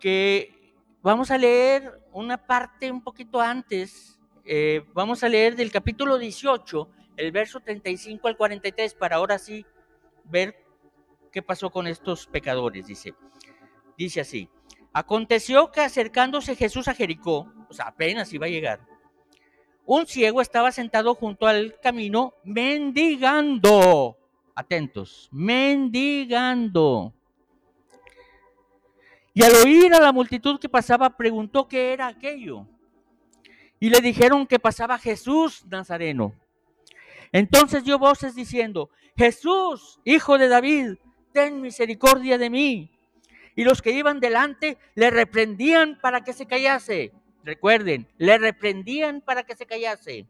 que 0.00 0.74
vamos 1.02 1.30
a 1.30 1.36
leer 1.36 2.00
una 2.12 2.38
parte 2.38 2.90
un 2.90 3.02
poquito 3.02 3.42
antes, 3.42 4.18
eh, 4.46 4.82
vamos 4.94 5.22
a 5.22 5.28
leer 5.28 5.54
del 5.54 5.70
capítulo 5.70 6.16
18, 6.16 6.88
el 7.18 7.30
verso 7.30 7.60
35 7.60 8.26
al 8.26 8.38
43, 8.38 8.94
para 8.94 9.16
ahora 9.16 9.38
sí 9.38 9.66
ver 10.28 10.56
qué 11.32 11.42
pasó 11.42 11.70
con 11.70 11.86
estos 11.86 12.26
pecadores, 12.26 12.86
dice. 12.86 13.14
Dice 13.96 14.20
así, 14.20 14.48
aconteció 14.92 15.70
que 15.72 15.80
acercándose 15.80 16.54
Jesús 16.54 16.88
a 16.88 16.94
Jericó, 16.94 17.52
o 17.68 17.74
sea, 17.74 17.88
apenas 17.88 18.32
iba 18.32 18.46
a 18.46 18.50
llegar, 18.50 18.80
un 19.86 20.06
ciego 20.06 20.40
estaba 20.40 20.72
sentado 20.72 21.14
junto 21.14 21.46
al 21.46 21.78
camino 21.80 22.34
mendigando, 22.42 24.18
atentos, 24.54 25.28
mendigando. 25.30 27.14
Y 29.32 29.44
al 29.44 29.54
oír 29.54 29.94
a 29.94 30.00
la 30.00 30.12
multitud 30.12 30.58
que 30.58 30.68
pasaba, 30.68 31.16
preguntó 31.16 31.68
qué 31.68 31.92
era 31.92 32.08
aquello. 32.08 32.66
Y 33.78 33.90
le 33.90 34.00
dijeron 34.00 34.46
que 34.46 34.58
pasaba 34.58 34.98
Jesús 34.98 35.64
Nazareno. 35.66 36.32
Entonces 37.36 37.84
dio 37.84 37.98
voces 37.98 38.34
diciendo, 38.34 38.88
Jesús, 39.14 40.00
hijo 40.04 40.38
de 40.38 40.48
David, 40.48 40.94
ten 41.34 41.60
misericordia 41.60 42.38
de 42.38 42.48
mí. 42.48 42.90
Y 43.54 43.62
los 43.62 43.82
que 43.82 43.90
iban 43.90 44.20
delante 44.20 44.78
le 44.94 45.10
reprendían 45.10 45.98
para 46.00 46.24
que 46.24 46.32
se 46.32 46.46
callase. 46.46 47.12
Recuerden, 47.44 48.08
le 48.16 48.38
reprendían 48.38 49.20
para 49.20 49.42
que 49.42 49.54
se 49.54 49.66
callase. 49.66 50.26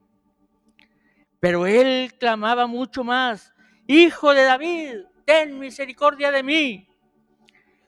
Pero 1.39 1.69
él 1.69 2.13
clamaba 2.19 2.67
mucho 2.67 3.05
más, 3.05 3.55
Hijo 3.87 4.35
de 4.35 4.43
David, 4.43 4.97
ten 5.25 5.61
misericordia 5.61 6.33
de 6.33 6.43
mí. 6.43 6.89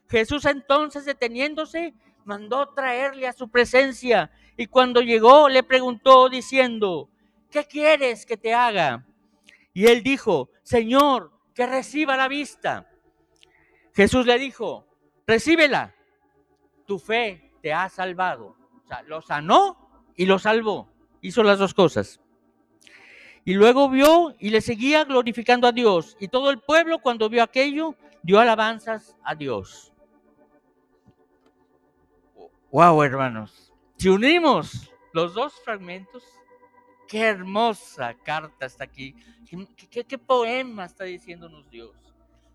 Jesús 0.09 0.45
entonces 0.45 1.05
deteniéndose, 1.05 1.93
mandó 2.25 2.69
traerle 2.69 3.27
a 3.27 3.33
su 3.33 3.51
presencia 3.51 4.31
y 4.57 4.67
cuando 4.67 5.01
llegó 5.01 5.49
le 5.49 5.65
preguntó 5.65 6.29
diciendo, 6.29 7.11
¿qué 7.51 7.65
quieres 7.65 8.25
que 8.25 8.37
te 8.37 8.55
haga? 8.55 9.08
Y 9.79 9.87
él 9.87 10.03
dijo, 10.03 10.51
Señor, 10.65 11.31
que 11.55 11.65
reciba 11.65 12.17
la 12.17 12.27
vista. 12.27 12.91
Jesús 13.95 14.27
le 14.27 14.37
dijo, 14.37 14.89
recíbela, 15.25 15.95
tu 16.85 16.99
fe 16.99 17.53
te 17.63 17.73
ha 17.73 17.89
salvado. 17.89 18.57
O 18.83 18.89
sea, 18.89 19.03
lo 19.03 19.23
sanó 19.23 20.11
y 20.17 20.27
lo 20.27 20.41
salvó. 20.41 20.91
Hizo 21.21 21.45
las 21.45 21.61
dos 21.61 21.75
cosas. 21.75 22.21
Y 23.45 23.55
luego 23.55 23.89
vio 23.89 24.35
y 24.41 24.51
le 24.51 24.63
seguía 24.63 25.05
glorificando 25.05 25.69
a 25.69 25.73
Dios. 25.73 26.17
Y 26.19 26.27
todo 26.27 26.51
el 26.51 26.59
pueblo 26.59 26.99
cuando 26.99 27.29
vio 27.29 27.45
aquello, 27.45 27.95
dio 28.25 28.41
alabanzas 28.41 29.17
a 29.23 29.37
Dios. 29.37 29.93
Wow, 32.73 33.01
hermanos. 33.05 33.73
Si 33.97 34.09
unimos 34.09 34.93
los 35.13 35.35
dos 35.35 35.55
fragmentos, 35.65 36.25
qué 37.09 37.23
hermosa 37.23 38.15
carta 38.23 38.67
está 38.67 38.85
aquí. 38.85 39.17
¿Qué, 39.91 40.19
poema 40.19 40.85
está 40.85 41.05
diciéndonos 41.05 41.69
Dios? 41.71 41.91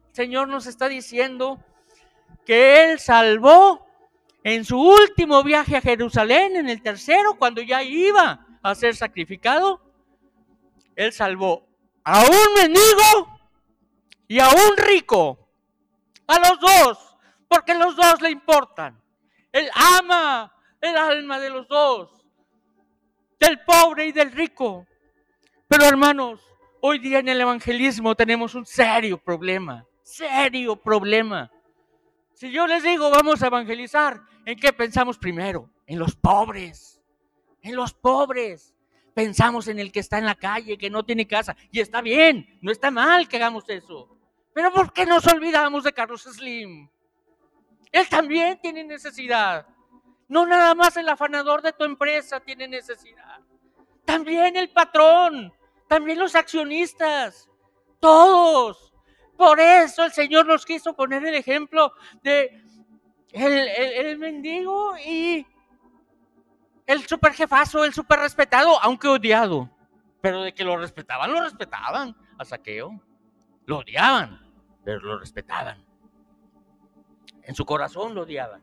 El 0.10 0.16
Señor 0.16 0.48
nos 0.48 0.68
está 0.68 0.88
diciendo 0.88 1.60
que 2.46 2.92
Él 2.92 3.00
salvó 3.00 3.86
en 4.44 4.64
su 4.64 4.80
último 4.80 5.44
viaje 5.44 5.76
a 5.76 5.82
Jerusalén, 5.82 6.56
en 6.56 6.70
el 6.70 6.82
tercero, 6.82 7.36
cuando 7.38 7.62
ya 7.62 7.82
iba 7.84 8.46
a 8.62 8.76
ser 8.76 8.96
sacrificado. 8.96 9.82
Él 10.96 11.12
salvó 11.12 11.68
a 12.04 12.22
un 12.22 12.54
mendigo 12.56 13.40
y 14.28 14.40
a 14.40 14.50
un 14.50 14.78
rico. 14.78 15.40
A 16.28 16.40
los 16.40 16.60
dos, 16.60 17.18
porque 17.48 17.74
los 17.74 17.96
dos 17.96 18.22
le 18.22 18.30
importan. 18.30 19.02
Él 19.52 19.70
ama 20.00 20.54
el 20.80 20.96
alma 20.96 21.40
de 21.40 21.50
los 21.50 21.68
dos, 21.68 22.23
del 23.44 23.60
pobre 23.60 24.06
y 24.06 24.12
del 24.14 24.32
rico. 24.32 24.88
Pero 25.68 25.86
hermanos, 25.86 26.40
hoy 26.82 27.00
día 27.00 27.20
en 27.20 27.28
el 27.28 27.42
evangelismo 27.42 28.16
tenemos 28.16 28.56
un 28.56 28.66
serio 28.66 29.18
problema, 29.18 29.86
serio 30.02 30.78
problema. 30.78 31.52
Si 32.34 32.52
yo 32.52 32.68
les 32.68 32.84
digo 32.84 33.10
vamos 33.10 33.44
a 33.44 33.48
evangelizar, 33.48 34.22
¿en 34.46 34.58
qué 34.58 34.72
pensamos 34.72 35.18
primero? 35.18 35.70
En 35.86 36.00
los 36.00 36.16
pobres, 36.16 37.02
en 37.62 37.76
los 37.76 37.94
pobres. 37.94 38.74
Pensamos 39.14 39.68
en 39.68 39.78
el 39.78 39.92
que 39.92 40.00
está 40.00 40.18
en 40.18 40.26
la 40.26 40.34
calle, 40.34 40.78
que 40.78 40.90
no 40.90 41.04
tiene 41.04 41.28
casa. 41.28 41.56
Y 41.70 41.82
está 41.82 42.02
bien, 42.02 42.58
no 42.62 42.72
está 42.72 42.90
mal 42.90 43.28
que 43.28 43.36
hagamos 43.36 43.70
eso. 43.70 44.10
Pero 44.54 44.72
¿por 44.72 44.92
qué 44.92 45.06
nos 45.06 45.28
olvidamos 45.28 45.84
de 45.84 45.94
Carlos 45.94 46.24
Slim? 46.24 46.90
Él 47.92 48.10
también 48.10 48.58
tiene 48.60 48.84
necesidad. 48.84 49.68
No 50.28 50.48
nada 50.48 50.74
más 50.74 50.98
el 50.98 51.08
afanador 51.10 51.62
de 51.62 51.74
tu 51.74 51.84
empresa 51.84 52.40
tiene 52.40 52.68
necesidad. 52.68 53.33
También 54.06 54.56
el 54.58 54.70
patrón, 54.70 55.54
también 55.88 56.20
los 56.20 56.36
accionistas, 56.36 57.50
todos. 58.00 58.94
Por 59.38 59.60
eso 59.60 60.06
el 60.06 60.12
Señor 60.12 60.46
nos 60.46 60.66
quiso 60.66 60.96
poner 60.96 61.26
el 61.26 61.36
ejemplo 61.36 61.94
de 62.22 62.64
el, 63.34 64.18
mendigo 64.18 64.96
y 64.98 65.46
el 66.86 67.08
super 67.08 67.34
jefazo, 67.34 67.84
el 67.84 67.94
super 67.94 68.20
respetado, 68.20 68.82
aunque 68.82 69.08
odiado. 69.08 69.70
Pero 70.22 70.44
de 70.44 70.54
que 70.54 70.64
lo 70.64 70.78
respetaban, 70.78 71.32
lo 71.32 71.42
respetaban 71.42 72.16
a 72.38 72.46
saqueo. 72.46 73.02
Lo 73.66 73.80
odiaban, 73.80 74.54
pero 74.84 75.00
lo 75.00 75.20
respetaban. 75.20 75.84
En 77.44 77.56
su 77.56 77.66
corazón 77.66 78.14
lo 78.14 78.22
odiaban. 78.22 78.62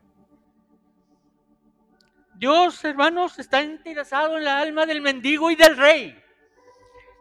Dios, 2.35 2.83
hermanos, 2.83 3.37
está 3.39 3.61
interesado 3.61 4.37
en 4.37 4.45
la 4.45 4.59
alma 4.59 4.85
del 4.85 5.01
mendigo 5.01 5.51
y 5.51 5.55
del 5.55 5.77
rey, 5.77 6.17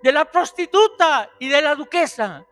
de 0.03 0.13
la 0.13 0.25
prostituta 0.25 1.31
y 1.39 1.49
de 1.49 1.63
la 1.63 1.75
duquesa, 1.75 2.47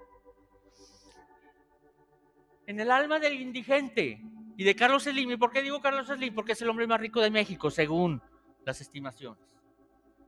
en 2.67 2.81
el 2.81 2.91
alma 2.91 3.19
del 3.19 3.41
indigente 3.41 4.21
y 4.57 4.65
de 4.65 4.77
Carlos 4.77 5.05
Slim. 5.05 5.31
¿Y 5.31 5.37
por 5.37 5.51
qué 5.51 5.63
digo 5.63 5.81
Carlos 5.81 6.09
Slim? 6.09 6.35
Porque 6.35 6.53
es 6.53 6.61
el 6.61 6.69
hombre 6.69 6.87
más 6.87 7.01
rico 7.01 7.21
de 7.21 7.31
México, 7.31 7.71
según 7.71 8.21
las 8.65 8.81
estimaciones. 8.81 9.43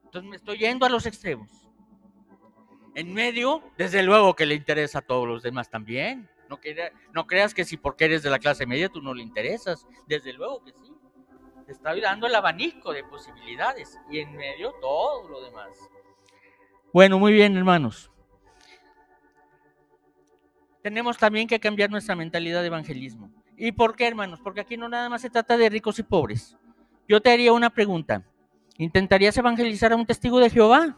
Entonces 0.04 0.30
me 0.30 0.36
estoy 0.36 0.58
yendo 0.58 0.86
a 0.86 0.88
los 0.88 1.04
extremos. 1.04 1.68
En 2.94 3.12
medio, 3.12 3.62
desde 3.76 4.02
luego 4.02 4.34
que 4.34 4.46
le 4.46 4.54
interesa 4.54 4.98
a 4.98 5.02
todos 5.02 5.28
los 5.28 5.42
demás 5.42 5.68
también. 5.68 6.28
No, 6.48 6.58
no 7.12 7.26
creas 7.26 7.54
que 7.54 7.64
si 7.64 7.76
porque 7.76 8.06
eres 8.06 8.22
de 8.22 8.30
la 8.30 8.40
clase 8.40 8.66
media 8.66 8.88
tú 8.88 9.02
no 9.02 9.14
le 9.14 9.22
interesas. 9.22 9.86
Desde 10.08 10.32
luego 10.32 10.64
que 10.64 10.72
sí. 10.72 10.89
Te 11.70 11.74
estoy 11.74 12.00
dando 12.00 12.26
el 12.26 12.34
abanico 12.34 12.92
de 12.92 13.04
posibilidades 13.04 13.96
y 14.10 14.18
en 14.18 14.34
medio 14.34 14.72
todo 14.80 15.28
lo 15.28 15.40
demás. 15.40 15.68
Bueno, 16.92 17.16
muy 17.20 17.32
bien, 17.32 17.56
hermanos. 17.56 18.10
Tenemos 20.82 21.16
también 21.16 21.46
que 21.46 21.60
cambiar 21.60 21.88
nuestra 21.88 22.16
mentalidad 22.16 22.62
de 22.62 22.66
evangelismo. 22.66 23.30
¿Y 23.56 23.70
por 23.70 23.94
qué, 23.94 24.08
hermanos? 24.08 24.40
Porque 24.42 24.62
aquí 24.62 24.76
no 24.76 24.88
nada 24.88 25.08
más 25.08 25.22
se 25.22 25.30
trata 25.30 25.56
de 25.56 25.68
ricos 25.68 25.96
y 26.00 26.02
pobres. 26.02 26.56
Yo 27.06 27.20
te 27.22 27.30
haría 27.30 27.52
una 27.52 27.70
pregunta. 27.70 28.24
¿Intentarías 28.76 29.38
evangelizar 29.38 29.92
a 29.92 29.96
un 29.96 30.06
testigo 30.06 30.40
de 30.40 30.50
Jehová? 30.50 30.96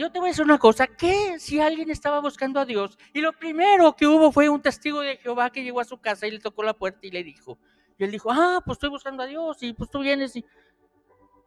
Yo 0.00 0.10
te 0.10 0.18
voy 0.18 0.28
a 0.28 0.32
decir 0.32 0.46
una 0.46 0.58
cosa, 0.58 0.86
¿qué 0.86 1.38
si 1.38 1.60
alguien 1.60 1.90
estaba 1.90 2.22
buscando 2.22 2.58
a 2.58 2.64
Dios 2.64 2.96
y 3.12 3.20
lo 3.20 3.34
primero 3.34 3.94
que 3.94 4.06
hubo 4.06 4.32
fue 4.32 4.48
un 4.48 4.62
testigo 4.62 5.00
de 5.02 5.18
Jehová 5.18 5.50
que 5.50 5.62
llegó 5.62 5.78
a 5.78 5.84
su 5.84 6.00
casa 6.00 6.26
y 6.26 6.30
le 6.30 6.38
tocó 6.38 6.62
la 6.62 6.72
puerta 6.72 7.00
y 7.02 7.10
le 7.10 7.22
dijo, 7.22 7.58
y 7.98 8.04
él 8.04 8.10
dijo, 8.10 8.30
ah, 8.32 8.62
pues 8.64 8.76
estoy 8.76 8.88
buscando 8.88 9.22
a 9.22 9.26
Dios 9.26 9.62
y 9.62 9.74
pues 9.74 9.90
tú 9.90 9.98
vienes. 9.98 10.34
Y... 10.36 10.44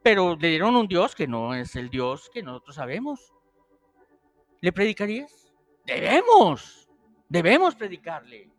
Pero 0.04 0.36
le 0.36 0.50
dieron 0.50 0.76
un 0.76 0.88
Dios 0.88 1.16
que 1.16 1.26
no 1.26 1.56
es 1.56 1.76
el 1.76 1.89
Dios 1.89 2.30
que 2.32 2.44
nosotros 2.44 2.76
sabemos. 2.76 3.34
¿Le 4.62 4.72
predicarías? 4.72 5.52
Debemos, 5.84 6.88
debemos 7.28 7.74
predicarle. 7.74 8.52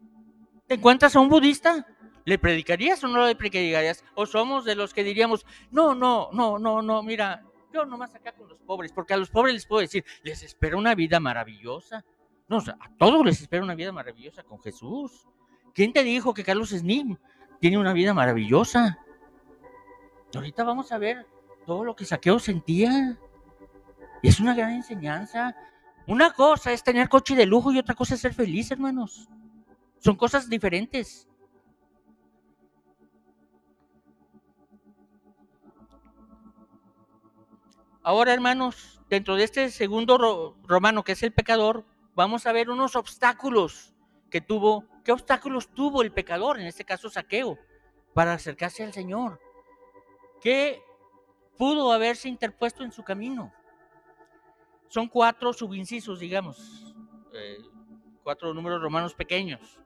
¿Te 0.67 0.75
encuentras 0.75 1.15
a 1.15 1.21
un 1.21 1.29
budista? 1.29 1.87
¿Le 2.25 2.37
predicarías 2.41 3.05
o 3.05 3.07
no 3.07 3.25
le 3.25 3.37
predicarías? 3.37 4.03
¿O 4.17 4.27
somos 4.27 4.65
de 4.65 4.75
los 4.75 4.93
que 4.93 5.05
diríamos, 5.05 5.47
no, 5.71 5.95
no, 5.95 6.31
no, 6.33 6.59
no, 6.59 6.83
no, 6.83 7.01
mira, 7.05 7.45
yo 7.75 7.85
nomás 7.85 8.15
acá 8.15 8.33
con 8.33 8.49
los 8.49 8.59
pobres, 8.61 8.93
porque 8.93 9.13
a 9.15 9.17
los 9.17 9.29
pobres 9.29 9.53
les 9.53 9.67
puedo 9.67 9.81
decir, 9.81 10.05
les 10.23 10.43
espera 10.43 10.77
una 10.77 10.95
vida 10.95 11.21
maravillosa. 11.21 12.05
No, 12.49 12.59
a 12.59 12.91
todos 12.97 13.27
les 13.27 13.41
espera 13.41 13.63
una 13.63 13.75
vida 13.75 13.93
maravillosa 13.93 14.43
con 14.45 14.63
Jesús. 14.63 15.27
¿Quién 15.75 15.93
te 15.93 16.05
dijo 16.05 16.33
que 16.33 16.45
Carlos 16.45 16.71
Slim 16.71 17.19
tiene 17.65 17.79
una 17.79 17.95
vida 17.95 18.13
maravillosa. 18.13 18.99
Ahorita 20.35 20.65
vamos 20.65 20.93
a 20.93 20.99
ver 20.99 21.27
todo 21.65 21.83
lo 21.83 21.97
que 21.97 22.05
Saqueo 22.05 22.39
sentía. 22.39 23.19
Y 24.23 24.29
es 24.29 24.39
una 24.39 24.55
gran 24.55 24.73
enseñanza. 24.73 25.57
Una 26.07 26.33
cosa 26.33 26.73
es 26.73 26.83
tener 26.83 27.09
coche 27.09 27.35
de 27.35 27.47
lujo 27.47 27.73
y 27.73 27.79
otra 27.79 27.95
cosa 27.95 28.17
es 28.17 28.21
ser 28.21 28.35
feliz, 28.35 28.71
hermanos. 28.71 29.31
Son 29.99 30.15
cosas 30.17 30.51
diferentes. 30.51 31.27
Ahora, 38.05 38.33
hermanos, 38.33 39.01
dentro 39.11 39.35
de 39.35 39.43
este 39.43 39.71
segundo 39.71 40.57
romano, 40.63 41.03
que 41.03 41.13
es 41.13 41.23
el 41.25 41.33
pecador, 41.33 41.85
vamos 42.15 42.47
a 42.47 42.53
ver 42.53 42.71
unos 42.71 42.95
obstáculos 42.95 43.93
que 44.31 44.41
tuvo 44.41 44.85
¿Qué 45.05 45.13
obstáculos 45.13 45.69
tuvo 45.69 46.01
el 46.01 46.13
pecador, 46.13 46.59
en 46.59 46.67
este 46.67 46.85
caso 46.85 47.11
Saqueo, 47.11 47.59
para 48.15 48.33
acercarse 48.33 48.83
al 48.83 48.95
Señor? 48.95 49.39
¿Qué 50.41 50.83
pudo 51.59 51.93
haberse 51.93 52.29
interpuesto 52.29 52.83
en 52.83 52.91
su 52.91 53.05
camino? 53.05 53.53
Son 54.89 55.09
cuatro 55.09 55.53
subincisos, 55.53 56.21
digamos, 56.21 56.95
eh, 57.35 57.59
cuatro 58.23 58.55
números 58.55 58.81
romanos 58.81 59.15
pequeños. 59.15 59.79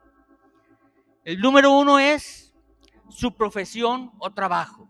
El 1.24 1.40
número 1.40 1.72
uno 1.72 1.98
es 1.98 2.54
su 3.08 3.34
profesión 3.34 4.12
o 4.20 4.30
trabajo. 4.30 4.88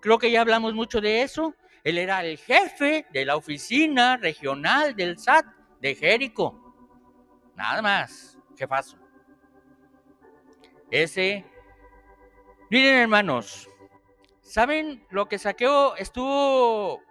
Creo 0.00 0.18
que 0.18 0.30
ya 0.30 0.40
hablamos 0.40 0.72
mucho 0.72 1.00
de 1.00 1.22
eso. 1.22 1.52
Él 1.84 1.98
era 1.98 2.24
el 2.24 2.38
jefe 2.38 3.06
de 3.12 3.26
la 3.26 3.36
oficina 3.36 4.16
regional 4.16 4.96
del 4.96 5.18
SAT 5.18 5.44
de 5.80 5.94
Jerico. 5.94 6.74
Nada 7.54 7.82
más, 7.82 8.38
jefazo. 8.56 8.96
Ese. 10.90 11.44
Miren, 12.70 12.94
hermanos, 12.94 13.68
¿saben 14.40 15.04
lo 15.10 15.28
que 15.28 15.38
Saqueo 15.38 15.94
estuvo. 15.96 17.02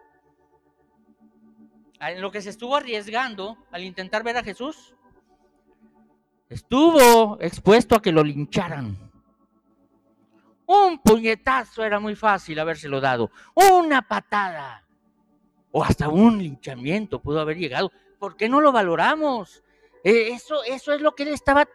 En 2.00 2.20
lo 2.20 2.32
que 2.32 2.42
se 2.42 2.50
estuvo 2.50 2.76
arriesgando 2.76 3.58
al 3.72 3.84
intentar 3.84 4.24
ver 4.24 4.38
a 4.38 4.44
Jesús? 4.44 4.96
Estuvo 6.50 7.40
expuesto 7.40 7.96
a 7.96 8.02
que 8.02 8.12
lo 8.12 8.24
lincharan. 8.24 9.03
Un 10.66 11.00
puñetazo 11.00 11.84
era 11.84 12.00
muy 12.00 12.16
fácil 12.16 12.60
habérselo 12.60 13.02
dado. 13.02 13.32
Una 13.54 14.02
patada. 14.02 14.86
O 15.72 15.84
hasta 15.84 16.08
un 16.10 16.38
linchamiento 16.38 17.22
pudo 17.22 17.40
haber 17.42 17.58
llegado. 17.58 17.92
¿Por 18.20 18.36
qué 18.36 18.48
no 18.48 18.62
lo 18.62 18.72
valoramos? 18.72 19.64
Eh, 20.04 20.30
eso, 20.32 20.64
eso 20.64 20.94
es 20.94 21.02
lo 21.02 21.16
que 21.16 21.24
él 21.24 21.30
estaba 21.30 21.68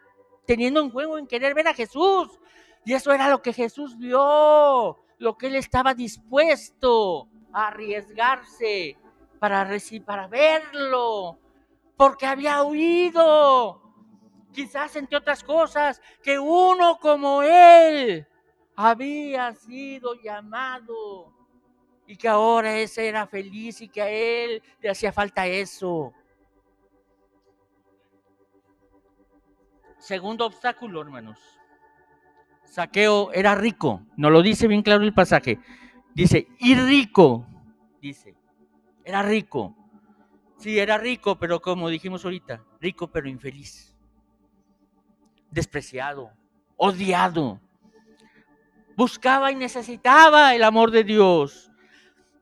teniendo 0.45 0.81
en 0.81 0.89
juego 0.89 1.17
en 1.17 1.27
querer 1.27 1.53
ver 1.53 1.67
a 1.67 1.73
Jesús. 1.73 2.39
Y 2.85 2.93
eso 2.93 3.11
era 3.11 3.29
lo 3.29 3.41
que 3.41 3.53
Jesús 3.53 3.97
vio, 3.97 4.97
lo 5.17 5.37
que 5.37 5.47
él 5.47 5.55
estaba 5.55 5.93
dispuesto 5.93 7.27
a 7.53 7.67
arriesgarse 7.67 8.97
para, 9.39 9.69
para 10.05 10.27
verlo, 10.27 11.39
porque 11.95 12.25
había 12.25 12.63
oído, 12.63 13.81
quizás 14.53 14.95
entre 14.95 15.17
otras 15.17 15.43
cosas, 15.43 16.01
que 16.23 16.39
uno 16.39 16.97
como 16.99 17.43
él 17.43 18.27
había 18.81 19.53
sido 19.55 20.13
llamado 20.13 21.33
y 22.07 22.15
que 22.15 22.29
ahora 22.29 22.77
ese 22.77 23.09
era 23.09 23.27
feliz 23.27 23.81
y 23.81 23.89
que 23.89 24.01
a 24.01 24.09
él 24.09 24.63
le 24.79 24.89
hacía 24.89 25.11
falta 25.11 25.45
eso. 25.45 26.13
Segundo 29.97 30.45
obstáculo, 30.45 31.01
hermanos. 31.01 31.37
Saqueo 32.63 33.33
era 33.33 33.53
rico, 33.53 34.01
nos 34.15 34.31
lo 34.31 34.41
dice 34.41 34.65
bien 34.69 34.81
claro 34.81 35.03
el 35.03 35.13
pasaje. 35.13 35.59
Dice, 36.13 36.47
y 36.59 36.73
rico, 36.75 37.45
dice, 38.01 38.33
era 39.03 39.23
rico. 39.23 39.75
Sí, 40.57 40.79
era 40.79 40.97
rico, 40.97 41.37
pero 41.37 41.59
como 41.59 41.89
dijimos 41.89 42.23
ahorita, 42.23 42.63
rico 42.79 43.07
pero 43.07 43.27
infeliz. 43.27 43.93
Despreciado, 45.51 46.31
odiado. 46.77 47.59
Buscaba 48.99 49.49
y 49.49 49.55
necesitaba 49.55 50.53
el 50.53 50.61
amor 50.61 50.91
de 50.91 51.05
Dios. 51.05 51.71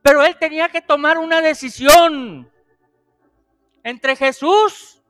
Pero 0.01 0.23
él 0.23 0.35
tenía 0.39 0.69
que 0.69 0.81
tomar 0.81 1.19
una 1.19 1.39
decisión 1.39 2.51
entre 3.83 4.15
Jesús 4.15 5.03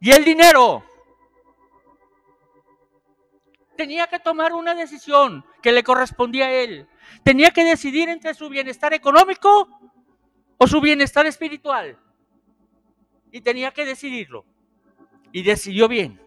y 0.00 0.12
el 0.12 0.24
dinero 0.24 0.82
tenía 3.76 4.06
que 4.06 4.18
tomar 4.18 4.54
una 4.54 4.74
decisión 4.74 5.44
que 5.60 5.72
le 5.72 5.82
correspondía 5.82 6.46
a 6.46 6.52
él. 6.52 6.88
Tenía 7.22 7.50
que 7.50 7.64
decidir 7.64 8.08
entre 8.08 8.32
su 8.32 8.48
bienestar 8.48 8.94
económico 8.94 9.68
o 10.56 10.66
su 10.66 10.80
bienestar 10.80 11.26
espiritual. 11.26 11.98
Y 13.30 13.42
tenía 13.42 13.72
que 13.72 13.84
decidirlo. 13.84 14.46
Y 15.32 15.42
decidió 15.42 15.86
bien. 15.86 16.18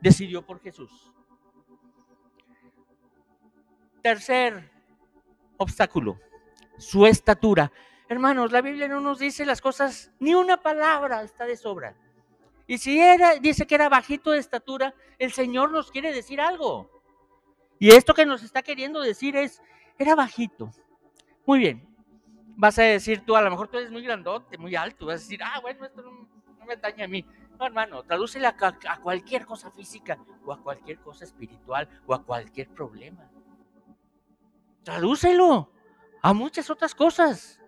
Decidió 0.00 0.44
por 0.44 0.60
Jesús. 0.60 1.12
Tercer 4.06 4.70
obstáculo, 5.56 6.20
su 6.78 7.06
estatura. 7.06 7.72
Hermanos, 8.08 8.52
la 8.52 8.60
Biblia 8.60 8.86
no 8.86 9.00
nos 9.00 9.18
dice 9.18 9.44
las 9.44 9.60
cosas, 9.60 10.12
ni 10.20 10.32
una 10.32 10.58
palabra 10.58 11.24
está 11.24 11.44
de 11.44 11.56
sobra. 11.56 11.96
Y 12.68 12.78
si 12.78 13.00
era, 13.00 13.34
dice 13.40 13.66
que 13.66 13.74
era 13.74 13.88
bajito 13.88 14.30
de 14.30 14.38
estatura, 14.38 14.94
el 15.18 15.32
Señor 15.32 15.72
nos 15.72 15.90
quiere 15.90 16.12
decir 16.12 16.40
algo. 16.40 16.88
Y 17.80 17.96
esto 17.96 18.14
que 18.14 18.24
nos 18.24 18.44
está 18.44 18.62
queriendo 18.62 19.00
decir 19.00 19.34
es, 19.34 19.60
era 19.98 20.14
bajito. 20.14 20.70
Muy 21.44 21.58
bien. 21.58 21.88
Vas 22.54 22.78
a 22.78 22.84
decir 22.84 23.24
tú, 23.26 23.34
a 23.34 23.42
lo 23.42 23.50
mejor 23.50 23.66
tú 23.66 23.78
eres 23.78 23.90
muy 23.90 24.02
grandote, 24.02 24.56
muy 24.56 24.76
alto. 24.76 25.06
Vas 25.06 25.16
a 25.16 25.24
decir, 25.24 25.42
ah, 25.42 25.58
bueno, 25.60 25.84
esto 25.84 26.00
no, 26.00 26.28
me 26.64 26.74
atañe 26.74 27.02
a 27.02 27.08
mí. 27.08 27.26
No, 27.58 27.66
hermano, 27.66 28.04
tradúcela 28.04 28.54
a 28.88 29.00
cualquier 29.00 29.46
cosa 29.46 29.72
física 29.72 30.16
o 30.44 30.52
a 30.52 30.62
cualquier 30.62 31.00
cosa 31.00 31.24
espiritual 31.24 31.88
o 32.06 32.14
a 32.14 32.22
cualquier 32.22 32.68
problema. 32.68 33.28
Tradúcelo 34.86 35.68
a 36.22 36.32
muchas 36.32 36.70
otras 36.70 36.94
cosas. 36.94 37.60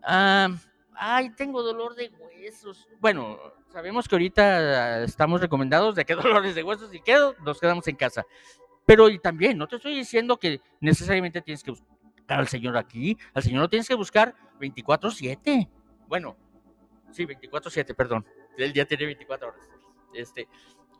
Ay, 0.00 1.30
tengo 1.30 1.60
dolor 1.60 1.96
de 1.96 2.08
huesos. 2.08 2.86
Bueno, 3.00 3.36
sabemos 3.72 4.06
que 4.06 4.14
ahorita 4.14 5.02
estamos 5.02 5.40
recomendados 5.40 5.96
de 5.96 6.04
que 6.04 6.14
dolores 6.14 6.54
de 6.54 6.62
huesos 6.62 6.94
y 6.94 7.00
quedo, 7.00 7.34
nos 7.44 7.58
quedamos 7.58 7.88
en 7.88 7.96
casa. 7.96 8.24
Pero 8.86 9.08
y 9.08 9.18
también, 9.18 9.58
no 9.58 9.66
te 9.66 9.74
estoy 9.74 9.96
diciendo 9.96 10.36
que 10.36 10.60
necesariamente 10.78 11.42
tienes 11.42 11.64
que 11.64 11.72
buscar 11.72 11.88
al 12.28 12.46
Señor 12.46 12.76
aquí, 12.76 13.18
al 13.34 13.42
Señor 13.42 13.62
lo 13.62 13.68
tienes 13.68 13.88
que 13.88 13.96
buscar 13.96 14.36
24/7. 14.60 15.68
Bueno, 16.06 16.36
sí, 17.10 17.26
24/7, 17.26 17.92
perdón. 17.92 18.24
El 18.56 18.72
día 18.72 18.86
tiene 18.86 19.06
24 19.06 19.48
horas. 19.48 19.68
Este, 20.14 20.46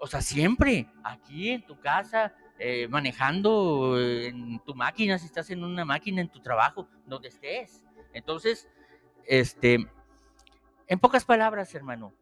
o 0.00 0.08
sea, 0.08 0.20
siempre 0.20 0.90
aquí 1.04 1.50
en 1.50 1.64
tu 1.64 1.78
casa, 1.78 2.34
eh, 2.58 2.88
manejando 2.88 4.00
en 4.00 4.60
tu 4.60 4.74
máquina, 4.74 5.18
si 5.18 5.26
estás 5.26 5.50
en 5.50 5.62
una 5.62 5.84
máquina, 5.84 6.20
en 6.20 6.28
tu 6.28 6.40
trabajo, 6.40 6.88
donde 7.04 7.28
estés. 7.28 7.84
Entonces, 8.12 8.68
este, 9.26 9.86
en 10.86 10.98
pocas 10.98 11.24
palabras, 11.24 11.74
hermano, 11.74 12.14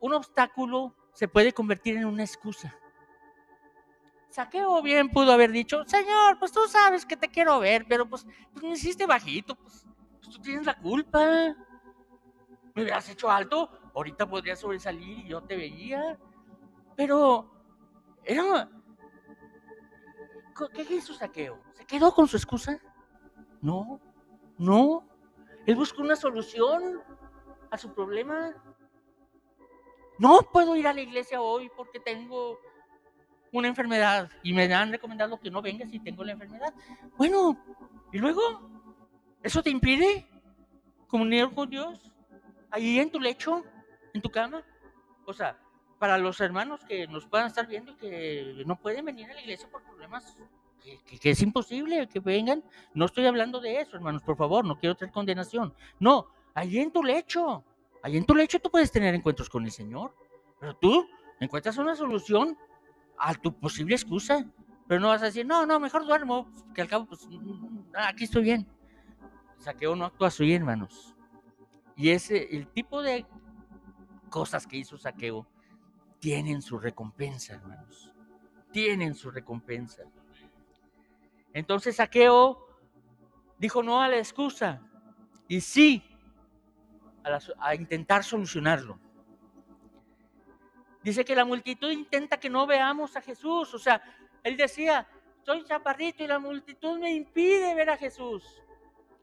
un 0.00 0.14
obstáculo 0.14 0.94
se 1.12 1.28
puede 1.28 1.52
convertir 1.52 1.96
en 1.96 2.04
una 2.04 2.22
excusa. 2.22 2.76
Saqueo 4.28 4.82
bien 4.82 5.08
pudo 5.08 5.32
haber 5.32 5.52
dicho, 5.52 5.84
Señor, 5.86 6.38
pues 6.38 6.52
tú 6.52 6.60
sabes 6.68 7.06
que 7.06 7.16
te 7.16 7.28
quiero 7.28 7.60
ver, 7.60 7.86
pero 7.88 8.08
pues, 8.08 8.26
pues 8.52 8.64
me 8.64 8.72
hiciste 8.72 9.06
bajito, 9.06 9.54
pues, 9.54 9.86
pues, 10.20 10.36
tú 10.36 10.42
tienes 10.42 10.66
la 10.66 10.76
culpa. 10.76 11.54
Me 12.74 12.82
hubieras 12.82 13.08
hecho 13.08 13.30
alto, 13.30 13.70
ahorita 13.94 14.28
podría 14.28 14.56
sobresalir 14.56 15.20
y 15.20 15.28
yo 15.28 15.42
te 15.42 15.56
veía. 15.56 16.18
Pero 16.96 17.53
era... 18.24 18.70
¿Qué 20.72 20.94
hizo 20.94 21.14
Saqueo? 21.14 21.60
¿Se 21.72 21.84
quedó 21.84 22.14
con 22.14 22.28
su 22.28 22.36
excusa? 22.36 22.78
No, 23.60 24.00
no. 24.58 25.08
Él 25.66 25.74
buscó 25.74 26.02
una 26.02 26.16
solución 26.16 27.02
a 27.70 27.78
su 27.78 27.92
problema. 27.92 28.54
No 30.18 30.40
puedo 30.52 30.76
ir 30.76 30.86
a 30.86 30.94
la 30.94 31.00
iglesia 31.00 31.40
hoy 31.40 31.70
porque 31.76 31.98
tengo 31.98 32.58
una 33.50 33.68
enfermedad 33.68 34.30
y 34.42 34.52
me 34.52 34.72
han 34.72 34.92
recomendado 34.92 35.40
que 35.40 35.50
no 35.50 35.62
venga 35.62 35.86
si 35.86 35.98
tengo 35.98 36.22
la 36.24 36.32
enfermedad. 36.32 36.72
Bueno, 37.16 37.58
¿y 38.12 38.18
luego? 38.18 38.40
¿Eso 39.42 39.62
te 39.62 39.70
impide 39.70 40.28
comunicar 41.08 41.52
con 41.52 41.68
Dios? 41.68 42.12
Ahí 42.70 42.98
en 42.98 43.10
tu 43.10 43.18
lecho, 43.18 43.64
en 44.12 44.22
tu 44.22 44.30
cama. 44.30 44.62
O 45.24 45.32
sea, 45.32 45.58
para 46.04 46.18
los 46.18 46.38
hermanos 46.42 46.84
que 46.84 47.06
nos 47.06 47.24
puedan 47.24 47.46
estar 47.46 47.66
viendo 47.66 47.92
y 47.92 47.94
que 47.94 48.62
no 48.66 48.76
pueden 48.76 49.06
venir 49.06 49.30
a 49.30 49.32
la 49.32 49.40
iglesia 49.40 49.66
por 49.70 49.82
problemas 49.82 50.36
que, 50.82 51.30
es 51.30 51.40
imposible 51.40 52.06
que 52.08 52.20
vengan. 52.20 52.62
No 52.92 53.06
estoy 53.06 53.24
hablando 53.24 53.58
de 53.58 53.80
eso, 53.80 53.96
hermanos, 53.96 54.20
por 54.22 54.36
favor, 54.36 54.66
no 54.66 54.78
quiero 54.78 54.94
tener 54.96 55.14
condenación. 55.14 55.72
No, 55.98 56.26
ahí 56.52 56.78
en 56.78 56.92
tu 56.92 57.02
lecho, 57.02 57.64
ahí 58.02 58.18
en 58.18 58.26
tu 58.26 58.34
lecho 58.34 58.60
tú 58.60 58.70
puedes 58.70 58.92
tener 58.92 59.14
encuentros 59.14 59.48
con 59.48 59.64
el 59.64 59.70
Señor, 59.70 60.14
pero 60.60 60.76
tú 60.76 61.08
encuentras 61.40 61.78
una 61.78 61.96
solución 61.96 62.54
a 63.16 63.32
tu 63.32 63.58
posible 63.58 63.94
excusa. 63.94 64.44
Pero 64.86 65.00
no 65.00 65.08
vas 65.08 65.22
a 65.22 65.24
decir, 65.24 65.46
no, 65.46 65.64
no, 65.64 65.80
mejor 65.80 66.04
duermo, 66.04 66.52
que 66.74 66.82
al 66.82 66.88
cabo, 66.88 67.06
pues, 67.06 67.26
mm, 67.30 67.94
aquí 67.94 68.24
estoy 68.24 68.42
bien. 68.42 68.68
Saqueo 69.56 69.96
no 69.96 70.04
actúa 70.04 70.28
así, 70.28 70.52
hermanos. 70.52 71.16
Y 71.96 72.10
ese, 72.10 72.54
el 72.54 72.66
tipo 72.66 73.00
de 73.00 73.24
cosas 74.28 74.66
que 74.66 74.76
hizo 74.76 74.98
Saqueo 74.98 75.46
tienen 76.24 76.62
su 76.62 76.78
recompensa, 76.78 77.52
hermanos. 77.52 78.10
Tienen 78.72 79.14
su 79.14 79.30
recompensa. 79.30 80.04
Entonces 81.52 81.96
Saqueo 81.96 82.66
dijo 83.58 83.82
no 83.82 84.00
a 84.00 84.08
la 84.08 84.16
excusa 84.16 84.80
y 85.48 85.60
sí 85.60 86.02
a, 87.58 87.74
intentar 87.74 88.24
solucionarlo. 88.24 88.98
Dice 91.02 91.26
que 91.26 91.36
la 91.36 91.44
multitud 91.44 91.90
intenta 91.90 92.40
que 92.40 92.48
no 92.48 92.66
veamos 92.66 93.14
a 93.16 93.20
Jesús. 93.20 93.74
O 93.74 93.78
sea, 93.78 94.02
él 94.42 94.56
decía, 94.56 95.06
soy 95.44 95.62
chaparrito 95.64 96.24
y 96.24 96.26
la 96.26 96.38
multitud 96.38 96.98
me 96.98 97.12
impide 97.12 97.74
ver 97.74 97.90
a 97.90 97.98
Jesús. 97.98 98.42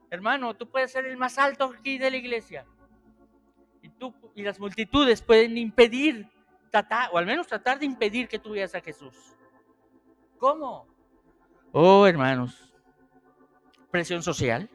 Hermano, 0.08 0.54
tú 0.54 0.70
puedes 0.70 0.92
ser 0.92 1.06
el 1.06 1.16
más 1.16 1.36
alto 1.36 1.74
aquí 1.76 1.98
de 1.98 2.12
la 2.12 2.16
iglesia. 2.16 2.64
Y 4.36 4.42
las 4.42 4.60
multitudes 4.60 5.20
pueden 5.20 5.58
impedir, 5.58 6.30
tratar, 6.72 7.10
o 7.12 7.18
al 7.18 7.26
menos 7.26 7.46
tratar 7.46 7.78
de 7.78 7.86
impedir 7.86 8.26
que 8.26 8.38
tú 8.38 8.50
veas 8.50 8.74
a 8.74 8.80
Jesús. 8.80 9.14
¿Cómo? 10.38 10.88
Oh, 11.70 12.06
hermanos, 12.06 12.74
presión 13.90 14.22
social. 14.22 14.68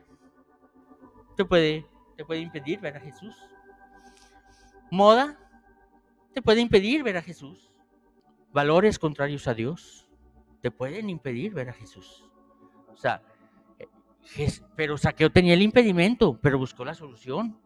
Te 1.35 1.43
puede, 1.43 1.85
te 2.15 2.23
puede 2.23 2.39
impedir 2.39 2.79
ver 2.79 2.95
a 2.95 2.99
Jesús. 2.99 3.35
Moda 4.89 5.37
te 6.33 6.41
puede 6.41 6.61
impedir 6.61 7.03
ver 7.03 7.17
a 7.17 7.21
Jesús. 7.21 7.71
Valores 8.53 8.99
contrarios 8.99 9.47
a 9.47 9.55
Dios 9.55 10.07
te 10.61 10.69
pueden 10.69 11.09
impedir 11.09 11.53
ver 11.53 11.69
a 11.69 11.73
Jesús. 11.73 12.23
O 12.87 12.95
sea, 12.95 13.23
eh, 13.79 14.47
pero 14.75 14.97
Saqueo 14.97 15.31
tenía 15.31 15.55
el 15.55 15.63
impedimento, 15.63 16.39
pero 16.41 16.59
buscó 16.59 16.85
la 16.85 16.93
solución. 16.93 17.59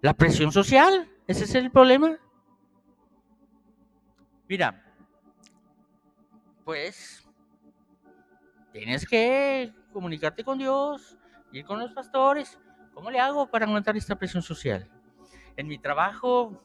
La 0.00 0.14
presión 0.14 0.50
social, 0.50 1.08
ese 1.28 1.44
es 1.44 1.54
el 1.54 1.70
problema. 1.70 2.18
Mira, 4.52 4.84
pues 6.62 7.26
tienes 8.70 9.06
que 9.06 9.72
comunicarte 9.94 10.44
con 10.44 10.58
Dios, 10.58 11.16
ir 11.52 11.64
con 11.64 11.78
los 11.78 11.90
pastores. 11.94 12.60
¿Cómo 12.92 13.10
le 13.10 13.18
hago 13.18 13.50
para 13.50 13.64
aguantar 13.64 13.96
esta 13.96 14.14
presión 14.14 14.42
social? 14.42 14.90
En 15.56 15.68
mi 15.68 15.78
trabajo 15.78 16.62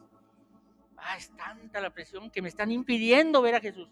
ah, 0.98 1.16
es 1.16 1.34
tanta 1.38 1.80
la 1.80 1.92
presión 1.92 2.30
que 2.30 2.42
me 2.42 2.50
están 2.50 2.74
impidiendo 2.74 3.42
ver 3.42 3.56
a 3.56 3.62
Jesús. 3.62 3.88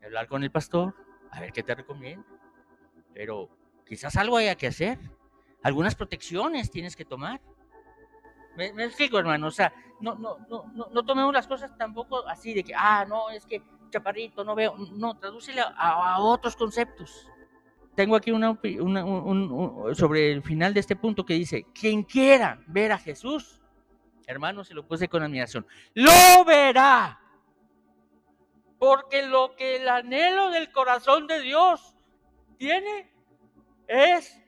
Hablar 0.00 0.28
con 0.28 0.44
el 0.44 0.52
pastor, 0.52 0.94
a 1.32 1.40
ver 1.40 1.52
qué 1.52 1.64
te 1.64 1.74
recomienda. 1.74 2.28
Pero 3.12 3.48
quizás 3.84 4.14
algo 4.14 4.36
haya 4.36 4.54
que 4.54 4.68
hacer. 4.68 5.00
Algunas 5.64 5.96
protecciones 5.96 6.70
tienes 6.70 6.94
que 6.94 7.04
tomar. 7.04 7.40
Me, 8.56 8.66
explico, 8.84 9.18
hermano. 9.18 9.48
O 9.48 9.50
sea, 9.50 9.72
no, 10.02 10.14
no, 10.16 10.36
no, 10.48 10.88
no, 10.92 11.02
tomemos 11.04 11.32
las 11.32 11.46
cosas 11.46 11.76
tampoco 11.78 12.26
así 12.28 12.52
de 12.52 12.64
que, 12.64 12.74
ah, 12.74 13.06
no, 13.08 13.30
es 13.30 13.46
que 13.46 13.62
chaparrito, 13.90 14.44
no 14.44 14.54
veo. 14.54 14.76
No, 14.76 15.16
tradúcele 15.16 15.62
a, 15.62 16.18
otros 16.20 16.56
conceptos. 16.56 17.28
Tengo 17.94 18.16
aquí 18.16 18.30
una, 18.30 18.58
sobre 19.94 20.32
el 20.32 20.42
final 20.42 20.74
de 20.74 20.80
este 20.80 20.96
punto 20.96 21.24
que 21.24 21.34
dice, 21.34 21.66
quien 21.72 22.02
quiera 22.02 22.58
ver 22.66 22.92
a 22.92 22.98
Jesús, 22.98 23.62
Hermano, 24.26 24.64
se 24.64 24.74
lo 24.74 24.86
puse 24.86 25.08
con 25.08 25.22
admiración. 25.22 25.66
Lo 25.94 26.44
verá. 26.44 27.20
Porque 28.78 29.26
lo 29.26 29.54
que 29.56 29.76
el 29.76 29.88
anhelo 29.88 30.50
del 30.50 30.72
corazón 30.72 31.26
de 31.26 31.40
Dios 31.40 31.94
tiene 32.56 33.12
es 33.86 34.40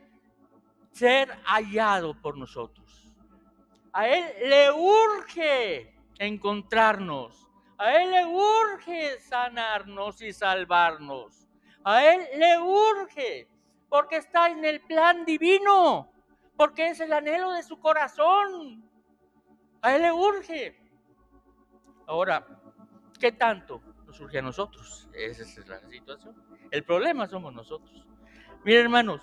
ser 0.92 1.30
hallado 1.44 2.20
por 2.20 2.36
nosotros. 2.36 2.84
A 3.94 4.09
Él 4.09 4.24
le 4.48 4.72
urge 4.72 5.94
encontrarnos. 6.18 7.48
A 7.78 7.94
Él 7.94 8.11
le 8.11 8.26
urge 8.26 9.20
sanarnos 9.20 10.20
y 10.20 10.33
salvarnos. 10.33 11.46
A 11.85 12.04
Él 12.04 12.26
le 12.37 12.59
urge 12.59 13.48
porque 13.88 14.16
está 14.16 14.48
en 14.48 14.64
el 14.64 14.80
plan 14.80 15.24
divino, 15.24 16.11
porque 16.57 16.88
es 16.88 16.98
el 16.98 17.12
anhelo 17.12 17.52
de 17.52 17.62
su 17.62 17.78
corazón. 17.78 18.85
A 19.80 19.94
Él 19.94 20.02
le 20.02 20.12
urge. 20.12 20.76
Ahora, 22.09 22.44
¿qué 23.20 23.30
tanto 23.30 23.80
nos 24.07 24.18
urge 24.18 24.40
a 24.40 24.42
nosotros? 24.42 25.09
Esa 25.14 25.42
es 25.42 25.68
la 25.68 25.78
situación. 25.88 26.35
El 26.72 26.83
problema 26.83 27.28
somos 27.28 27.54
nosotros. 27.54 28.04
Miren, 28.64 28.87
hermanos, 28.87 29.22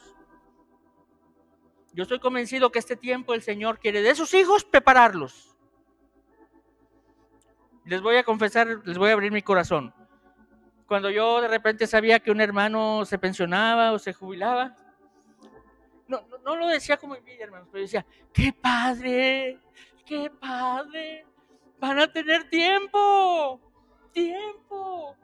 yo 1.93 2.03
estoy 2.03 2.19
convencido 2.19 2.71
que 2.71 2.79
este 2.79 2.95
tiempo 2.95 3.33
el 3.33 3.41
Señor 3.41 3.79
quiere 3.79 4.01
de 4.01 4.15
sus 4.15 4.33
hijos 4.33 4.63
prepararlos. 4.63 5.55
Les 7.85 8.01
voy 8.01 8.15
a 8.15 8.23
confesar, 8.23 8.81
les 8.85 8.97
voy 8.97 9.09
a 9.09 9.13
abrir 9.13 9.31
mi 9.31 9.41
corazón. 9.41 9.93
Cuando 10.87 11.09
yo 11.09 11.41
de 11.41 11.47
repente 11.47 11.87
sabía 11.87 12.19
que 12.19 12.31
un 12.31 12.41
hermano 12.41 13.05
se 13.05 13.17
pensionaba 13.17 13.91
o 13.91 13.99
se 13.99 14.13
jubilaba, 14.13 14.75
no, 16.07 16.21
no, 16.43 16.55
lo 16.57 16.67
decía 16.67 16.97
como 16.97 17.15
envidia, 17.15 17.45
hermanos, 17.45 17.69
pero 17.71 17.83
decía, 17.83 18.05
qué 18.33 18.51
padre, 18.51 19.59
qué 20.05 20.29
padre. 20.29 21.25
Van 21.79 21.99
a 21.99 22.11
tener 22.11 22.49
tiempo, 22.49 23.61
tiempo. 24.11 25.15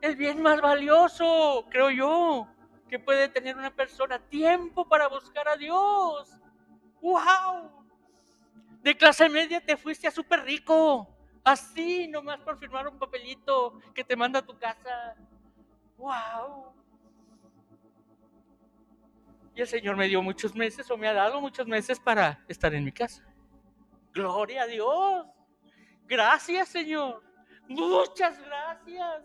El 0.00 0.16
bien 0.16 0.42
más 0.42 0.60
valioso, 0.60 1.66
creo 1.70 1.90
yo, 1.90 2.48
que 2.92 2.98
puede 2.98 3.26
tener 3.30 3.56
una 3.56 3.74
persona, 3.74 4.18
tiempo 4.18 4.86
para 4.86 5.08
buscar 5.08 5.48
a 5.48 5.56
Dios. 5.56 6.28
¡Wow! 7.00 7.86
De 8.82 8.94
clase 8.94 9.30
media 9.30 9.64
te 9.64 9.78
fuiste 9.78 10.06
a 10.06 10.10
súper 10.10 10.44
rico. 10.44 11.08
Así, 11.42 12.06
nomás 12.06 12.40
por 12.40 12.58
firmar 12.58 12.86
un 12.86 12.98
papelito 12.98 13.80
que 13.94 14.04
te 14.04 14.14
manda 14.14 14.40
a 14.40 14.42
tu 14.44 14.58
casa. 14.58 15.16
¡Wow! 15.96 16.74
Y 19.54 19.62
el 19.62 19.66
Señor 19.66 19.96
me 19.96 20.06
dio 20.06 20.20
muchos 20.20 20.54
meses 20.54 20.90
o 20.90 20.98
me 20.98 21.08
ha 21.08 21.14
dado 21.14 21.40
muchos 21.40 21.66
meses 21.66 21.98
para 21.98 22.44
estar 22.46 22.74
en 22.74 22.84
mi 22.84 22.92
casa. 22.92 23.24
Gloria 24.12 24.64
a 24.64 24.66
Dios. 24.66 25.26
Gracias, 26.04 26.68
Señor. 26.68 27.22
Muchas 27.68 28.38
gracias. 28.38 29.22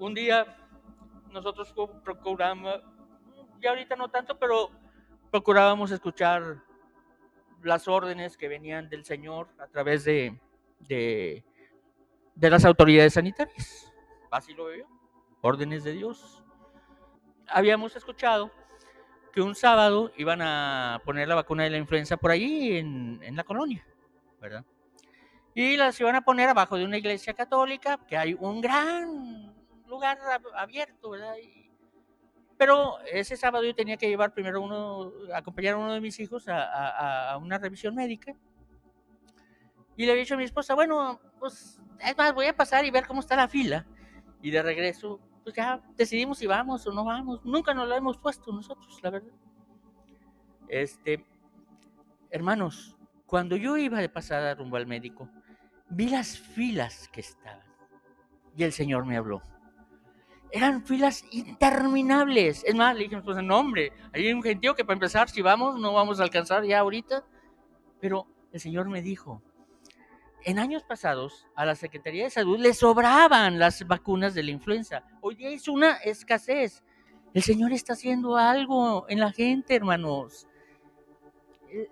Un 0.00 0.14
día 0.14 0.56
nosotros 1.30 1.74
procuramos, 2.02 2.80
ya 3.60 3.68
ahorita 3.68 3.96
no 3.96 4.08
tanto, 4.08 4.38
pero 4.38 4.70
procurábamos 5.30 5.90
escuchar 5.90 6.62
las 7.62 7.86
órdenes 7.86 8.38
que 8.38 8.48
venían 8.48 8.88
del 8.88 9.04
Señor 9.04 9.48
a 9.58 9.66
través 9.66 10.04
de, 10.04 10.40
de, 10.78 11.44
las 12.34 12.64
autoridades 12.64 13.12
sanitarias. 13.12 13.92
Así 14.30 14.54
lo 14.54 14.64
veo 14.64 14.88
órdenes 15.42 15.84
de 15.84 15.92
Dios. 15.92 16.42
Habíamos 17.46 17.94
escuchado 17.94 18.50
que 19.34 19.42
un 19.42 19.54
sábado 19.54 20.12
iban 20.16 20.40
a 20.40 21.02
poner 21.04 21.28
la 21.28 21.34
vacuna 21.34 21.64
de 21.64 21.70
la 21.70 21.76
influenza 21.76 22.16
por 22.16 22.30
allí 22.30 22.78
en, 22.78 23.20
en 23.22 23.36
la 23.36 23.44
colonia, 23.44 23.86
¿verdad? 24.40 24.64
Y 25.54 25.76
las 25.76 26.00
iban 26.00 26.16
a 26.16 26.22
poner 26.22 26.48
abajo 26.48 26.78
de 26.78 26.86
una 26.86 26.96
iglesia 26.96 27.34
católica, 27.34 27.98
que 28.08 28.16
hay 28.16 28.34
un 28.38 28.62
gran 28.62 29.49
lugar 29.90 30.18
abierto, 30.54 31.10
¿verdad? 31.10 31.34
Y, 31.42 31.70
pero 32.56 32.98
ese 33.00 33.36
sábado 33.36 33.64
yo 33.64 33.74
tenía 33.74 33.96
que 33.96 34.08
llevar 34.08 34.32
primero 34.32 34.60
uno, 34.62 35.12
acompañar 35.34 35.74
a 35.74 35.78
uno 35.78 35.92
de 35.92 36.00
mis 36.00 36.18
hijos 36.20 36.48
a, 36.48 36.62
a, 36.62 37.32
a 37.32 37.38
una 37.38 37.58
revisión 37.58 37.94
médica. 37.94 38.34
Y 39.96 40.04
le 40.06 40.12
había 40.12 40.22
dicho 40.22 40.34
a 40.34 40.38
mi 40.38 40.44
esposa, 40.44 40.74
bueno, 40.74 41.20
pues 41.38 41.80
es 41.98 42.16
más, 42.16 42.32
voy 42.32 42.46
a 42.46 42.56
pasar 42.56 42.84
y 42.84 42.90
ver 42.90 43.06
cómo 43.06 43.20
está 43.20 43.36
la 43.36 43.48
fila. 43.48 43.86
Y 44.40 44.50
de 44.50 44.62
regreso, 44.62 45.20
pues 45.42 45.54
ya 45.54 45.82
decidimos 45.96 46.38
si 46.38 46.46
vamos 46.46 46.86
o 46.86 46.92
no 46.92 47.04
vamos. 47.04 47.44
Nunca 47.44 47.74
nos 47.74 47.88
lo 47.88 47.94
hemos 47.94 48.16
puesto 48.18 48.52
nosotros, 48.52 48.98
la 49.02 49.10
verdad. 49.10 49.32
Este, 50.68 51.26
hermanos, 52.30 52.96
cuando 53.26 53.56
yo 53.56 53.76
iba 53.76 53.98
de 53.98 54.08
pasada 54.08 54.54
rumbo 54.54 54.76
al 54.76 54.86
médico, 54.86 55.28
vi 55.88 56.08
las 56.08 56.38
filas 56.38 57.08
que 57.08 57.20
estaban. 57.20 57.66
Y 58.56 58.64
el 58.64 58.72
Señor 58.72 59.04
me 59.04 59.16
habló. 59.16 59.42
Eran 60.52 60.84
filas 60.84 61.24
interminables. 61.30 62.64
Es 62.64 62.74
más, 62.74 62.96
le 62.96 63.04
dije, 63.04 63.20
pues 63.22 63.42
no, 63.42 63.58
hombre, 63.58 63.92
hay 64.12 64.32
un 64.32 64.42
gentío 64.42 64.74
que 64.74 64.84
para 64.84 64.94
empezar, 64.94 65.28
si 65.28 65.42
vamos, 65.42 65.78
no 65.78 65.92
vamos 65.92 66.20
a 66.20 66.24
alcanzar 66.24 66.64
ya 66.64 66.80
ahorita. 66.80 67.24
Pero 68.00 68.26
el 68.52 68.60
Señor 68.60 68.88
me 68.88 69.02
dijo, 69.02 69.42
en 70.44 70.58
años 70.58 70.82
pasados 70.82 71.46
a 71.54 71.64
la 71.64 71.74
Secretaría 71.74 72.24
de 72.24 72.30
Salud 72.30 72.58
le 72.58 72.74
sobraban 72.74 73.58
las 73.58 73.86
vacunas 73.86 74.34
de 74.34 74.42
la 74.42 74.50
influenza. 74.50 75.04
Hoy 75.20 75.34
día 75.34 75.50
es 75.50 75.68
una 75.68 75.96
escasez. 75.96 76.82
El 77.34 77.42
Señor 77.42 77.72
está 77.72 77.92
haciendo 77.92 78.36
algo 78.36 79.06
en 79.08 79.20
la 79.20 79.32
gente, 79.32 79.76
hermanos. 79.76 80.48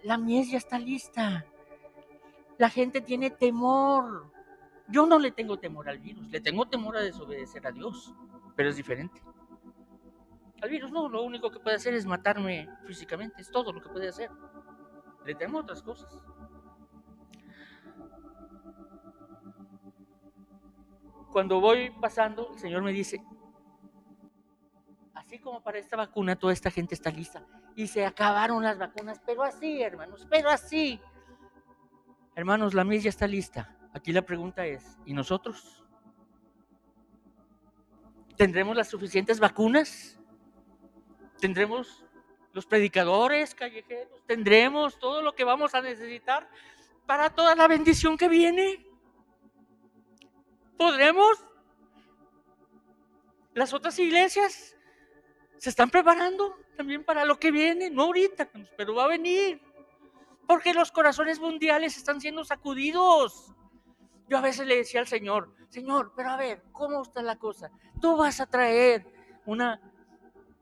La 0.02 0.18
mies 0.18 0.50
ya 0.50 0.58
está 0.58 0.78
lista. 0.78 1.46
La 2.56 2.70
gente 2.70 3.00
tiene 3.00 3.30
temor. 3.30 4.32
Yo 4.88 5.06
no 5.06 5.18
le 5.18 5.30
tengo 5.30 5.58
temor 5.58 5.88
al 5.88 5.98
virus, 5.98 6.28
le 6.30 6.40
tengo 6.40 6.66
temor 6.66 6.96
a 6.96 7.00
desobedecer 7.00 7.66
a 7.66 7.72
Dios, 7.72 8.14
pero 8.58 8.70
es 8.70 8.76
diferente. 8.76 9.22
Al 10.60 10.68
virus 10.68 10.90
no, 10.90 11.08
lo 11.08 11.22
único 11.22 11.48
que 11.48 11.60
puede 11.60 11.76
hacer 11.76 11.94
es 11.94 12.04
matarme 12.04 12.68
físicamente, 12.88 13.40
es 13.40 13.52
todo 13.52 13.72
lo 13.72 13.80
que 13.80 13.88
puede 13.88 14.08
hacer. 14.08 14.32
Le 15.24 15.36
temo 15.36 15.60
otras 15.60 15.80
cosas. 15.80 16.12
Cuando 21.30 21.60
voy 21.60 21.90
pasando, 22.00 22.50
el 22.52 22.58
Señor 22.58 22.82
me 22.82 22.90
dice, 22.90 23.24
así 25.14 25.38
como 25.38 25.62
para 25.62 25.78
esta 25.78 25.96
vacuna, 25.96 26.34
toda 26.34 26.52
esta 26.52 26.72
gente 26.72 26.96
está 26.96 27.10
lista. 27.12 27.46
Y 27.76 27.86
se 27.86 28.04
acabaron 28.04 28.64
las 28.64 28.76
vacunas, 28.76 29.20
pero 29.24 29.44
así, 29.44 29.82
hermanos, 29.82 30.26
pero 30.28 30.50
así. 30.50 31.00
Hermanos, 32.34 32.74
la 32.74 32.82
ya 32.96 33.08
está 33.08 33.28
lista. 33.28 33.76
Aquí 33.92 34.12
la 34.12 34.22
pregunta 34.22 34.66
es, 34.66 34.98
¿y 35.06 35.14
nosotros? 35.14 35.84
¿Tendremos 38.38 38.76
las 38.76 38.88
suficientes 38.88 39.40
vacunas? 39.40 40.16
¿Tendremos 41.40 42.04
los 42.52 42.66
predicadores 42.66 43.52
callejeros? 43.52 44.24
¿Tendremos 44.26 44.96
todo 45.00 45.22
lo 45.22 45.34
que 45.34 45.42
vamos 45.42 45.74
a 45.74 45.82
necesitar 45.82 46.48
para 47.04 47.30
toda 47.30 47.56
la 47.56 47.66
bendición 47.66 48.16
que 48.16 48.28
viene? 48.28 48.86
¿Podremos? 50.76 51.44
Las 53.54 53.72
otras 53.72 53.98
iglesias 53.98 54.76
se 55.56 55.70
están 55.70 55.90
preparando 55.90 56.56
también 56.76 57.02
para 57.02 57.24
lo 57.24 57.40
que 57.40 57.50
viene, 57.50 57.90
no 57.90 58.04
ahorita, 58.04 58.48
pero 58.76 58.94
va 58.94 59.06
a 59.06 59.08
venir. 59.08 59.60
Porque 60.46 60.72
los 60.72 60.92
corazones 60.92 61.40
mundiales 61.40 61.96
están 61.96 62.20
siendo 62.20 62.44
sacudidos. 62.44 63.52
Yo 64.28 64.38
a 64.38 64.42
veces 64.42 64.66
le 64.66 64.76
decía 64.76 65.00
al 65.00 65.06
Señor, 65.06 65.54
Señor, 65.68 66.12
pero 66.16 66.30
a 66.30 66.36
ver, 66.36 66.62
¿cómo 66.72 67.02
está 67.02 67.22
la 67.22 67.36
cosa? 67.36 67.70
Tú 68.00 68.16
vas 68.16 68.40
a 68.40 68.46
traer 68.46 69.06
una 69.46 69.80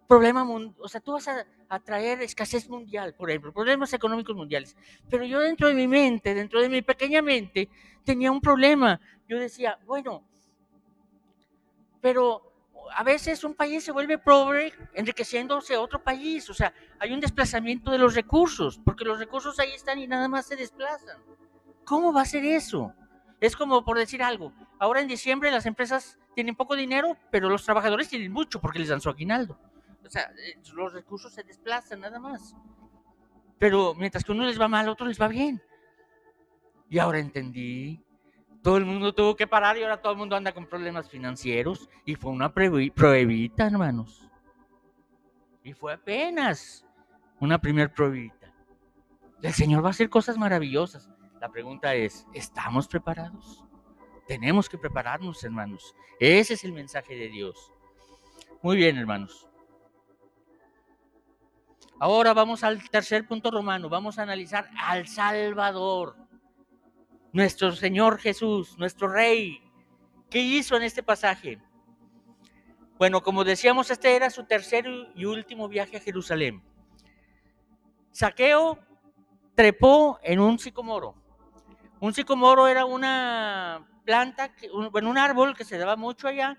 problema, 0.06 0.46
o 0.78 0.88
sea, 0.88 1.00
tú 1.00 1.12
vas 1.12 1.26
a, 1.26 1.44
a, 1.68 1.80
traer 1.80 2.22
escasez 2.22 2.68
mundial, 2.68 3.14
por 3.14 3.28
ejemplo, 3.28 3.52
problemas 3.52 3.92
económicos 3.92 4.36
mundiales. 4.36 4.76
Pero 5.10 5.24
yo 5.24 5.40
dentro 5.40 5.68
de 5.68 5.74
mi 5.74 5.88
mente, 5.88 6.32
dentro 6.32 6.60
de 6.60 6.68
mi 6.68 6.82
pequeña 6.82 7.22
mente, 7.22 7.68
tenía 8.04 8.30
un 8.30 8.40
problema. 8.40 9.00
Yo 9.28 9.38
decía, 9.38 9.78
bueno, 9.84 10.22
pero 12.00 12.46
a 12.94 13.02
veces 13.02 13.42
un 13.42 13.54
país 13.54 13.84
se 13.84 13.92
vuelve 13.92 14.18
pobre 14.18 14.72
enriqueciéndose 14.94 15.74
a 15.74 15.80
otro 15.80 16.02
país, 16.02 16.48
o 16.48 16.54
sea, 16.54 16.72
hay 16.98 17.12
un 17.12 17.20
desplazamiento 17.20 17.90
de 17.90 17.98
los 17.98 18.14
recursos, 18.14 18.80
porque 18.84 19.04
los 19.04 19.18
recursos 19.18 19.58
ahí 19.58 19.72
están 19.72 19.98
y 19.98 20.06
nada 20.06 20.28
más 20.28 20.46
se 20.46 20.56
desplazan. 20.56 21.18
¿Cómo 21.84 22.12
va 22.12 22.22
a 22.22 22.26
ser 22.26 22.44
eso? 22.44 22.92
Es 23.40 23.56
como 23.56 23.84
por 23.84 23.98
decir 23.98 24.22
algo, 24.22 24.52
ahora 24.78 25.00
en 25.00 25.08
diciembre 25.08 25.50
las 25.50 25.66
empresas 25.66 26.18
tienen 26.34 26.56
poco 26.56 26.74
dinero, 26.74 27.16
pero 27.30 27.48
los 27.48 27.64
trabajadores 27.64 28.08
tienen 28.08 28.32
mucho 28.32 28.60
porque 28.60 28.78
les 28.78 28.88
dan 28.88 29.00
su 29.00 29.10
aguinaldo. 29.10 29.58
O 30.04 30.08
sea, 30.08 30.30
los 30.74 30.92
recursos 30.92 31.32
se 31.32 31.42
desplazan 31.42 32.00
nada 32.00 32.18
más. 32.18 32.54
Pero 33.58 33.94
mientras 33.94 34.24
que 34.24 34.32
uno 34.32 34.44
les 34.44 34.60
va 34.60 34.68
mal, 34.68 34.88
otro 34.88 35.06
les 35.06 35.20
va 35.20 35.28
bien. 35.28 35.60
Y 36.88 36.98
ahora 36.98 37.18
entendí. 37.18 38.02
Todo 38.62 38.76
el 38.76 38.84
mundo 38.84 39.14
tuvo 39.14 39.36
que 39.36 39.46
parar 39.46 39.76
y 39.76 39.82
ahora 39.82 40.00
todo 40.00 40.12
el 40.12 40.18
mundo 40.18 40.36
anda 40.36 40.52
con 40.52 40.66
problemas 40.66 41.08
financieros. 41.08 41.88
Y 42.04 42.14
fue 42.14 42.30
una 42.30 42.52
pruebita, 42.52 43.66
hermanos. 43.66 44.28
Y 45.62 45.72
fue 45.72 45.94
apenas 45.94 46.86
una 47.40 47.58
primer 47.58 47.92
pruebita. 47.92 48.52
El 49.42 49.52
Señor 49.52 49.82
va 49.82 49.88
a 49.88 49.90
hacer 49.90 50.08
cosas 50.08 50.38
maravillosas. 50.38 51.10
La 51.46 51.52
pregunta 51.52 51.94
es, 51.94 52.26
¿estamos 52.34 52.88
preparados? 52.88 53.62
Tenemos 54.26 54.68
que 54.68 54.76
prepararnos, 54.76 55.44
hermanos. 55.44 55.94
Ese 56.18 56.54
es 56.54 56.64
el 56.64 56.72
mensaje 56.72 57.14
de 57.14 57.28
Dios. 57.28 57.72
Muy 58.62 58.76
bien, 58.76 58.96
hermanos. 58.96 59.46
Ahora 62.00 62.34
vamos 62.34 62.64
al 62.64 62.82
tercer 62.90 63.28
punto 63.28 63.52
romano. 63.52 63.88
Vamos 63.88 64.18
a 64.18 64.24
analizar 64.24 64.68
al 64.76 65.06
Salvador. 65.06 66.16
Nuestro 67.32 67.70
Señor 67.70 68.18
Jesús, 68.18 68.76
nuestro 68.76 69.06
Rey. 69.06 69.62
¿Qué 70.28 70.40
hizo 70.40 70.76
en 70.76 70.82
este 70.82 71.04
pasaje? 71.04 71.60
Bueno, 72.98 73.22
como 73.22 73.44
decíamos, 73.44 73.88
este 73.92 74.16
era 74.16 74.30
su 74.30 74.42
tercer 74.46 74.84
y 75.14 75.24
último 75.26 75.68
viaje 75.68 75.98
a 75.98 76.00
Jerusalén. 76.00 76.60
Saqueo 78.10 78.80
trepó 79.54 80.18
en 80.24 80.40
un 80.40 80.58
sicomoro. 80.58 81.24
Un 82.00 82.12
sicomoro 82.12 82.68
era 82.68 82.84
una 82.84 83.86
planta, 84.04 84.52
bueno, 84.92 85.10
un 85.10 85.18
árbol 85.18 85.56
que 85.56 85.64
se 85.64 85.78
daba 85.78 85.96
mucho 85.96 86.28
allá, 86.28 86.56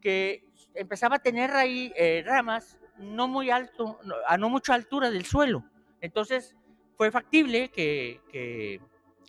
que 0.00 0.44
empezaba 0.74 1.16
a 1.16 1.18
tener 1.18 1.50
ahí 1.52 1.92
eh, 1.96 2.22
ramas 2.26 2.78
no 2.98 3.28
muy 3.28 3.50
alto, 3.50 3.98
a 4.26 4.36
no 4.38 4.48
mucha 4.48 4.74
altura 4.74 5.10
del 5.10 5.24
suelo. 5.24 5.64
Entonces 6.00 6.56
fue 6.96 7.10
factible 7.10 7.70
que, 7.70 8.20
que, 8.30 8.80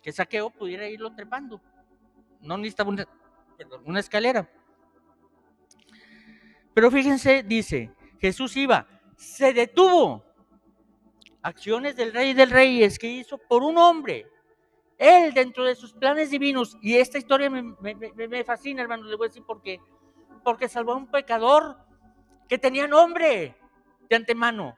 que 0.02 0.12
Saqueo 0.12 0.50
pudiera 0.50 0.88
irlo 0.88 1.12
trepando. 1.14 1.60
No 2.40 2.56
necesitaba 2.56 2.90
una, 3.84 4.00
escalera. 4.00 4.48
Pero 6.72 6.90
fíjense, 6.90 7.42
dice, 7.42 7.90
Jesús 8.20 8.56
iba, 8.56 8.86
se 9.16 9.52
detuvo. 9.52 10.24
Acciones 11.42 11.96
del 11.96 12.12
rey 12.12 12.34
del 12.34 12.50
reyes 12.50 12.98
que 12.98 13.08
hizo 13.08 13.38
por 13.38 13.62
un 13.62 13.78
hombre. 13.78 14.26
Él 14.98 15.34
dentro 15.34 15.64
de 15.64 15.74
sus 15.74 15.92
planes 15.92 16.30
divinos. 16.30 16.76
Y 16.80 16.96
esta 16.96 17.18
historia 17.18 17.50
me, 17.50 18.44
fascina, 18.44 18.82
hermano, 18.82 19.04
le 19.04 19.16
voy 19.16 19.26
a 19.26 19.28
decir 19.28 19.44
por 19.44 19.62
qué. 19.62 19.80
Porque 20.42 20.68
salvó 20.68 20.92
a 20.92 20.96
un 20.96 21.10
pecador 21.10 21.76
que 22.48 22.58
tenía 22.58 22.86
nombre 22.86 23.56
de 24.08 24.16
antemano, 24.16 24.76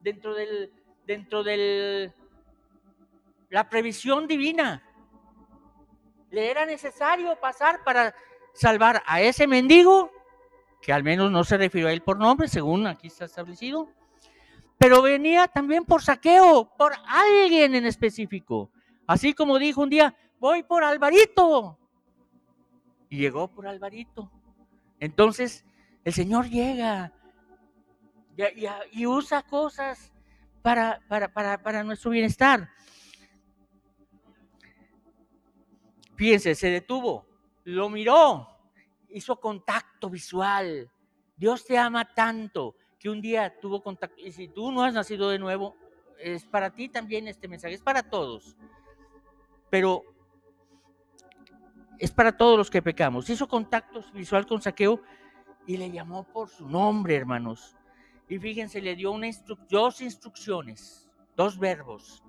dentro 0.00 0.34
del, 0.34 0.72
dentro 1.06 1.42
del, 1.42 2.12
la 3.50 3.68
previsión 3.68 4.26
divina. 4.26 4.82
Le 6.30 6.50
era 6.50 6.64
necesario 6.64 7.38
pasar 7.38 7.84
para 7.84 8.14
salvar 8.54 9.02
a 9.06 9.20
ese 9.20 9.46
mendigo, 9.46 10.10
que 10.80 10.92
al 10.92 11.02
menos 11.02 11.30
no 11.30 11.44
se 11.44 11.58
refirió 11.58 11.88
a 11.88 11.92
él 11.92 12.02
por 12.02 12.18
nombre, 12.18 12.48
según 12.48 12.86
aquí 12.86 13.08
está 13.08 13.26
establecido, 13.26 13.88
pero 14.78 15.02
venía 15.02 15.46
también 15.46 15.84
por 15.84 16.02
saqueo, 16.02 16.72
por 16.78 16.94
alguien 17.06 17.74
en 17.74 17.84
específico. 17.84 18.70
Así 19.10 19.34
como 19.34 19.58
dijo 19.58 19.82
un 19.82 19.90
día, 19.90 20.14
voy 20.38 20.62
por 20.62 20.84
Alvarito. 20.84 21.76
Y 23.08 23.16
llegó 23.16 23.48
por 23.48 23.66
Alvarito. 23.66 24.30
Entonces, 25.00 25.64
el 26.04 26.12
Señor 26.12 26.48
llega 26.48 27.12
y, 28.92 29.06
usa 29.06 29.42
cosas 29.42 30.12
para, 30.62 31.00
para, 31.08 31.60
para 31.60 31.82
nuestro 31.82 32.12
bienestar. 32.12 32.70
Fíjense, 36.14 36.54
se 36.54 36.68
detuvo, 36.68 37.26
lo 37.64 37.88
miró, 37.90 38.46
hizo 39.08 39.40
contacto 39.40 40.08
visual. 40.08 40.88
Dios 41.36 41.64
te 41.64 41.76
ama 41.76 42.04
tanto 42.14 42.76
que 42.96 43.10
un 43.10 43.20
día 43.20 43.58
tuvo 43.58 43.82
contacto. 43.82 44.22
Y 44.24 44.30
si 44.30 44.46
tú 44.46 44.70
no 44.70 44.84
has 44.84 44.94
nacido 44.94 45.30
de 45.30 45.40
nuevo, 45.40 45.74
es 46.16 46.44
para 46.44 46.70
ti 46.70 46.88
también 46.88 47.26
este 47.26 47.48
mensaje, 47.48 47.74
es 47.74 47.82
para 47.82 48.04
todos. 48.04 48.56
Pero 49.70 50.04
es 51.98 52.10
para 52.10 52.36
todos 52.36 52.58
los 52.58 52.70
que 52.70 52.82
pecamos. 52.82 53.30
Hizo 53.30 53.46
contacto 53.46 54.02
visual 54.12 54.46
con 54.46 54.60
Saqueo 54.60 55.00
y 55.66 55.76
le 55.76 55.90
llamó 55.90 56.24
por 56.24 56.48
su 56.48 56.68
nombre, 56.68 57.14
hermanos. 57.14 57.76
Y 58.28 58.38
fíjense, 58.38 58.80
le 58.80 58.96
dio 58.96 59.12
una 59.12 59.28
dos 59.68 60.00
instrucciones, 60.00 61.10
dos 61.36 61.58
verbos. 61.58 62.22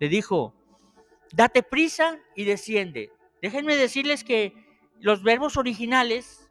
Le 0.00 0.08
dijo, 0.08 0.54
date 1.32 1.62
prisa 1.62 2.18
y 2.34 2.44
desciende. 2.44 3.12
Déjenme 3.40 3.76
decirles 3.76 4.24
que 4.24 4.54
los 5.00 5.22
verbos 5.22 5.56
originales 5.56 6.48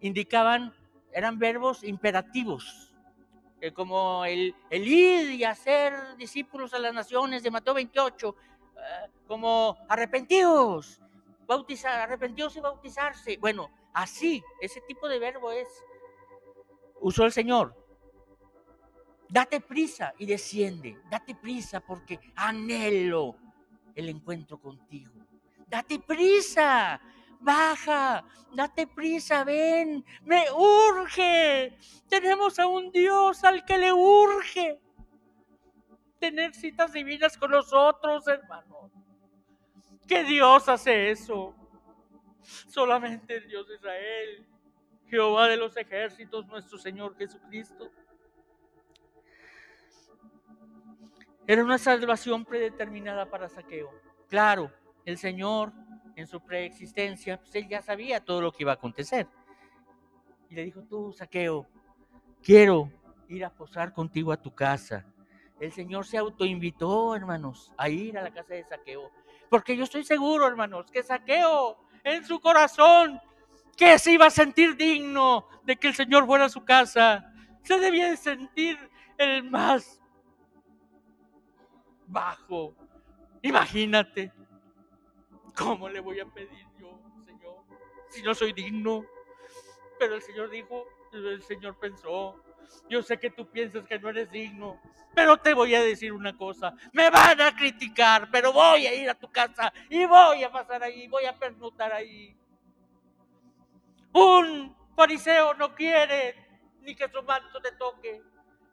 indicaban, 0.00 0.74
eran 1.12 1.38
verbos 1.38 1.84
imperativos, 1.84 2.94
eh, 3.60 3.72
como 3.72 4.24
el, 4.24 4.54
ir 4.70 5.30
y 5.30 5.44
hacer 5.44 5.94
discípulos 6.18 6.74
a 6.74 6.78
las 6.78 6.92
naciones 6.92 7.42
de 7.42 7.50
Mateo 7.50 7.74
28, 7.74 8.28
eh, 8.28 8.34
como 9.26 9.76
arrepentidos, 9.88 11.00
bautizar, 11.46 12.00
arrepentidos 12.00 12.56
y 12.56 12.60
bautizarse. 12.60 13.36
Bueno, 13.38 13.70
así, 13.92 14.42
ese 14.60 14.80
tipo 14.82 15.08
de 15.08 15.18
verbo 15.18 15.50
es, 15.50 15.68
usó 17.00 17.24
el 17.24 17.32
Señor. 17.32 17.74
Date 19.28 19.60
prisa 19.60 20.14
y 20.18 20.26
desciende, 20.26 20.98
date 21.10 21.34
prisa 21.34 21.80
porque 21.80 22.20
anhelo 22.36 23.36
el 23.94 24.08
encuentro 24.08 24.60
contigo 24.60 25.26
date 25.66 25.98
prisa, 25.98 27.00
baja, 27.40 28.24
date 28.52 28.86
prisa, 28.86 29.44
ven, 29.44 30.04
me 30.24 30.44
urge. 30.52 31.76
Tenemos 32.08 32.58
a 32.58 32.66
un 32.66 32.90
Dios 32.90 33.44
al 33.44 33.64
que 33.64 33.78
le 33.78 33.92
urge 33.92 34.80
tener 36.18 36.54
citas 36.54 36.92
divinas 36.92 37.36
con 37.36 37.50
nosotros, 37.50 38.26
hermanos. 38.28 38.92
¿Qué 40.06 40.24
Dios 40.24 40.68
hace 40.68 41.10
eso? 41.10 41.54
Solamente 42.68 43.36
el 43.36 43.48
Dios 43.48 43.66
de 43.68 43.74
Israel, 43.74 44.46
Jehová 45.08 45.48
de 45.48 45.56
los 45.56 45.76
ejércitos, 45.76 46.46
nuestro 46.46 46.78
Señor 46.78 47.16
Jesucristo. 47.16 47.90
Era 51.46 51.62
una 51.62 51.78
salvación 51.78 52.44
predeterminada 52.44 53.28
para 53.30 53.48
saqueo. 53.48 53.90
Claro, 54.28 54.72
el 55.04 55.16
Señor 55.18 55.72
en 56.16 56.26
su 56.26 56.40
preexistencia, 56.40 57.38
pues 57.38 57.54
él 57.54 57.68
ya 57.68 57.82
sabía 57.82 58.24
todo 58.24 58.40
lo 58.40 58.50
que 58.50 58.62
iba 58.62 58.72
a 58.72 58.76
acontecer. 58.76 59.28
Y 60.48 60.54
le 60.54 60.64
dijo, 60.64 60.82
tú, 60.82 61.12
Saqueo, 61.12 61.66
quiero 62.42 62.90
ir 63.28 63.44
a 63.44 63.50
posar 63.50 63.92
contigo 63.92 64.32
a 64.32 64.40
tu 64.40 64.52
casa. 64.54 65.04
El 65.60 65.72
Señor 65.72 66.06
se 66.06 66.18
autoinvitó, 66.18 67.14
hermanos, 67.14 67.72
a 67.76 67.88
ir 67.88 68.18
a 68.18 68.22
la 68.22 68.30
casa 68.30 68.54
de 68.54 68.64
Saqueo. 68.64 69.10
Porque 69.48 69.76
yo 69.76 69.84
estoy 69.84 70.04
seguro, 70.04 70.46
hermanos, 70.46 70.90
que 70.90 71.02
Saqueo 71.02 71.78
en 72.04 72.24
su 72.24 72.40
corazón, 72.40 73.20
que 73.76 73.98
se 73.98 74.12
iba 74.12 74.26
a 74.26 74.30
sentir 74.30 74.76
digno 74.76 75.48
de 75.64 75.76
que 75.76 75.88
el 75.88 75.94
Señor 75.94 76.26
fuera 76.26 76.46
a 76.46 76.48
su 76.48 76.64
casa, 76.64 77.32
se 77.62 77.78
debía 77.78 78.10
de 78.10 78.16
sentir 78.16 78.78
el 79.18 79.50
más 79.50 80.00
bajo. 82.06 82.74
Imagínate, 83.42 84.32
¿Cómo 85.56 85.88
le 85.88 86.00
voy 86.00 86.20
a 86.20 86.26
pedir 86.26 86.66
yo, 86.78 87.00
Señor, 87.24 87.64
si 88.10 88.22
no 88.22 88.34
soy 88.34 88.52
digno? 88.52 89.06
Pero 89.98 90.16
el 90.16 90.22
Señor 90.22 90.50
dijo, 90.50 90.84
el 91.12 91.42
Señor 91.42 91.78
pensó, 91.78 92.44
yo 92.88 93.02
sé 93.02 93.18
que 93.18 93.30
tú 93.30 93.50
piensas 93.50 93.84
que 93.86 93.98
no 93.98 94.08
eres 94.08 94.30
digno, 94.30 94.80
pero 95.14 95.36
te 95.38 95.54
voy 95.54 95.74
a 95.74 95.82
decir 95.82 96.12
una 96.12 96.36
cosa, 96.36 96.74
me 96.92 97.10
van 97.10 97.40
a 97.40 97.54
criticar, 97.56 98.28
pero 98.30 98.52
voy 98.52 98.86
a 98.86 98.94
ir 98.94 99.08
a 99.08 99.14
tu 99.14 99.30
casa 99.30 99.72
y 99.88 100.04
voy 100.04 100.44
a 100.44 100.52
pasar 100.52 100.82
ahí, 100.82 101.08
voy 101.08 101.24
a 101.24 101.34
pernotar 101.34 101.92
ahí. 101.92 102.36
Un 104.12 104.74
fariseo 104.94 105.54
no 105.54 105.74
quiere 105.74 106.34
ni 106.82 106.94
que 106.94 107.08
su 107.08 107.22
manto 107.22 107.60
te 107.60 107.72
toque, 107.72 108.22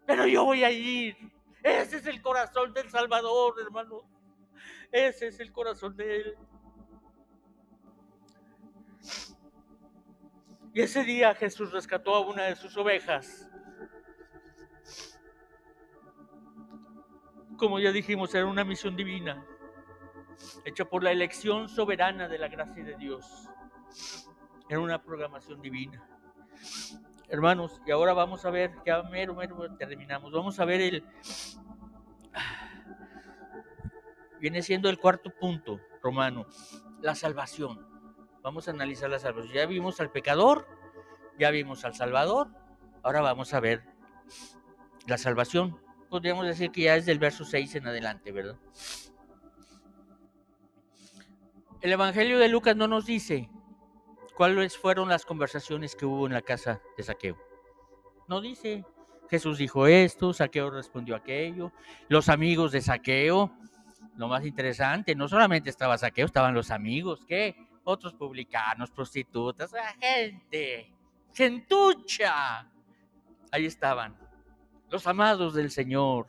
pero 0.06 0.28
yo 0.28 0.46
voy 0.46 0.64
a 0.64 0.72
ir. 0.72 1.18
Ese 1.62 1.98
es 1.98 2.08
el 2.08 2.22
corazón 2.22 2.74
del 2.74 2.90
Salvador, 2.90 3.56
hermano. 3.62 4.02
Ese 4.92 5.28
es 5.28 5.40
el 5.40 5.52
corazón 5.52 5.96
de 5.96 6.18
Él. 6.18 6.38
Y 10.74 10.82
ese 10.82 11.04
día 11.04 11.36
Jesús 11.36 11.72
rescató 11.72 12.16
a 12.16 12.20
una 12.20 12.44
de 12.44 12.56
sus 12.56 12.76
ovejas. 12.78 13.48
Como 17.58 17.80
ya 17.80 17.92
dijimos, 17.92 18.34
era 18.34 18.46
una 18.46 18.64
misión 18.64 18.96
divina, 18.96 19.46
hecha 20.66 20.86
por 20.86 21.04
la 21.04 21.12
elección 21.12 21.70
soberana 21.70 22.28
de 22.28 22.38
la 22.38 22.48
gracia 22.48 22.84
de 22.84 22.96
Dios. 22.96 23.48
Era 24.70 24.80
una 24.80 25.02
programación 25.02 25.62
divina. 25.62 26.08
Hermanos, 27.30 27.82
y 27.86 27.92
ahora 27.92 28.14
vamos 28.14 28.46
a 28.46 28.50
ver, 28.50 28.72
ya 28.86 29.04
mero, 29.04 29.34
mero 29.36 29.76
terminamos, 29.78 30.32
vamos 30.32 30.60
a 30.60 30.66
ver 30.66 30.82
el... 30.82 31.04
Viene 34.40 34.62
siendo 34.62 34.90
el 34.90 35.00
cuarto 35.00 35.30
punto 35.30 35.80
romano, 36.02 36.46
la 37.02 37.16
salvación. 37.16 37.88
Vamos 38.42 38.68
a 38.68 38.72
analizar 38.72 39.10
la 39.10 39.20
salvación. 39.20 39.54
Ya 39.54 39.66
vimos 39.66 40.02
al 40.02 40.12
pecador, 40.12 40.68
ya 41.40 41.50
vimos 41.50 41.86
al 41.86 41.96
Salvador, 41.96 42.50
ahora 43.04 43.22
vamos 43.22 43.54
a 43.54 43.62
ver 43.62 43.86
la 45.08 45.18
salvación. 45.18 45.80
Podríamos 46.14 46.46
decir 46.46 46.70
que 46.70 46.82
ya 46.82 46.96
es 46.96 47.08
del 47.08 47.18
verso 47.18 47.44
6 47.44 47.74
en 47.74 47.88
adelante, 47.88 48.32
¿verdad? 48.32 48.56
El 51.82 51.92
Evangelio 51.92 52.38
de 52.38 52.50
Lucas 52.50 52.76
no 52.76 52.88
nos 52.88 53.08
dice 53.08 53.50
cuáles 54.36 54.78
fueron 54.78 55.10
las 55.10 55.26
conversaciones 55.26 55.96
que 55.96 56.06
hubo 56.06 56.28
en 56.28 56.34
la 56.34 56.44
casa 56.44 56.80
de 56.96 57.02
Saqueo. 57.02 57.36
No 58.28 58.42
dice. 58.42 58.86
Jesús 59.28 59.58
dijo 59.58 59.88
esto, 59.88 60.34
Saqueo 60.34 60.70
respondió 60.70 61.16
aquello, 61.16 61.72
los 62.10 62.30
amigos 62.30 62.72
de 62.72 62.82
Saqueo, 62.82 63.52
lo 64.16 64.28
más 64.28 64.46
interesante, 64.46 65.16
no 65.16 65.28
solamente 65.28 65.72
estaba 65.72 65.98
Saqueo, 65.98 66.28
estaban 66.28 66.54
los 66.54 66.70
amigos, 66.70 67.26
¿qué? 67.28 67.56
otros 67.86 68.14
publicanos, 68.14 68.92
prostitutas, 68.92 69.72
gente, 70.00 70.94
gentucha. 71.34 72.70
Ahí 73.52 73.66
estaban, 73.66 74.16
los 74.94 75.08
amados 75.08 75.56
del 75.56 75.72
Señor, 75.72 76.28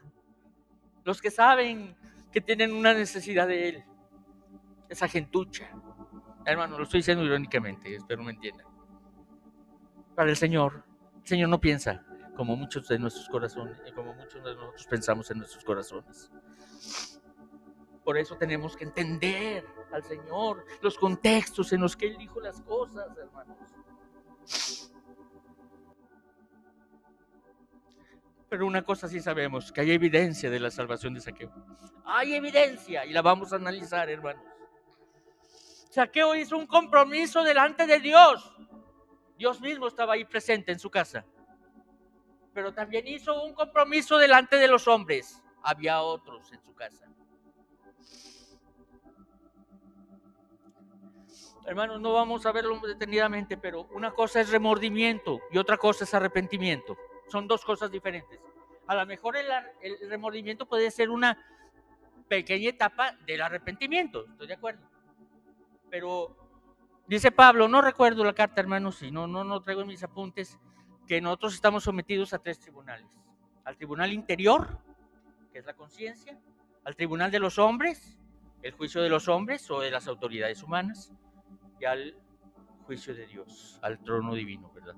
los 1.04 1.20
que 1.20 1.30
saben 1.30 1.94
que 2.32 2.40
tienen 2.40 2.72
una 2.72 2.94
necesidad 2.94 3.46
de 3.46 3.68
Él, 3.68 3.84
esa 4.88 5.06
gentucha. 5.06 5.70
Hermano, 6.46 6.78
lo 6.78 6.84
estoy 6.84 7.00
diciendo 7.00 7.22
irónicamente, 7.22 7.94
espero 7.94 8.22
me 8.22 8.32
entiendan. 8.32 8.66
Para 10.14 10.30
el 10.30 10.36
Señor, 10.38 10.82
el 11.20 11.28
Señor 11.28 11.50
no 11.50 11.60
piensa 11.60 12.06
como 12.34 12.56
muchos 12.56 12.88
de 12.88 12.98
nuestros 12.98 13.28
corazones, 13.28 13.76
como 13.94 14.14
muchos 14.14 14.42
de 14.42 14.54
nosotros 14.54 14.86
pensamos 14.88 15.30
en 15.30 15.38
nuestros 15.38 15.62
corazones. 15.62 16.32
Por 18.02 18.16
eso 18.16 18.34
tenemos 18.38 18.78
que 18.78 18.84
entender 18.84 19.66
al 19.92 20.02
Señor 20.04 20.64
los 20.80 20.96
contextos 20.96 21.70
en 21.74 21.82
los 21.82 21.94
que 21.94 22.06
Él 22.06 22.16
dijo 22.16 22.40
las 22.40 22.62
cosas, 22.62 23.14
hermanos. 23.18 24.83
Pero 28.54 28.68
una 28.68 28.84
cosa 28.84 29.08
sí 29.08 29.18
sabemos, 29.18 29.72
que 29.72 29.80
hay 29.80 29.90
evidencia 29.90 30.48
de 30.48 30.60
la 30.60 30.70
salvación 30.70 31.12
de 31.12 31.20
Saqueo. 31.20 31.52
Hay 32.04 32.36
evidencia 32.36 33.04
y 33.04 33.12
la 33.12 33.20
vamos 33.20 33.52
a 33.52 33.56
analizar, 33.56 34.08
hermanos. 34.08 34.44
Saqueo 35.90 36.36
hizo 36.36 36.56
un 36.56 36.68
compromiso 36.68 37.42
delante 37.42 37.84
de 37.84 37.98
Dios. 37.98 38.54
Dios 39.36 39.60
mismo 39.60 39.88
estaba 39.88 40.14
ahí 40.14 40.24
presente 40.24 40.70
en 40.70 40.78
su 40.78 40.88
casa. 40.88 41.24
Pero 42.52 42.72
también 42.72 43.08
hizo 43.08 43.42
un 43.42 43.54
compromiso 43.54 44.18
delante 44.18 44.54
de 44.54 44.68
los 44.68 44.86
hombres. 44.86 45.42
Había 45.60 46.00
otros 46.00 46.52
en 46.52 46.62
su 46.62 46.76
casa. 46.76 47.08
hermanos, 51.66 52.00
no 52.00 52.12
vamos 52.12 52.46
a 52.46 52.52
verlo 52.52 52.78
detenidamente, 52.86 53.56
pero 53.56 53.88
una 53.94 54.12
cosa 54.12 54.40
es 54.40 54.50
remordimiento 54.50 55.40
y 55.50 55.58
otra 55.58 55.76
cosa 55.76 56.04
es 56.04 56.14
arrepentimiento. 56.14 56.96
Son 57.28 57.48
dos 57.48 57.64
cosas 57.64 57.90
diferentes. 57.90 58.38
A 58.86 58.94
lo 58.94 59.06
mejor 59.06 59.36
el, 59.36 59.46
el 59.80 60.10
remordimiento 60.10 60.66
puede 60.66 60.90
ser 60.90 61.10
una 61.10 61.38
pequeña 62.28 62.70
etapa 62.70 63.12
del 63.26 63.42
arrepentimiento, 63.42 64.26
estoy 64.26 64.46
de 64.46 64.54
acuerdo. 64.54 64.86
Pero 65.90 66.36
dice 67.06 67.30
Pablo, 67.30 67.68
no 67.68 67.80
recuerdo 67.82 68.24
la 68.24 68.34
carta, 68.34 68.60
hermanos, 68.60 69.02
y 69.02 69.10
no, 69.10 69.26
no, 69.26 69.44
no 69.44 69.60
traigo 69.60 69.84
mis 69.84 70.02
apuntes, 70.02 70.58
que 71.06 71.20
nosotros 71.20 71.54
estamos 71.54 71.84
sometidos 71.84 72.32
a 72.32 72.38
tres 72.38 72.58
tribunales. 72.58 73.06
Al 73.64 73.76
tribunal 73.76 74.12
interior, 74.12 74.78
que 75.52 75.58
es 75.58 75.66
la 75.66 75.74
conciencia, 75.74 76.38
al 76.84 76.96
tribunal 76.96 77.30
de 77.30 77.38
los 77.38 77.58
hombres, 77.58 78.18
el 78.62 78.72
juicio 78.72 79.02
de 79.02 79.10
los 79.10 79.28
hombres 79.28 79.70
o 79.70 79.80
de 79.80 79.90
las 79.90 80.08
autoridades 80.08 80.62
humanas, 80.62 81.12
y 81.80 81.84
al 81.84 82.16
juicio 82.86 83.14
de 83.14 83.26
Dios, 83.26 83.78
al 83.82 84.02
trono 84.02 84.34
divino, 84.34 84.70
¿verdad? 84.74 84.94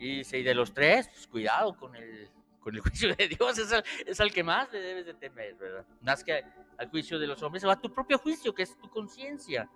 Y 0.00 0.24
si 0.24 0.42
de 0.42 0.54
los 0.54 0.72
tres, 0.72 1.08
pues 1.08 1.26
cuidado 1.26 1.76
con 1.76 1.94
el, 1.94 2.30
con 2.58 2.74
el 2.74 2.80
juicio 2.82 3.14
de 3.14 3.28
Dios, 3.28 3.58
es 3.58 3.70
al, 3.70 3.84
es 4.06 4.18
al 4.18 4.32
que 4.32 4.42
más 4.42 4.72
le 4.72 4.80
debes 4.80 5.04
de 5.06 5.14
temer, 5.14 5.54
¿verdad? 5.56 5.84
Más 6.00 6.24
que 6.24 6.42
al 6.78 6.88
juicio 6.88 7.18
de 7.18 7.26
los 7.26 7.42
hombres, 7.42 7.62
o 7.64 7.70
a 7.70 7.78
tu 7.78 7.92
propio 7.92 8.18
juicio, 8.18 8.54
que 8.54 8.62
es 8.62 8.76
tu 8.80 8.88
conciencia. 8.88 9.68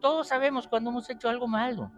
Todos 0.00 0.28
sabemos 0.28 0.68
cuando 0.68 0.90
hemos 0.90 1.10
hecho 1.10 1.28
algo 1.28 1.48
malo. 1.48 1.90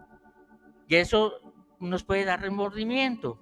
Y 0.87 0.95
eso 0.95 1.39
nos 1.79 2.03
puede 2.03 2.25
dar 2.25 2.41
remordimiento, 2.41 3.39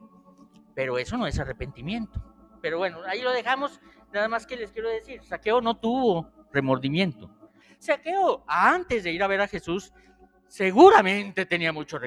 pero 0.76 0.98
eso 0.98 1.16
no 1.16 1.26
es 1.26 1.40
arrepentimiento. 1.40 2.22
Pero 2.62 2.80
bueno, 2.80 3.00
ahí 3.08 3.22
lo 3.22 3.32
dejamos, 3.32 3.80
nada 4.12 4.28
más 4.28 4.46
que 4.46 4.58
les 4.58 4.72
quiero 4.74 4.90
decir, 4.90 5.24
Saqueo 5.24 5.62
no 5.62 5.78
tuvo 5.78 6.30
remordimiento. 6.52 7.30
Saqueo, 7.80 8.44
antes 8.48 9.06
de 9.06 9.12
ir 9.12 9.24
a 9.24 9.28
ver 9.28 9.42
a 9.42 9.48
Jesús, 9.48 9.94
seguramente 10.48 11.46
tenía 11.46 11.72
mucho, 11.72 12.00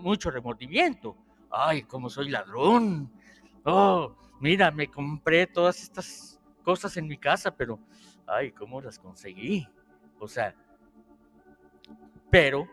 mucho 0.00 0.30
remordimiento. 0.32 1.16
Ay, 1.56 1.84
como 1.84 2.10
soy 2.10 2.30
ladrón. 2.30 3.12
Oh, 3.64 4.16
mira, 4.40 4.72
me 4.72 4.88
compré 4.88 5.46
todas 5.46 5.80
estas 5.80 6.40
cosas 6.64 6.96
en 6.96 7.06
mi 7.06 7.16
casa, 7.16 7.54
pero, 7.56 7.78
ay, 8.26 8.50
¿cómo 8.50 8.80
las 8.80 8.98
conseguí? 8.98 9.68
O 10.18 10.26
sea, 10.26 10.52
pero 12.28 12.68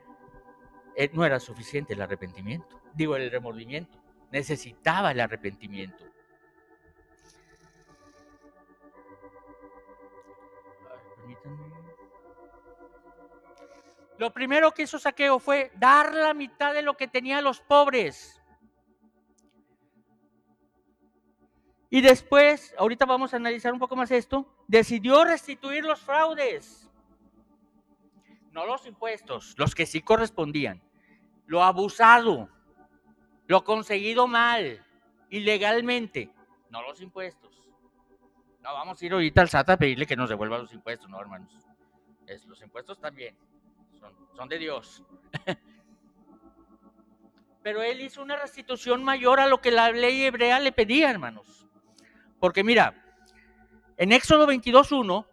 eh, 0.95 1.11
no 1.13 1.23
era 1.23 1.39
suficiente 1.39 1.93
el 1.93 2.01
arrepentimiento, 2.01 2.81
digo 2.95 3.15
el 3.15 3.29
remordimiento, 3.29 4.01
necesitaba 4.31 5.11
el 5.11 5.19
arrepentimiento. 5.19 6.03
Lo 14.17 14.33
primero 14.33 14.71
que 14.71 14.83
hizo 14.83 14.97
Saqueo 14.97 15.37
fue 15.37 15.71
dar 15.75 16.13
la 16.13 16.33
mitad 16.33 16.73
de 16.73 16.81
lo 16.81 16.95
que 16.95 17.07
tenía 17.07 17.39
a 17.39 17.41
los 17.41 17.59
pobres. 17.59 18.40
Y 21.93 21.99
después, 21.99 22.73
ahorita 22.77 23.05
vamos 23.05 23.33
a 23.33 23.35
analizar 23.35 23.73
un 23.73 23.79
poco 23.79 23.97
más 23.97 24.09
esto, 24.11 24.47
decidió 24.65 25.25
restituir 25.25 25.83
los 25.83 25.99
fraudes. 25.99 26.89
No 28.53 28.65
los 28.65 28.87
impuestos, 28.87 29.55
los 29.57 29.75
que 29.75 29.85
sí 29.85 30.01
correspondían. 30.01 30.81
Lo 31.47 31.61
abusado, 31.61 32.47
lo 33.45 33.65
conseguido 33.65 34.25
mal, 34.25 34.81
ilegalmente, 35.29 36.33
no 36.69 36.81
los 36.81 37.01
impuestos. 37.01 37.69
No 38.61 38.73
vamos 38.73 39.01
a 39.01 39.05
ir 39.05 39.11
ahorita 39.11 39.41
al 39.41 39.49
SAT 39.49 39.71
a 39.71 39.77
pedirle 39.77 40.05
que 40.05 40.15
nos 40.15 40.29
devuelva 40.29 40.59
los 40.59 40.71
impuestos, 40.71 41.09
no, 41.09 41.19
hermanos. 41.19 41.51
Es, 42.25 42.45
los 42.45 42.61
impuestos 42.61 43.01
también 43.01 43.35
son, 43.99 44.15
son 44.33 44.47
de 44.47 44.59
Dios. 44.59 45.03
Pero 47.63 47.83
él 47.83 47.99
hizo 47.99 48.21
una 48.21 48.37
restitución 48.37 49.03
mayor 49.03 49.41
a 49.41 49.47
lo 49.47 49.59
que 49.59 49.71
la 49.71 49.91
ley 49.91 50.23
hebrea 50.23 50.61
le 50.61 50.71
pedía, 50.71 51.11
hermanos. 51.11 51.61
Porque 52.41 52.63
mira, 52.63 52.95
en 53.97 54.11
Éxodo 54.11 54.47
22.1 54.47 55.27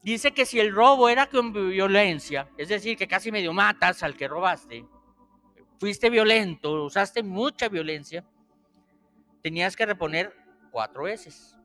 dice 0.00 0.30
que 0.30 0.46
si 0.46 0.60
el 0.60 0.72
robo 0.72 1.08
era 1.08 1.26
con 1.26 1.52
violencia, 1.52 2.48
es 2.56 2.68
decir, 2.68 2.96
que 2.96 3.08
casi 3.08 3.32
medio 3.32 3.52
matas 3.52 4.04
al 4.04 4.16
que 4.16 4.28
robaste, 4.28 4.86
fuiste 5.80 6.08
violento, 6.08 6.84
usaste 6.84 7.24
mucha 7.24 7.68
violencia, 7.68 8.24
tenías 9.42 9.74
que 9.74 9.86
reponer 9.86 10.32
cuatro 10.70 11.02
veces. 11.02 11.56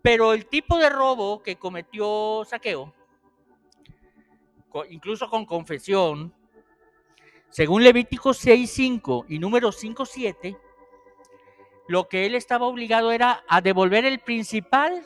Pero 0.00 0.32
el 0.32 0.46
tipo 0.46 0.78
de 0.78 0.88
robo 0.88 1.42
que 1.42 1.56
cometió 1.56 2.46
Saqueo, 2.46 2.94
incluso 4.88 5.28
con 5.28 5.44
confesión, 5.44 6.34
según 7.50 7.84
Levítico 7.84 8.30
6.5 8.30 9.26
y 9.28 9.38
número 9.38 9.70
5.7, 9.72 10.58
lo 11.88 12.08
que 12.08 12.26
él 12.26 12.34
estaba 12.34 12.66
obligado 12.66 13.12
era 13.12 13.42
a 13.48 13.60
devolver 13.60 14.04
el 14.04 14.20
principal 14.20 15.04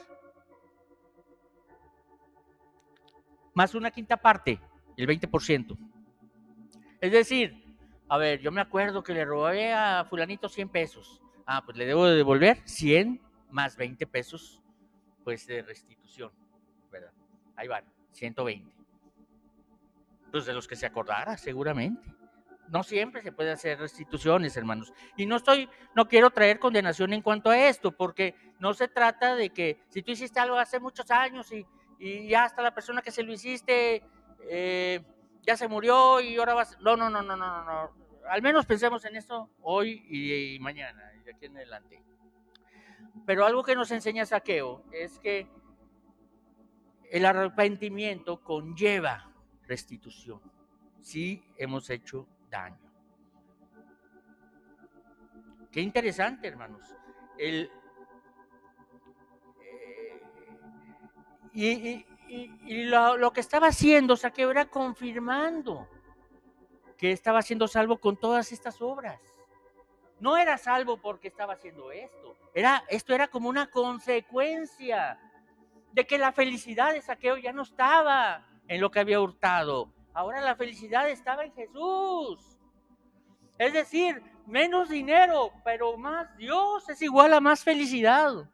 más 3.55 3.75
una 3.75 3.91
quinta 3.91 4.19
parte, 4.19 4.61
el 4.97 5.07
20%. 5.09 5.79
Es 7.01 7.11
decir, 7.13 7.65
a 8.09 8.19
ver, 8.19 8.41
yo 8.41 8.53
me 8.53 8.61
acuerdo 8.61 9.03
que 9.03 9.15
le 9.15 9.25
robé 9.25 9.73
a 9.73 10.05
fulanito 10.05 10.49
100 10.49 10.69
pesos. 10.69 11.23
Ah, 11.47 11.63
pues 11.65 11.77
le 11.77 11.87
debo 11.87 12.07
de 12.07 12.17
devolver 12.17 12.61
100 12.67 13.21
más 13.51 13.77
20 13.77 14.07
pesos 14.07 14.63
pues 15.25 15.47
de 15.47 15.63
restitución, 15.63 16.31
¿verdad? 16.91 17.13
Ahí 17.57 17.67
van, 17.67 17.85
120. 18.13 18.71
Pues 20.31 20.47
de 20.47 20.53
los 20.53 20.69
que 20.69 20.77
se 20.77 20.87
acordara, 20.87 21.37
seguramente. 21.37 22.09
No 22.69 22.83
siempre 22.83 23.23
se 23.23 23.33
puede 23.33 23.53
hacer 23.53 23.79
restituciones, 23.79 24.57
hermanos. 24.57 24.93
Y 25.17 25.27
no 25.27 25.37
estoy, 25.37 25.69
no 25.95 26.09
quiero 26.09 26.31
traer 26.31 26.59
condenación 26.59 27.13
en 27.13 27.23
cuanto 27.23 27.51
a 27.51 27.59
esto, 27.69 27.93
porque 27.93 28.35
no 28.59 28.75
se 28.75 28.89
trata 28.89 29.37
de 29.37 29.51
que 29.51 29.81
si 29.89 30.03
tú 30.03 30.13
hiciste 30.13 30.41
algo 30.41 30.59
hace 30.59 30.81
muchos 30.81 31.11
años 31.11 31.53
y, 31.53 31.67
y 31.99 32.29
ya 32.29 32.45
hasta 32.45 32.63
la 32.63 32.75
persona 32.75 33.03
que 33.03 33.11
se 33.11 33.23
lo 33.23 33.33
hiciste 33.33 34.03
eh, 34.49 35.05
ya 35.43 35.57
se 35.57 35.69
murió 35.69 36.21
y 36.21 36.37
ahora 36.37 36.55
vas. 36.55 36.79
No, 36.81 36.97
no, 36.97 37.09
no, 37.11 37.23
no, 37.23 37.37
no, 37.37 37.65
no. 37.65 37.91
Al 38.29 38.43
menos 38.43 38.67
pensemos 38.67 39.05
en 39.05 39.17
eso 39.17 39.51
hoy 39.63 40.05
y, 40.09 40.59
mañana, 40.61 41.13
y 41.19 41.25
de 41.25 41.33
aquí 41.33 41.47
en 41.47 41.57
adelante. 41.57 42.03
Pero 43.25 43.47
algo 43.47 43.63
que 43.63 43.77
nos 43.77 43.91
enseña 43.93 44.27
Saqueo 44.27 44.85
es 44.93 45.19
que 45.21 45.49
el 47.11 47.25
arrepentimiento 47.25 48.43
conlleva 48.43 49.33
restitución 49.63 50.41
si 51.01 51.45
hemos 51.57 51.89
hecho 51.91 52.27
daño. 52.63 52.79
Qué 55.71 55.81
interesante, 55.81 56.49
hermanos. 56.49 56.95
Eh, 57.39 57.69
y, 61.53 62.05
lo, 62.85 63.17
lo, 63.17 63.33
que 63.33 63.41
estaba 63.41 63.69
haciendo 63.69 64.17
Saqueo 64.17 64.51
era 64.51 64.67
confirmando 64.67 65.89
que 66.97 67.13
estaba 67.13 67.43
siendo 67.43 67.69
salvo 67.69 67.99
con 67.99 68.17
todas 68.17 68.53
estas 68.53 68.81
obras. 68.81 69.21
No 70.19 70.37
era 70.37 70.57
salvo 70.57 70.97
porque 70.97 71.29
estaba 71.29 71.55
haciendo 71.55 71.93
esto. 71.93 72.37
Era, 72.55 72.85
esto 72.89 73.15
era 73.15 73.29
como 73.29 73.49
una 73.49 73.71
consecuencia 73.71 75.19
de 75.93 76.07
que 76.07 76.19
la 76.19 76.33
felicidad 76.33 76.93
de 76.93 77.03
Saqueo 77.03 77.37
ya 77.37 77.53
no 77.53 77.63
estaba 77.63 78.47
en 78.69 78.81
lo 78.81 78.91
que 78.91 79.01
había 79.01 79.21
hurtado. 79.21 79.93
Ahora 80.17 80.41
la 80.41 80.57
felicidad 80.57 81.11
estaba 81.11 81.45
en 81.45 81.53
Jesús. 81.53 82.59
Es 83.59 83.75
decir, 83.75 84.23
menos 84.47 84.89
dinero, 84.89 85.53
pero 85.63 85.99
más 85.99 86.35
Dios 86.39 86.89
es 86.89 87.03
igual 87.03 87.35
a 87.35 87.41
más 87.41 87.63
felicidad. 87.63 88.49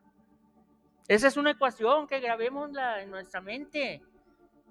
Esa 1.06 1.28
es 1.28 1.36
una 1.36 1.52
ecuación 1.52 2.08
que 2.08 2.18
grabemos 2.18 2.68
en 3.00 3.10
nuestra 3.12 3.40
mente. 3.40 4.02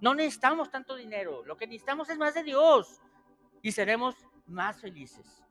No 0.01 0.13
necesitamos 0.13 0.69
tanto 0.69 0.97
dinero, 0.97 1.45
lo 1.45 1.55
que 1.55 1.65
necesitamos 1.65 2.09
es 2.09 2.17
más 2.17 2.33
de 2.33 2.43
Dios 2.43 2.99
y 3.61 3.71
seremos 3.71 4.15
más 4.47 4.81
felices. 4.81 5.45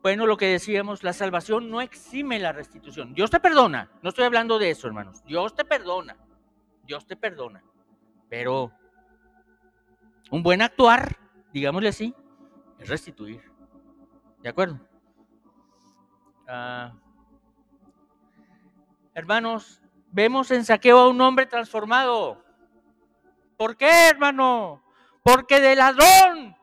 Bueno, 0.00 0.24
lo 0.24 0.38
que 0.38 0.46
decíamos, 0.46 1.02
la 1.02 1.12
salvación 1.12 1.68
no 1.68 1.82
exime 1.82 2.38
la 2.38 2.52
restitución. 2.52 3.12
Dios 3.12 3.30
te 3.30 3.38
perdona. 3.38 3.90
No 4.00 4.08
estoy 4.08 4.24
hablando 4.24 4.58
de 4.58 4.70
eso, 4.70 4.86
hermanos. 4.86 5.22
Dios 5.24 5.54
te 5.54 5.66
perdona. 5.66 6.16
Dios 6.86 7.06
te 7.06 7.16
perdona. 7.16 7.62
Pero 8.28 8.72
un 10.30 10.42
buen 10.42 10.62
actuar, 10.62 11.16
digámosle 11.52 11.88
así, 11.88 12.14
es 12.78 12.88
restituir. 12.88 13.42
¿De 14.42 14.48
acuerdo? 14.48 14.80
Ah, 16.48 16.92
hermanos, 19.14 19.82
vemos 20.12 20.50
en 20.50 20.64
saqueo 20.64 20.98
a 20.98 21.08
un 21.08 21.20
hombre 21.20 21.46
transformado. 21.46 22.44
¿Por 23.56 23.76
qué, 23.76 24.08
hermano? 24.08 24.82
Porque 25.22 25.60
de 25.60 25.76
ladrón 25.76 26.56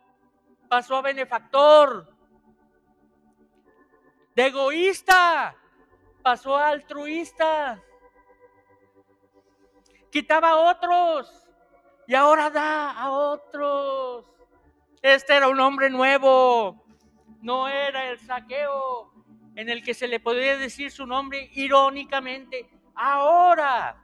pasó 0.70 0.98
a 0.98 1.02
benefactor 1.02 2.14
de 4.36 4.48
egoísta 4.48 5.56
pasó 6.24 6.58
a 6.58 6.70
altruista. 6.70 7.80
Quitaba 10.14 10.52
a 10.52 10.56
otros 10.58 11.44
y 12.06 12.14
ahora 12.14 12.52
da 12.52 12.92
a 12.92 13.10
otros. 13.10 14.24
Este 15.02 15.36
era 15.36 15.50
un 15.50 15.60
hombre 15.60 15.90
nuevo, 15.90 16.86
no 17.42 17.68
era 17.68 18.12
el 18.12 18.20
saqueo 18.20 19.12
en 19.56 19.70
el 19.70 19.84
que 19.84 19.96
se 19.96 20.08
le 20.08 20.20
podría 20.20 20.56
decir 20.56 20.92
su 20.92 21.08
nombre 21.08 21.50
irónicamente. 21.56 22.70
Ahora 22.94 24.04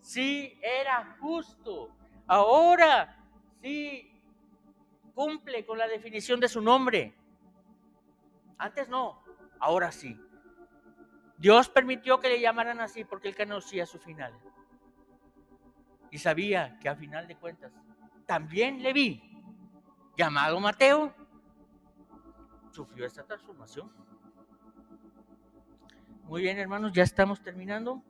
sí 0.00 0.58
era 0.60 1.16
justo, 1.20 1.96
ahora 2.26 3.16
sí 3.62 4.20
cumple 5.14 5.64
con 5.64 5.78
la 5.78 5.86
definición 5.86 6.40
de 6.40 6.48
su 6.48 6.60
nombre. 6.60 7.14
Antes 8.58 8.88
no, 8.88 9.22
ahora 9.60 9.92
sí. 9.92 10.18
Dios 11.38 11.68
permitió 11.68 12.18
que 12.18 12.30
le 12.30 12.40
llamaran 12.40 12.80
así 12.80 13.04
porque 13.04 13.28
él 13.28 13.36
conocía 13.36 13.86
su 13.86 14.00
final. 14.00 14.36
Y 16.10 16.18
sabía 16.18 16.78
que 16.80 16.88
a 16.88 16.96
final 16.96 17.26
de 17.26 17.36
cuentas 17.36 17.72
también 18.26 18.82
le 18.82 18.92
vi 18.92 19.30
llamado 20.16 20.60
Mateo, 20.60 21.14
sufrió 22.70 23.06
esta 23.06 23.24
transformación. 23.24 23.90
Muy 26.24 26.42
bien, 26.42 26.58
hermanos, 26.58 26.92
ya 26.92 27.02
estamos 27.02 27.42
terminando. 27.42 28.02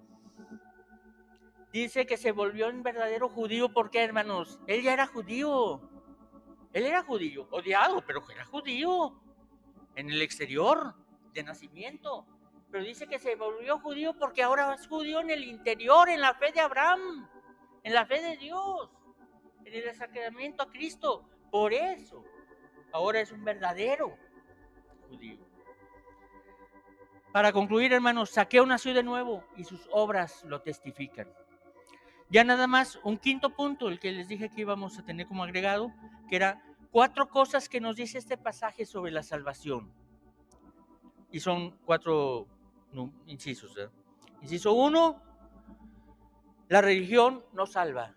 Dice 1.72 2.06
que 2.06 2.16
se 2.16 2.32
volvió 2.32 2.68
un 2.68 2.82
verdadero 2.82 3.28
judío 3.28 3.72
porque, 3.72 4.02
hermanos, 4.02 4.60
él 4.66 4.82
ya 4.82 4.92
era 4.92 5.06
judío. 5.06 5.80
Él 6.72 6.84
era 6.84 7.02
judío, 7.02 7.48
odiado, 7.50 8.04
pero 8.04 8.22
era 8.30 8.44
judío 8.44 9.20
en 9.94 10.10
el 10.10 10.20
exterior 10.20 10.94
de 11.32 11.44
nacimiento. 11.44 12.26
Pero 12.70 12.84
dice 12.84 13.06
que 13.06 13.18
se 13.18 13.36
volvió 13.36 13.78
judío 13.78 14.14
porque 14.18 14.42
ahora 14.42 14.74
es 14.74 14.86
judío 14.86 15.20
en 15.20 15.30
el 15.30 15.44
interior, 15.44 16.08
en 16.08 16.20
la 16.20 16.34
fe 16.34 16.52
de 16.52 16.60
Abraham, 16.60 17.28
en 17.82 17.94
la 17.94 18.06
fe 18.06 18.20
de 18.22 18.36
Dios, 18.36 18.90
en 19.64 19.74
el 19.74 19.94
sacramento 19.94 20.62
a 20.62 20.70
Cristo. 20.70 21.24
Por 21.50 21.72
eso, 21.72 22.24
ahora 22.92 23.20
es 23.20 23.32
un 23.32 23.44
verdadero 23.44 24.16
judío. 25.08 25.38
Para 27.32 27.52
concluir, 27.52 27.92
hermanos, 27.92 28.30
Saqueo 28.30 28.66
nació 28.66 28.92
de 28.92 29.04
nuevo 29.04 29.44
y 29.56 29.64
sus 29.64 29.88
obras 29.92 30.44
lo 30.44 30.62
testifican. 30.62 31.28
Ya 32.28 32.44
nada 32.44 32.66
más, 32.66 32.98
un 33.04 33.18
quinto 33.18 33.50
punto, 33.50 33.88
el 33.88 34.00
que 34.00 34.12
les 34.12 34.28
dije 34.28 34.50
que 34.50 34.60
íbamos 34.60 34.98
a 34.98 35.04
tener 35.04 35.26
como 35.26 35.44
agregado, 35.44 35.92
que 36.28 36.36
era 36.36 36.62
cuatro 36.90 37.28
cosas 37.28 37.68
que 37.68 37.80
nos 37.80 37.96
dice 37.96 38.18
este 38.18 38.36
pasaje 38.36 38.84
sobre 38.84 39.12
la 39.12 39.22
salvación. 39.22 39.92
Y 41.30 41.40
son 41.40 41.76
cuatro 41.84 42.46
incisos. 43.26 43.76
¿eh? 43.78 43.88
Inciso 44.42 44.72
uno, 44.72 45.22
la 46.70 46.80
religión 46.80 47.44
no 47.52 47.66
salva, 47.66 48.14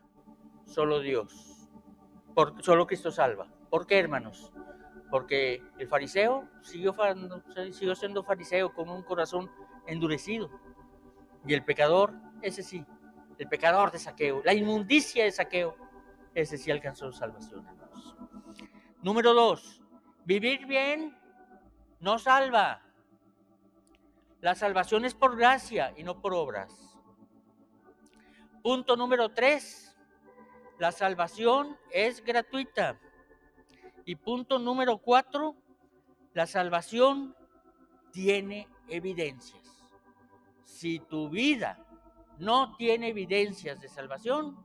solo 0.65 1.01
Dios 1.01 1.53
solo 2.61 2.87
Cristo 2.87 3.11
salva. 3.11 3.47
¿Por 3.69 3.85
qué, 3.85 3.99
hermanos? 3.99 4.51
Porque 5.09 5.63
el 5.77 5.87
fariseo 5.87 6.47
siguió, 6.61 6.95
siguió 7.71 7.95
siendo 7.95 8.23
fariseo 8.23 8.73
con 8.73 8.89
un 8.89 9.03
corazón 9.03 9.51
endurecido. 9.87 10.49
Y 11.45 11.53
el 11.53 11.63
pecador, 11.63 12.13
ese 12.41 12.63
sí, 12.63 12.85
el 13.37 13.47
pecador 13.47 13.91
de 13.91 13.99
saqueo, 13.99 14.41
la 14.43 14.53
inmundicia 14.53 15.23
de 15.25 15.31
saqueo, 15.31 15.75
ese 16.33 16.57
sí 16.57 16.71
alcanzó 16.71 17.11
salvación, 17.11 17.67
hermanos. 17.67 18.15
Número 19.01 19.33
dos, 19.33 19.81
vivir 20.25 20.65
bien 20.65 21.15
no 21.99 22.17
salva. 22.17 22.81
La 24.41 24.55
salvación 24.55 25.05
es 25.05 25.13
por 25.13 25.37
gracia 25.37 25.93
y 25.95 26.03
no 26.03 26.21
por 26.21 26.33
obras. 26.33 26.92
Punto 28.63 28.95
número 28.95 29.27
tres, 29.27 29.93
la 30.79 30.93
salvación 30.93 31.77
es 31.91 32.23
gratuita. 32.23 32.97
Y 34.05 34.15
punto 34.15 34.57
número 34.57 34.99
cuatro, 34.99 35.57
la 36.31 36.47
salvación 36.47 37.35
tiene 38.13 38.69
evidencias. 38.87 39.85
Si 40.63 40.99
tu 40.99 41.29
vida 41.29 41.85
no 42.37 42.77
tiene 42.77 43.09
evidencias 43.09 43.81
de 43.81 43.89
salvación, 43.89 44.57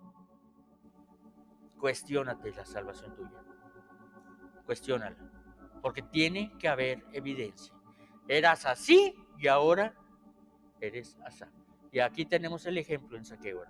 cuestionate 1.77 2.53
la 2.53 2.65
salvación 2.65 3.17
tuya. 3.17 3.43
Cuestiónala, 4.65 5.17
porque 5.83 6.03
tiene 6.03 6.57
que 6.57 6.69
haber 6.69 7.05
evidencia. 7.13 7.75
Eras 8.29 8.65
así 8.65 9.13
y 9.39 9.49
ahora 9.49 9.93
eres 10.81 11.19
así. 11.25 11.43
Y 11.91 11.99
aquí 11.99 12.25
tenemos 12.27 12.65
el 12.67 12.79
ejemplo 12.79 13.17
en 13.17 13.25
Saqueo. 13.25 13.65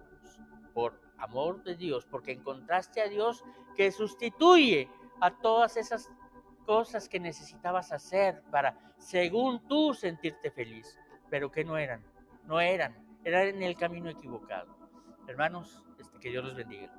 Por 0.79 1.01
amor 1.19 1.65
de 1.65 1.75
Dios, 1.75 2.07
porque 2.07 2.31
encontraste 2.31 3.03
a 3.03 3.09
Dios 3.09 3.43
que 3.75 3.91
sustituye 3.91 4.89
a 5.21 5.33
todas 5.33 5.77
esas 5.77 6.09
cosas 6.67 7.09
que 7.09 7.19
necesitabas 7.19 7.91
hacer 7.91 8.45
para, 8.53 8.79
según 8.97 9.67
tú, 9.67 9.93
sentirte 9.93 10.53
feliz, 10.53 10.97
pero 11.29 11.51
que 11.51 11.65
no 11.65 11.77
eran, 11.77 12.05
no 12.45 12.61
eran, 12.61 12.95
eran 13.25 13.49
en 13.49 13.63
el 13.65 13.77
camino 13.77 14.09
equivocado. 14.09 14.73
Hermanos, 15.27 15.85
este, 15.99 16.21
que 16.21 16.31
Dios 16.31 16.45
los 16.45 16.55
bendiga. 16.55 16.98